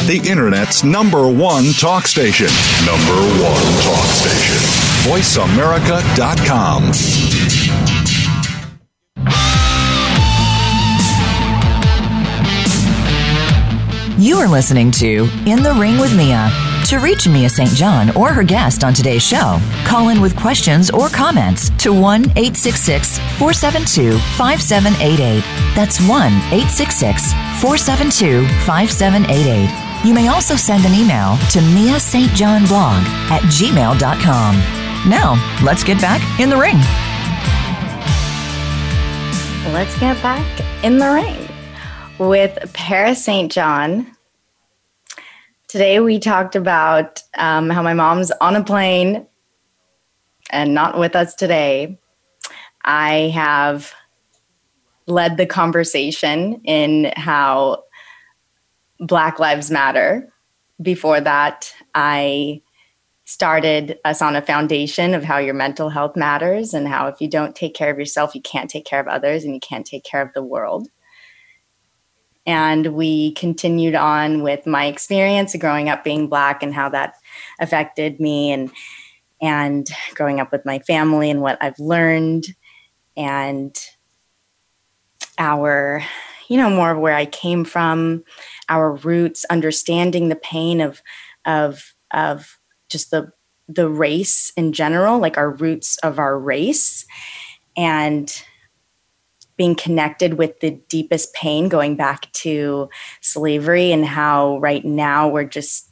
The 0.08 0.18
Internet's 0.28 0.84
number 0.84 1.32
one 1.32 1.72
talk 1.74 2.08
station. 2.08 2.48
Number 2.86 3.22
one 3.38 3.84
talk 3.84 4.08
station. 4.08 4.58
VoiceAmerica.com. 5.10 6.92
You 14.22 14.36
are 14.38 14.48
listening 14.48 14.92
to 15.02 15.28
In 15.48 15.64
the 15.64 15.76
Ring 15.82 15.98
with 15.98 16.16
Mia. 16.16 16.52
To 16.90 16.98
reach 17.00 17.28
Mia 17.28 17.50
St. 17.50 17.72
John 17.72 18.12
or 18.16 18.30
her 18.30 18.44
guest 18.44 18.84
on 18.84 18.94
today's 18.94 19.24
show, 19.24 19.58
call 19.84 20.10
in 20.10 20.22
with 20.22 20.36
questions 20.36 20.92
or 20.92 21.10
comments 21.10 21.72
to 21.80 21.92
1 21.92 22.26
866 22.38 23.18
472 23.42 24.20
5788. 24.38 25.40
That's 25.74 25.98
1 26.02 26.34
866 26.54 27.34
472 27.66 28.46
5788. 28.62 30.06
You 30.08 30.14
may 30.14 30.28
also 30.28 30.56
send 30.56 30.86
an 30.86 30.94
email 30.94 31.36
to 31.50 31.60
Mia 31.74 32.00
St. 32.00 32.30
John 32.34 32.64
blog 32.68 33.02
at 33.34 33.42
gmail.com. 33.50 34.56
Now, 35.10 35.34
let's 35.66 35.84
get 35.84 36.00
back 36.00 36.22
in 36.40 36.52
the 36.52 36.58
ring. 36.58 36.78
Let's 39.74 40.00
get 40.00 40.22
back 40.22 40.46
in 40.86 41.00
the 41.00 41.10
ring 41.12 41.41
with 42.30 42.70
Paris 42.76 43.26
St. 43.26 43.52
John. 43.52 44.06
Today 45.68 46.00
we 46.00 46.20
talked 46.20 46.56
about 46.56 47.20
um, 47.36 47.72
how 47.72 47.82
my 47.82 47.96
mom's 47.96 48.30
on 48.40 48.56
a 48.56 48.64
plane 48.64 49.26
and 50.52 50.76
not 50.76 51.00
with 51.00 51.16
us 51.16 51.34
today. 51.34 52.00
I 52.84 53.32
have 53.34 53.92
led 55.08 55.38
the 55.38 55.48
conversation 55.48 56.62
in 56.64 57.12
how 57.16 57.86
Black 59.00 59.40
Lives 59.40 59.72
Matter. 59.72 60.32
Before 60.80 61.22
that, 61.22 61.74
I 61.96 62.62
started 63.26 63.98
us 64.06 64.22
on 64.22 64.36
a 64.36 64.44
foundation 64.44 65.16
of 65.16 65.24
how 65.24 65.40
your 65.40 65.56
mental 65.56 65.90
health 65.90 66.16
matters 66.16 66.76
and 66.76 66.88
how 66.88 67.08
if 67.08 67.20
you 67.20 67.28
don't 67.28 67.56
take 67.56 67.74
care 67.74 67.90
of 67.90 67.98
yourself, 67.98 68.36
you 68.36 68.42
can't 68.44 68.70
take 68.70 68.86
care 68.86 69.00
of 69.00 69.08
others 69.08 69.44
and 69.44 69.56
you 69.56 69.60
can't 69.60 69.88
take 69.88 70.04
care 70.04 70.22
of 70.22 70.32
the 70.36 70.44
world. 70.44 70.88
And 72.46 72.96
we 72.96 73.34
continued 73.34 73.96
on 73.96 74.42
with 74.42 74.66
my 74.66 74.86
experience 74.86 75.56
growing 75.56 75.90
up 75.90 76.04
being 76.04 76.28
black 76.28 76.64
and 76.64 76.74
how 76.74 76.90
that 76.90 77.16
affected 77.60 78.20
me 78.20 78.52
and 78.52 78.72
and 79.44 79.88
growing 80.14 80.40
up 80.40 80.52
with 80.52 80.66
my 80.66 80.80
family 80.80 81.30
and 81.32 81.42
what 81.42 81.58
I've 81.62 81.80
learned 81.80 82.46
and 83.16 83.78
our 85.38 86.04
you 86.48 86.58
know 86.58 86.70
more 86.70 86.92
of 86.92 86.98
where 87.00 87.16
I 87.16 87.26
came 87.26 87.64
from, 87.64 88.24
our 88.70 88.94
roots, 88.96 89.46
understanding 89.52 90.30
the 90.30 90.36
pain 90.36 90.82
of 90.82 91.02
of 91.46 91.94
of 92.12 92.58
just 92.90 93.12
the 93.12 93.32
the 93.68 93.88
race 93.88 94.52
in 94.58 94.74
general, 94.74 95.20
like 95.20 95.38
our 95.38 95.52
roots 95.52 95.98
of 95.98 96.18
our 96.18 96.38
race 96.40 97.06
and 97.78 98.44
being 99.58 99.76
connected 99.76 100.36
with 100.36 100.60
the 100.60 100.72
deepest 100.88 101.34
pain 101.34 101.70
going 101.70 101.96
back 101.96 102.32
to 102.34 102.90
slavery 103.22 103.92
and 103.92 104.06
how 104.06 104.58
right 104.60 104.86
now 104.86 105.28
we're 105.28 105.44
just 105.44 105.88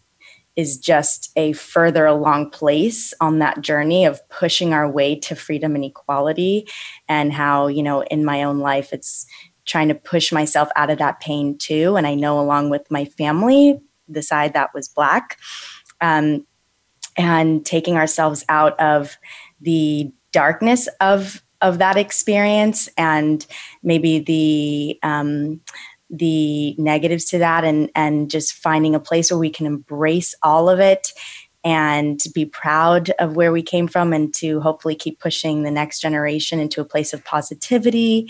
is 0.55 0.77
just 0.77 1.31
a 1.37 1.53
further 1.53 2.05
along 2.05 2.49
place 2.49 3.13
on 3.21 3.39
that 3.39 3.61
journey 3.61 4.03
of 4.03 4.19
pushing 4.29 4.73
our 4.73 4.89
way 4.89 5.15
to 5.15 5.33
freedom 5.33 5.73
and 5.73 5.85
equality 5.85 6.67
and 7.07 7.31
how 7.31 7.67
you 7.67 7.81
know 7.83 8.03
in 8.05 8.25
my 8.25 8.43
own 8.43 8.59
life 8.59 8.91
it's 8.91 9.25
trying 9.65 9.87
to 9.87 9.95
push 9.95 10.31
myself 10.31 10.67
out 10.75 10.89
of 10.89 10.97
that 10.97 11.19
pain 11.19 11.57
too 11.57 11.95
and 11.95 12.07
i 12.07 12.13
know 12.15 12.39
along 12.39 12.69
with 12.69 12.89
my 12.89 13.05
family 13.05 13.79
the 14.07 14.21
side 14.23 14.53
that 14.53 14.73
was 14.73 14.87
black 14.87 15.37
um, 16.01 16.45
and 17.15 17.63
taking 17.65 17.95
ourselves 17.95 18.43
out 18.49 18.77
of 18.79 19.17
the 19.61 20.11
darkness 20.31 20.87
of 20.99 21.43
of 21.61 21.77
that 21.79 21.97
experience 21.97 22.89
and 22.97 23.45
maybe 23.83 24.19
the 24.19 24.99
um, 25.07 25.61
the 26.11 26.73
negatives 26.77 27.25
to 27.25 27.37
that 27.39 27.63
and 27.63 27.91
and 27.95 28.31
just 28.31 28.53
finding 28.53 28.95
a 28.95 28.99
place 28.99 29.31
where 29.31 29.37
we 29.37 29.49
can 29.49 29.65
embrace 29.65 30.33
all 30.41 30.69
of 30.69 30.79
it 30.79 31.11
and 31.63 32.21
be 32.33 32.45
proud 32.45 33.11
of 33.19 33.35
where 33.35 33.51
we 33.51 33.61
came 33.61 33.87
from 33.87 34.13
and 34.13 34.33
to 34.33 34.61
hopefully 34.61 34.95
keep 34.95 35.19
pushing 35.19 35.63
the 35.63 35.71
next 35.71 35.99
generation 35.99 36.59
into 36.59 36.79
a 36.81 36.85
place 36.85 37.13
of 37.13 37.23
positivity 37.25 38.27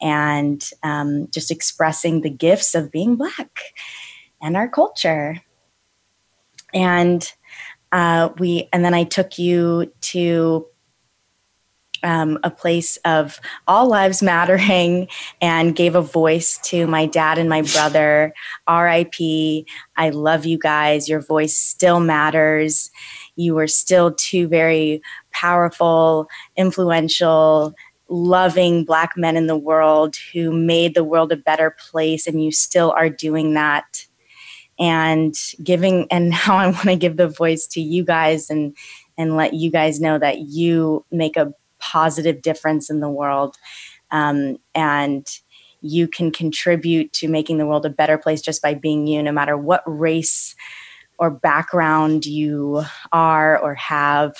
and 0.00 0.70
um, 0.82 1.28
just 1.30 1.50
expressing 1.50 2.20
the 2.22 2.30
gifts 2.30 2.74
of 2.74 2.90
being 2.92 3.16
black 3.16 3.58
and 4.40 4.56
our 4.56 4.68
culture 4.68 5.40
and 6.72 7.32
uh, 7.92 8.28
we 8.38 8.68
and 8.72 8.82
then 8.84 8.94
i 8.94 9.02
took 9.04 9.38
you 9.38 9.92
to 10.00 10.64
um, 12.02 12.38
a 12.42 12.50
place 12.50 12.96
of 12.98 13.40
all 13.66 13.86
lives 13.88 14.22
mattering 14.22 15.08
and 15.40 15.74
gave 15.74 15.94
a 15.94 16.00
voice 16.02 16.58
to 16.64 16.86
my 16.86 17.06
dad 17.06 17.38
and 17.38 17.48
my 17.48 17.62
brother. 17.62 18.32
RIP, 18.70 19.20
I 19.96 20.10
love 20.10 20.46
you 20.46 20.58
guys. 20.58 21.08
Your 21.08 21.20
voice 21.20 21.58
still 21.58 22.00
matters. 22.00 22.90
You 23.36 23.54
were 23.54 23.68
still 23.68 24.12
two 24.12 24.48
very 24.48 25.02
powerful, 25.32 26.28
influential, 26.56 27.74
loving 28.08 28.84
black 28.84 29.12
men 29.16 29.36
in 29.36 29.46
the 29.46 29.56
world 29.56 30.16
who 30.32 30.52
made 30.52 30.94
the 30.94 31.04
world 31.04 31.30
a 31.32 31.36
better 31.36 31.70
place, 31.90 32.26
and 32.26 32.42
you 32.44 32.50
still 32.52 32.90
are 32.92 33.10
doing 33.10 33.54
that 33.54 34.06
and 34.78 35.34
giving 35.62 36.06
and 36.10 36.30
now 36.30 36.56
i 36.56 36.64
want 36.68 36.84
to 36.86 36.96
give 36.96 37.18
the 37.18 37.28
voice 37.28 37.66
to 37.66 37.82
you 37.82 38.02
guys 38.02 38.48
and 38.48 38.74
and 39.18 39.36
let 39.36 39.52
you 39.52 39.70
guys 39.70 40.00
know 40.00 40.18
that 40.18 40.38
you 40.38 41.04
make 41.10 41.36
a 41.36 41.52
positive 41.80 42.42
difference 42.42 42.88
in 42.88 43.00
the 43.00 43.08
world. 43.10 43.56
Um, 44.12 44.58
and 44.74 45.26
you 45.82 46.06
can 46.06 46.30
contribute 46.30 47.12
to 47.14 47.28
making 47.28 47.58
the 47.58 47.66
world 47.66 47.86
a 47.86 47.90
better 47.90 48.18
place 48.18 48.42
just 48.42 48.62
by 48.62 48.74
being 48.74 49.06
you, 49.06 49.22
no 49.22 49.32
matter 49.32 49.56
what 49.56 49.82
race 49.86 50.54
or 51.18 51.30
background 51.30 52.26
you 52.26 52.84
are 53.12 53.58
or 53.58 53.74
have. 53.74 54.32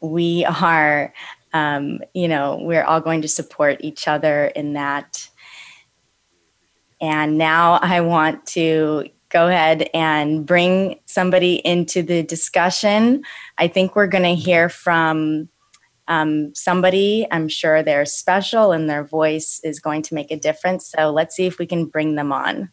We 0.00 0.44
are, 0.44 1.12
um, 1.52 2.00
you 2.14 2.28
know, 2.28 2.58
we're 2.60 2.84
all 2.84 3.00
going 3.00 3.22
to 3.22 3.28
support 3.28 3.78
each 3.80 4.06
other 4.06 4.46
in 4.46 4.74
that. 4.74 5.28
And 7.00 7.38
now 7.38 7.74
I 7.74 8.00
want 8.00 8.46
to 8.48 9.06
go 9.32 9.48
ahead 9.48 9.88
and 9.94 10.46
bring 10.46 10.96
somebody 11.06 11.54
into 11.54 12.02
the 12.02 12.22
discussion. 12.22 13.24
I 13.58 13.66
think 13.66 13.96
we're 13.96 14.06
going 14.06 14.24
to 14.24 14.34
hear 14.34 14.68
from 14.68 15.48
um, 16.06 16.54
somebody. 16.54 17.26
I'm 17.30 17.48
sure 17.48 17.82
they're 17.82 18.04
special 18.04 18.72
and 18.72 18.88
their 18.90 19.02
voice 19.02 19.60
is 19.64 19.80
going 19.80 20.02
to 20.02 20.14
make 20.14 20.30
a 20.30 20.36
difference. 20.36 20.86
So 20.86 21.10
let's 21.10 21.34
see 21.34 21.46
if 21.46 21.58
we 21.58 21.66
can 21.66 21.86
bring 21.86 22.14
them 22.14 22.30
on. 22.30 22.70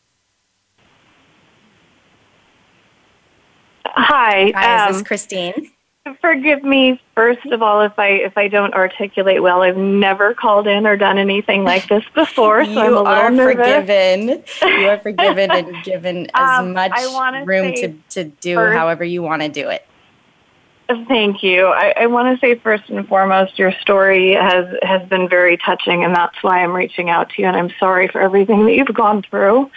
Hi. 3.85 4.51
Hi, 4.53 4.83
um, 4.83 4.91
this 4.91 5.01
is 5.01 5.07
Christine? 5.07 5.71
forgive 6.21 6.63
me 6.63 7.01
first 7.15 7.45
of 7.47 7.61
all 7.61 7.81
if 7.81 7.97
I 7.97 8.07
if 8.09 8.37
I 8.37 8.47
don't 8.47 8.73
articulate 8.73 9.41
well. 9.41 9.61
I've 9.61 9.77
never 9.77 10.33
called 10.33 10.67
in 10.67 10.85
or 10.87 10.97
done 10.97 11.17
anything 11.17 11.63
like 11.63 11.87
this 11.87 12.03
before, 12.15 12.63
so 12.65 12.71
I'm 12.71 12.93
a 12.93 13.01
little 13.01 13.31
nervous. 13.31 13.55
forgiven. 13.55 14.43
You 14.81 14.89
are 14.89 14.99
forgiven 14.99 15.51
and 15.51 15.83
given 15.83 16.27
as 16.33 16.59
um, 16.59 16.73
much 16.73 16.91
room 17.45 17.73
to, 17.75 17.93
to 18.11 18.23
do 18.39 18.55
first, 18.55 18.77
however 18.77 19.03
you 19.03 19.21
want 19.21 19.41
to 19.41 19.49
do 19.49 19.69
it. 19.69 19.85
Thank 21.07 21.43
you. 21.43 21.67
I, 21.67 21.93
I 21.97 22.05
want 22.07 22.35
to 22.39 22.39
say 22.43 22.55
first 22.55 22.89
and 22.89 23.07
foremost, 23.07 23.59
your 23.59 23.71
story 23.73 24.33
has 24.33 24.65
has 24.81 25.07
been 25.07 25.29
very 25.29 25.57
touching, 25.57 26.03
and 26.03 26.15
that's 26.15 26.41
why 26.41 26.63
I'm 26.63 26.73
reaching 26.73 27.09
out 27.09 27.29
to 27.31 27.41
you. 27.41 27.47
And 27.47 27.55
I'm 27.55 27.71
sorry 27.79 28.07
for 28.07 28.19
everything 28.21 28.65
that 28.65 28.73
you've 28.73 28.93
gone 28.93 29.21
through. 29.21 29.69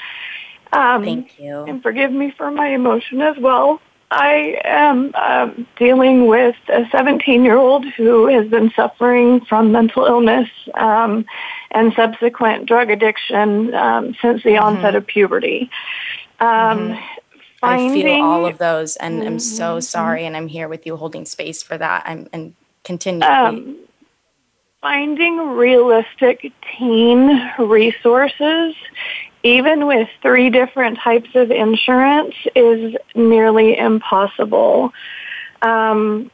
Um, 0.72 1.05
Thank 1.05 1.39
you. 1.39 1.55
And 1.64 1.83
forgive 1.83 2.11
me 2.11 2.30
for 2.30 2.51
my 2.51 2.68
emotion 2.68 3.20
as 3.20 3.37
well. 3.37 3.83
I 4.12 4.60
am 4.64 5.10
uh, 5.14 5.50
dealing 5.76 6.26
with 6.26 6.54
a 6.68 6.84
17 6.92 7.44
year 7.44 7.56
old 7.56 7.86
who 7.92 8.26
has 8.26 8.46
been 8.48 8.70
suffering 8.72 9.40
from 9.46 9.72
mental 9.72 10.04
illness 10.04 10.50
um, 10.74 11.24
and 11.70 11.94
subsequent 11.94 12.66
drug 12.66 12.90
addiction 12.90 13.72
um, 13.74 14.14
since 14.20 14.42
the 14.42 14.50
mm-hmm. 14.50 14.64
onset 14.64 14.94
of 14.96 15.06
puberty. 15.06 15.70
Um, 16.40 16.48
mm-hmm. 16.92 17.00
Finding, 17.60 17.92
I 17.92 18.04
feel 18.16 18.24
all 18.24 18.44
of 18.46 18.58
those, 18.58 18.96
and 18.96 19.18
mm-hmm. 19.18 19.28
I'm 19.28 19.38
so 19.38 19.64
mm-hmm. 19.76 19.80
sorry, 19.80 20.26
and 20.26 20.36
I'm 20.36 20.48
here 20.48 20.68
with 20.68 20.84
you 20.84 20.96
holding 20.96 21.24
space 21.24 21.62
for 21.62 21.78
that. 21.78 22.02
I'm, 22.06 22.28
and 22.32 22.54
continue. 22.84 23.22
Um, 23.26 23.76
finding 24.82 25.38
realistic 25.38 26.52
teen 26.76 27.50
resources 27.58 28.74
even 29.43 29.86
with 29.86 30.09
three 30.20 30.51
different 30.51 30.99
types 30.99 31.30
of 31.34 31.51
insurance 31.51 32.34
is 32.55 32.95
nearly 33.14 33.76
impossible. 33.76 34.93
Um, 35.61 36.30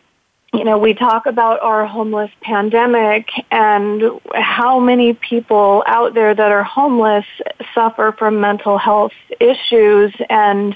you 0.52 0.64
know, 0.64 0.78
we 0.78 0.94
talk 0.94 1.26
about 1.26 1.60
our 1.60 1.86
homeless 1.86 2.30
pandemic 2.40 3.28
and 3.50 4.02
how 4.34 4.78
many 4.80 5.12
people 5.12 5.82
out 5.86 6.14
there 6.14 6.34
that 6.34 6.52
are 6.52 6.62
homeless 6.64 7.26
suffer 7.74 8.12
from 8.12 8.40
mental 8.40 8.78
health 8.78 9.12
issues. 9.40 10.14
And 10.30 10.74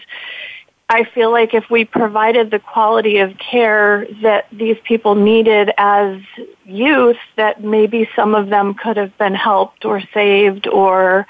I 0.91 1.05
feel 1.05 1.31
like 1.31 1.55
if 1.55 1.71
we 1.71 1.87
provided 1.87 2.51
the 2.51 2.59
quality 2.59 3.19
of 3.19 3.37
care 3.39 4.07
that 4.21 4.47
these 4.53 4.77
people 4.85 5.15
needed 5.15 5.71
as 5.79 6.21
youth, 6.67 7.17
that 7.37 7.65
maybe 7.65 8.09
some 8.15 8.35
of 8.35 8.49
them 8.49 8.75
could 8.75 8.99
have 8.99 9.17
been 9.17 9.35
helped 9.35 9.87
or 9.87 10.03
saved 10.13 10.67
or, 10.67 11.27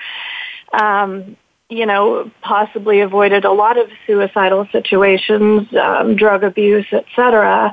um, 0.73 1.37
you 1.69 1.87
know, 1.87 2.31
possibly 2.43 3.01
avoided 3.01 3.45
a 3.45 3.53
lot 3.53 3.79
of 3.79 3.89
suicidal 4.07 4.67
situations, 4.73 5.75
um, 5.75 6.17
drug 6.17 6.45
abuse, 6.45 6.87
etc. 6.93 7.73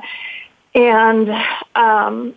And 0.74 1.28
um, 1.30 1.44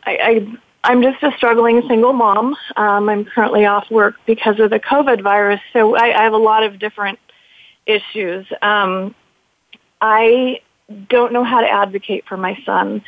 I, 0.05 0.17
I, 0.17 0.57
I'm 0.83 1.01
just 1.01 1.23
a 1.23 1.31
struggling 1.37 1.81
single 1.87 2.13
mom. 2.13 2.55
Um, 2.75 3.07
I'm 3.09 3.25
currently 3.25 3.65
off 3.65 3.89
work 3.89 4.15
because 4.25 4.59
of 4.59 4.69
the 4.71 4.79
COVID 4.79 5.21
virus, 5.21 5.61
so 5.71 5.95
I, 5.95 6.19
I 6.19 6.23
have 6.23 6.33
a 6.33 6.37
lot 6.37 6.63
of 6.63 6.79
different 6.79 7.19
issues. 7.85 8.45
Um, 8.61 9.15
I 10.01 10.61
don't 11.09 11.31
know 11.31 11.45
how 11.45 11.61
to 11.61 11.69
advocate 11.69 12.25
for 12.27 12.35
my 12.35 12.59
son. 12.65 13.03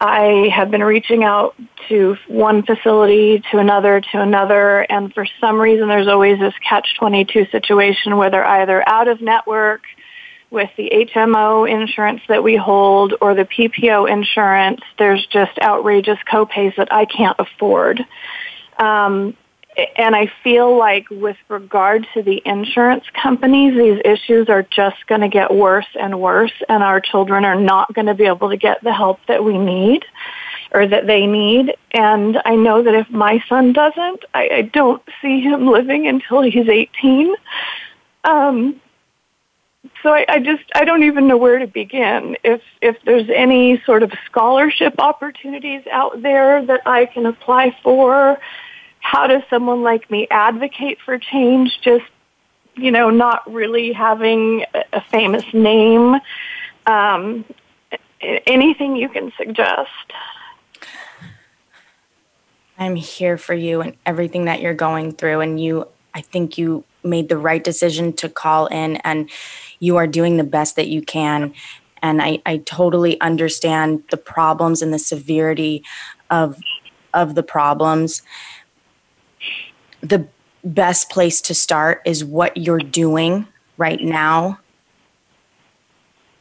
I 0.00 0.50
have 0.52 0.70
been 0.70 0.82
reaching 0.82 1.22
out 1.24 1.54
to 1.88 2.16
one 2.26 2.64
facility, 2.64 3.42
to 3.50 3.58
another, 3.58 4.00
to 4.00 4.20
another, 4.20 4.80
and 4.82 5.12
for 5.14 5.26
some 5.40 5.60
reason 5.60 5.88
there's 5.88 6.08
always 6.08 6.38
this 6.40 6.54
catch-22 6.68 7.50
situation 7.50 8.16
where 8.16 8.30
they're 8.30 8.44
either 8.46 8.86
out 8.88 9.08
of 9.08 9.20
network 9.20 9.82
with 10.50 10.70
the 10.76 10.90
HMO 11.12 11.68
insurance 11.70 12.22
that 12.28 12.42
we 12.42 12.56
hold 12.56 13.14
or 13.20 13.34
the 13.34 13.44
PPO 13.44 14.10
insurance. 14.10 14.80
There's 14.98 15.24
just 15.26 15.52
outrageous 15.62 16.18
copays 16.30 16.74
that 16.76 16.92
I 16.92 17.04
can't 17.06 17.36
afford. 17.38 18.04
Um, 18.78 19.36
and 19.96 20.14
I 20.14 20.30
feel 20.42 20.76
like 20.76 21.06
with 21.10 21.36
regard 21.48 22.06
to 22.14 22.22
the 22.22 22.40
insurance 22.44 23.04
companies, 23.12 23.74
these 23.76 24.00
issues 24.04 24.48
are 24.48 24.62
just 24.62 25.04
going 25.06 25.22
to 25.22 25.28
get 25.28 25.52
worse 25.52 25.86
and 25.98 26.20
worse, 26.20 26.52
and 26.68 26.82
our 26.82 27.00
children 27.00 27.44
are 27.44 27.56
not 27.56 27.92
going 27.92 28.06
to 28.06 28.14
be 28.14 28.24
able 28.24 28.50
to 28.50 28.56
get 28.56 28.82
the 28.84 28.92
help 28.92 29.20
that 29.26 29.42
we 29.42 29.58
need 29.58 30.04
or 30.72 30.86
that 30.86 31.06
they 31.06 31.26
need. 31.26 31.74
And 31.92 32.40
I 32.44 32.56
know 32.56 32.82
that 32.82 32.94
if 32.94 33.10
my 33.10 33.42
son 33.48 33.72
doesn't, 33.72 34.24
I, 34.32 34.48
I 34.48 34.62
don't 34.62 35.02
see 35.20 35.40
him 35.40 35.66
living 35.66 36.06
until 36.06 36.42
he's 36.42 36.68
18. 36.68 37.34
Um, 38.24 38.80
so 40.02 40.12
I, 40.12 40.24
I 40.28 40.38
just 40.38 40.62
I 40.74 40.84
don't 40.84 41.02
even 41.04 41.26
know 41.28 41.36
where 41.36 41.58
to 41.58 41.66
begin. 41.66 42.36
If 42.42 42.62
if 42.80 42.96
there's 43.04 43.28
any 43.28 43.80
sort 43.84 44.02
of 44.02 44.12
scholarship 44.26 44.94
opportunities 44.98 45.82
out 45.90 46.20
there 46.22 46.64
that 46.64 46.82
I 46.86 47.06
can 47.06 47.26
apply 47.26 47.76
for, 47.82 48.38
how 49.04 49.26
does 49.26 49.42
someone 49.50 49.82
like 49.82 50.10
me 50.10 50.26
advocate 50.30 50.98
for 51.04 51.18
change 51.18 51.78
just 51.82 52.04
you 52.74 52.90
know 52.90 53.10
not 53.10 53.48
really 53.50 53.92
having 53.92 54.64
a 54.92 55.00
famous 55.02 55.44
name 55.52 56.16
um, 56.86 57.44
anything 58.20 58.96
you 58.96 59.08
can 59.10 59.30
suggest 59.36 59.90
i'm 62.78 62.96
here 62.96 63.36
for 63.38 63.52
you 63.54 63.82
and 63.82 63.94
everything 64.06 64.46
that 64.46 64.60
you're 64.62 64.72
going 64.74 65.12
through 65.12 65.40
and 65.40 65.60
you 65.60 65.86
i 66.14 66.20
think 66.22 66.56
you 66.56 66.82
made 67.04 67.28
the 67.28 67.36
right 67.36 67.62
decision 67.62 68.12
to 68.14 68.26
call 68.28 68.66
in 68.68 68.96
and 69.04 69.30
you 69.78 69.96
are 69.98 70.06
doing 70.06 70.38
the 70.38 70.44
best 70.44 70.74
that 70.76 70.88
you 70.88 71.02
can 71.02 71.52
and 72.02 72.22
i, 72.22 72.40
I 72.46 72.56
totally 72.56 73.20
understand 73.20 74.02
the 74.10 74.16
problems 74.16 74.80
and 74.80 74.94
the 74.94 74.98
severity 74.98 75.84
of 76.30 76.58
of 77.12 77.34
the 77.34 77.42
problems 77.42 78.22
the 80.00 80.26
best 80.64 81.10
place 81.10 81.40
to 81.42 81.54
start 81.54 82.02
is 82.04 82.24
what 82.24 82.56
you're 82.56 82.78
doing 82.78 83.46
right 83.76 84.00
now 84.00 84.58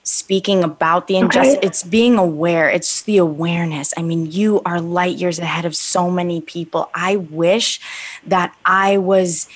speaking 0.05 0.63
about 0.63 1.07
the 1.07 1.15
injustice 1.15 1.55
okay. 1.57 1.65
it's 1.67 1.81
being 1.83 2.17
aware 2.17 2.69
it's 2.69 3.01
the 3.03 3.17
awareness 3.17 3.93
i 3.97 4.01
mean 4.01 4.29
you 4.29 4.61
are 4.65 4.79
light 4.79 5.17
years 5.17 5.39
ahead 5.39 5.63
of 5.65 5.75
so 5.75 6.09
many 6.09 6.41
people 6.41 6.89
i 6.93 7.15
wish 7.15 7.79
that 8.25 8.55
i 8.65 8.97
was 8.97 9.47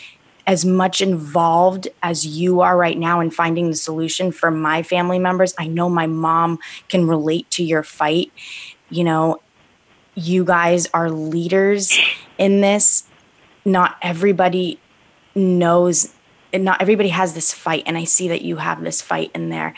as 0.46 0.64
much 0.64 1.02
involved 1.02 1.90
as 2.02 2.26
you 2.26 2.62
are 2.62 2.78
right 2.78 2.98
now 2.98 3.20
in 3.20 3.30
finding 3.30 3.70
the 3.70 3.76
solution 3.76 4.32
for 4.32 4.50
my 4.50 4.82
family 4.82 5.20
members 5.20 5.54
i 5.60 5.68
know 5.68 5.90
my 5.90 6.08
mom 6.08 6.58
can 6.90 7.08
relate 7.08 7.50
to 7.50 7.62
your 7.64 7.84
fight 7.84 8.32
you 8.90 9.04
know 9.04 9.42
you 10.16 10.44
guys 10.46 10.88
are 10.94 11.10
leaders 11.12 11.98
in 12.38 12.62
this 12.62 13.07
not 13.68 13.98
everybody 14.02 14.80
knows 15.36 16.14
and 16.54 16.64
not 16.64 16.82
everybody 16.82 17.10
has 17.10 17.34
this 17.34 17.52
fight 17.54 17.84
and 17.86 17.98
i 17.98 18.04
see 18.06 18.28
that 18.30 18.42
you 18.42 18.56
have 18.56 18.82
this 18.84 19.02
fight 19.02 19.30
in 19.36 19.50
there 19.50 19.74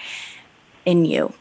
in 0.85 1.03
you 1.05 1.33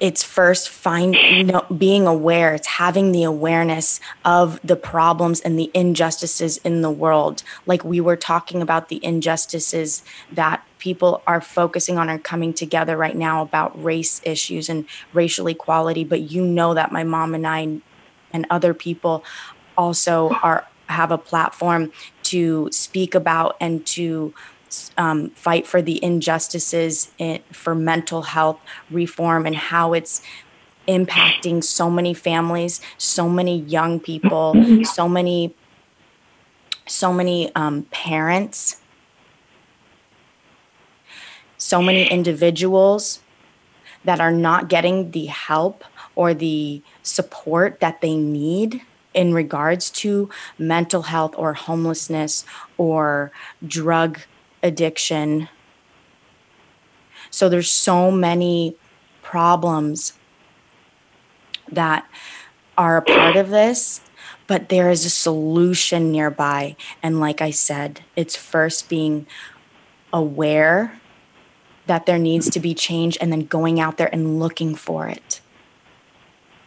it's 0.00 0.22
first 0.24 0.68
find 0.70 1.14
you 1.14 1.44
know, 1.44 1.64
being 1.78 2.06
aware 2.06 2.54
it's 2.54 2.66
having 2.68 3.10
the 3.12 3.24
awareness 3.24 4.00
of 4.24 4.58
the 4.64 4.76
problems 4.76 5.40
and 5.40 5.58
the 5.58 5.70
injustices 5.74 6.56
in 6.58 6.80
the 6.82 6.90
world 6.90 7.42
like 7.66 7.84
we 7.84 8.00
were 8.00 8.16
talking 8.16 8.62
about 8.62 8.88
the 8.88 9.04
injustices 9.04 10.02
that 10.30 10.64
people 10.78 11.20
are 11.26 11.40
focusing 11.40 11.98
on 11.98 12.08
and 12.08 12.22
coming 12.24 12.54
together 12.54 12.96
right 12.96 13.16
now 13.16 13.42
about 13.42 13.80
race 13.82 14.20
issues 14.24 14.68
and 14.68 14.86
racial 15.12 15.48
equality 15.48 16.04
but 16.04 16.20
you 16.30 16.42
know 16.46 16.72
that 16.74 16.90
my 16.92 17.02
mom 17.02 17.34
and 17.34 17.46
i 17.46 17.76
and 18.34 18.46
other 18.50 18.72
people 18.72 19.22
also 19.76 20.30
are 20.42 20.66
have 20.86 21.10
a 21.10 21.18
platform 21.18 21.90
to 22.22 22.68
speak 22.70 23.14
about 23.14 23.56
and 23.60 23.84
to 23.86 24.34
um, 24.98 25.30
fight 25.30 25.66
for 25.66 25.80
the 25.82 26.02
injustices 26.04 27.12
in, 27.18 27.40
for 27.52 27.74
mental 27.74 28.22
health 28.22 28.58
reform 28.90 29.46
and 29.46 29.54
how 29.56 29.94
it's 29.94 30.20
impacting 30.88 31.62
so 31.64 31.88
many 31.88 32.12
families, 32.12 32.80
so 32.98 33.28
many 33.28 33.60
young 33.60 34.00
people, 34.00 34.54
so 34.84 35.08
many, 35.08 35.54
so 36.86 37.12
many 37.12 37.54
um, 37.54 37.82
parents, 37.84 38.80
so 41.56 41.80
many 41.80 42.06
individuals 42.10 43.20
that 44.04 44.20
are 44.20 44.32
not 44.32 44.68
getting 44.68 45.12
the 45.12 45.26
help 45.26 45.84
or 46.16 46.34
the 46.34 46.82
support 47.02 47.80
that 47.80 48.00
they 48.00 48.14
need 48.16 48.82
in 49.14 49.32
regards 49.34 49.90
to 49.90 50.28
mental 50.58 51.02
health 51.02 51.34
or 51.36 51.54
homelessness 51.54 52.44
or 52.78 53.30
drug 53.66 54.20
addiction. 54.62 55.48
So 57.30 57.48
there's 57.48 57.70
so 57.70 58.10
many 58.10 58.76
problems 59.22 60.14
that 61.70 62.06
are 62.76 62.98
a 62.98 63.02
part 63.02 63.36
of 63.36 63.50
this, 63.50 64.00
but 64.46 64.68
there 64.68 64.90
is 64.90 65.04
a 65.04 65.10
solution 65.10 66.12
nearby. 66.12 66.76
And 67.02 67.20
like 67.20 67.40
I 67.40 67.50
said, 67.50 68.02
it's 68.16 68.36
first 68.36 68.88
being 68.88 69.26
aware 70.12 70.98
that 71.86 72.06
there 72.06 72.18
needs 72.18 72.48
to 72.50 72.60
be 72.60 72.74
change 72.74 73.16
and 73.20 73.32
then 73.32 73.40
going 73.46 73.80
out 73.80 73.96
there 73.96 74.10
and 74.12 74.38
looking 74.38 74.74
for 74.74 75.08
it. 75.08 75.41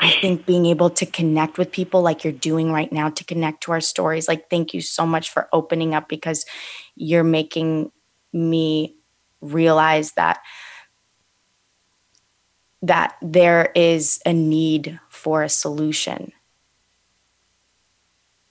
I 0.06 0.12
think 0.22 0.46
being 0.46 0.68
able 0.68 0.92
to 0.92 1.06
connect 1.08 1.58
with 1.58 1.72
people 1.72 2.04
like 2.04 2.24
you're 2.24 2.32
doing 2.32 2.72
right 2.72 2.92
now 2.92 3.10
to 3.10 3.24
connect 3.26 3.64
to 3.64 3.72
our 3.72 3.82
stories, 3.82 4.28
like, 4.28 4.50
thank 4.52 4.72
you 4.74 4.80
so 4.82 5.04
much 5.06 5.32
for 5.32 5.50
opening 5.52 5.96
up 5.96 6.08
because 6.08 6.46
you're 6.94 7.24
making 7.24 7.92
me 8.32 8.94
realize 9.42 10.12
that 10.14 10.40
that 12.84 13.16
there 13.20 13.72
is 13.74 14.22
a 14.28 14.34
need 14.34 15.00
for 15.10 15.44
a 15.44 15.50
solution 15.50 16.32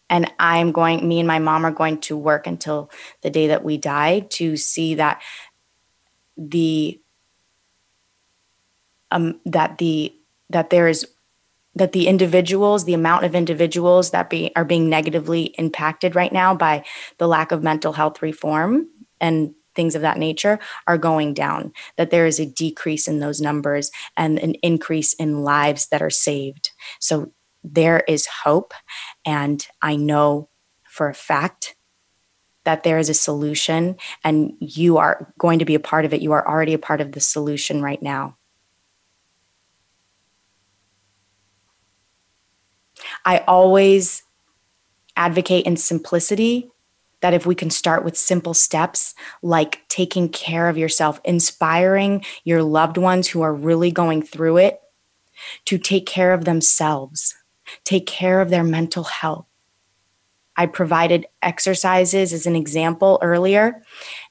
and 0.09 0.33
i'm 0.39 0.71
going 0.73 1.07
me 1.07 1.19
and 1.19 1.27
my 1.27 1.39
mom 1.41 1.67
are 1.67 1.73
going 1.73 1.99
to 1.99 2.17
work 2.17 2.47
until 2.47 2.89
the 3.23 3.29
day 3.29 3.49
that 3.49 3.65
we 3.65 3.77
die 3.77 4.21
to 4.21 4.57
see 4.57 4.95
that 4.95 5.21
the 6.39 6.99
um 9.11 9.41
that 9.45 9.79
the 9.79 10.15
that 10.49 10.71
there 10.71 10.87
is 10.89 11.05
that 11.77 11.93
the 11.93 12.07
individuals, 12.07 12.85
the 12.85 12.95
amount 12.95 13.25
of 13.25 13.35
individuals 13.35 14.11
that 14.11 14.31
be, 14.31 14.53
are 14.57 14.65
being 14.65 14.89
negatively 14.89 15.47
impacted 15.59 16.15
right 16.15 16.33
now 16.33 16.55
by 16.55 16.85
the 17.19 17.29
lack 17.29 17.53
of 17.53 17.63
mental 17.63 17.93
health 17.93 18.23
reform 18.23 18.87
and 19.21 19.55
things 19.75 19.97
of 19.97 20.03
that 20.03 20.19
nature 20.19 20.61
are 20.87 20.99
going 20.99 21.35
down, 21.35 21.73
that 21.97 22.11
there 22.11 22.27
is 22.27 22.39
a 22.39 22.47
decrease 22.47 23.09
in 23.09 23.19
those 23.19 23.41
numbers 23.41 23.91
and 24.17 24.39
an 24.39 24.55
increase 24.63 25.15
in 25.15 25.43
lives 25.43 25.89
that 25.89 26.01
are 26.03 26.11
saved. 26.11 26.71
So 27.01 27.33
there 27.65 28.05
is 28.07 28.27
hope. 28.45 28.73
And 29.27 29.67
I 29.83 29.97
know 29.97 30.49
for 30.89 31.09
a 31.09 31.15
fact 31.15 31.75
that 32.63 32.85
there 32.85 32.99
is 32.99 33.09
a 33.09 33.15
solution 33.15 33.97
and 34.23 34.53
you 34.61 34.97
are 34.99 35.33
going 35.39 35.59
to 35.59 35.65
be 35.65 35.75
a 35.75 35.81
part 35.81 36.05
of 36.05 36.15
it. 36.15 36.23
You 36.23 36.33
are 36.33 36.47
already 36.49 36.73
a 36.73 36.79
part 36.79 37.01
of 37.01 37.13
the 37.13 37.21
solution 37.21 37.83
right 37.83 38.01
now. 38.01 38.37
I 43.25 43.39
always 43.49 44.23
advocate 45.17 45.67
in 45.67 45.77
simplicity 45.77 46.71
that 47.21 47.33
if 47.33 47.47
we 47.47 47.55
can 47.55 47.71
start 47.71 48.05
with 48.05 48.17
simple 48.17 48.53
steps 48.53 49.15
like 49.43 49.81
taking 49.89 50.29
care 50.29 50.69
of 50.69 50.77
yourself, 50.77 51.21
inspiring 51.25 52.23
your 52.45 52.63
loved 52.63 52.99
ones 52.99 53.29
who 53.29 53.41
are 53.41 53.55
really 53.55 53.91
going 53.91 54.21
through 54.23 54.59
it 54.59 54.81
to 55.65 55.79
take 55.79 56.05
care 56.05 56.35
of 56.35 56.45
themselves, 56.45 57.35
take 57.85 58.07
care 58.07 58.43
of 58.43 58.51
their 58.51 58.63
mental 58.65 59.05
health. 59.05 59.47
I 60.57 60.67
provided 60.67 61.27
exercises 61.43 62.33
as 62.33 62.47
an 62.47 62.55
example 62.55 63.19
earlier, 63.23 63.83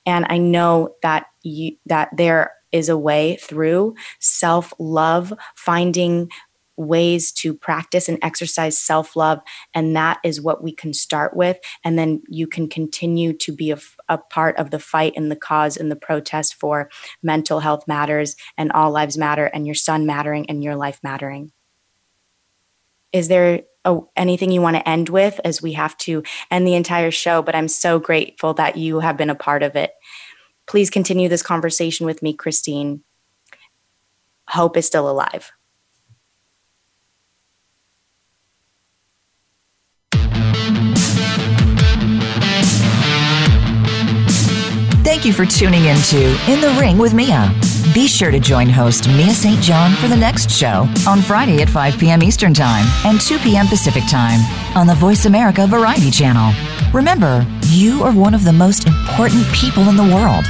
and 0.05 0.25
I 0.29 0.37
know 0.37 0.95
that 1.01 1.25
you, 1.41 1.77
that 1.87 2.09
there 2.15 2.53
is 2.71 2.89
a 2.89 2.97
way 2.97 3.37
through 3.37 3.95
self 4.19 4.73
love, 4.79 5.33
finding 5.55 6.29
ways 6.77 7.31
to 7.31 7.53
practice 7.53 8.09
and 8.09 8.17
exercise 8.21 8.77
self 8.77 9.15
love. 9.15 9.39
And 9.73 9.95
that 9.95 10.19
is 10.23 10.41
what 10.41 10.63
we 10.63 10.71
can 10.71 10.93
start 10.93 11.35
with. 11.35 11.59
And 11.83 11.97
then 11.97 12.21
you 12.27 12.47
can 12.47 12.67
continue 12.67 13.33
to 13.33 13.51
be 13.51 13.71
a, 13.71 13.77
a, 14.09 14.17
part 14.17 14.57
of 14.57 14.71
the 14.71 14.79
fight 14.79 15.13
and 15.15 15.29
the 15.29 15.35
cause 15.35 15.77
and 15.77 15.91
the 15.91 15.95
protest 15.95 16.55
for 16.55 16.89
mental 17.21 17.59
health 17.59 17.87
matters 17.87 18.35
and 18.57 18.71
all 18.71 18.91
lives 18.91 19.17
matter 19.17 19.45
and 19.45 19.65
your 19.65 19.75
son 19.75 20.05
mattering 20.05 20.49
and 20.49 20.63
your 20.63 20.75
life 20.75 20.99
mattering. 21.03 21.51
Is 23.11 23.27
there 23.27 23.61
a, 23.85 23.99
anything 24.15 24.51
you 24.51 24.61
want 24.61 24.75
to 24.75 24.89
end 24.89 25.09
with 25.09 25.39
as 25.43 25.61
we 25.61 25.73
have 25.73 25.95
to 25.99 26.23
end 26.49 26.65
the 26.67 26.73
entire 26.73 27.11
show? 27.11 27.43
But 27.43 27.53
I'm 27.55 27.67
so 27.67 27.99
grateful 27.99 28.53
that 28.55 28.77
you 28.77 29.01
have 29.01 29.17
been 29.17 29.29
a 29.29 29.35
part 29.35 29.61
of 29.61 29.75
it. 29.75 29.91
Please 30.65 30.89
continue 30.89 31.29
this 31.29 31.43
conversation 31.43 32.05
with 32.07 32.23
me, 32.23 32.33
Christine. 32.33 33.03
Hope 34.49 34.75
is 34.77 34.87
still 34.87 35.07
alive. 35.09 35.51
Thank 45.23 45.37
you 45.37 45.45
for 45.45 45.49
tuning 45.57 45.85
in 45.85 45.95
to 45.97 46.17
In 46.51 46.59
the 46.59 46.75
Ring 46.77 46.97
with 46.97 47.13
Mia. 47.13 47.49
Be 47.93 48.07
sure 48.07 48.29
to 48.29 48.41
join 48.41 48.67
host 48.67 49.07
Mia 49.07 49.33
St. 49.33 49.57
John 49.61 49.95
for 49.95 50.09
the 50.09 50.17
next 50.17 50.51
show 50.51 50.85
on 51.07 51.21
Friday 51.21 51.61
at 51.61 51.69
5 51.69 51.97
p.m. 51.97 52.21
Eastern 52.21 52.53
Time 52.53 52.85
and 53.05 53.21
2 53.21 53.37
p.m. 53.39 53.65
Pacific 53.67 54.03
Time 54.09 54.41
on 54.75 54.85
the 54.85 54.95
Voice 54.95 55.23
America 55.23 55.65
Variety 55.65 56.11
Channel. 56.11 56.51
Remember, 56.91 57.47
you 57.67 58.03
are 58.03 58.11
one 58.11 58.33
of 58.33 58.43
the 58.43 58.51
most 58.51 58.85
important 58.85 59.45
people 59.53 59.83
in 59.87 59.95
the 59.95 60.03
world 60.03 60.45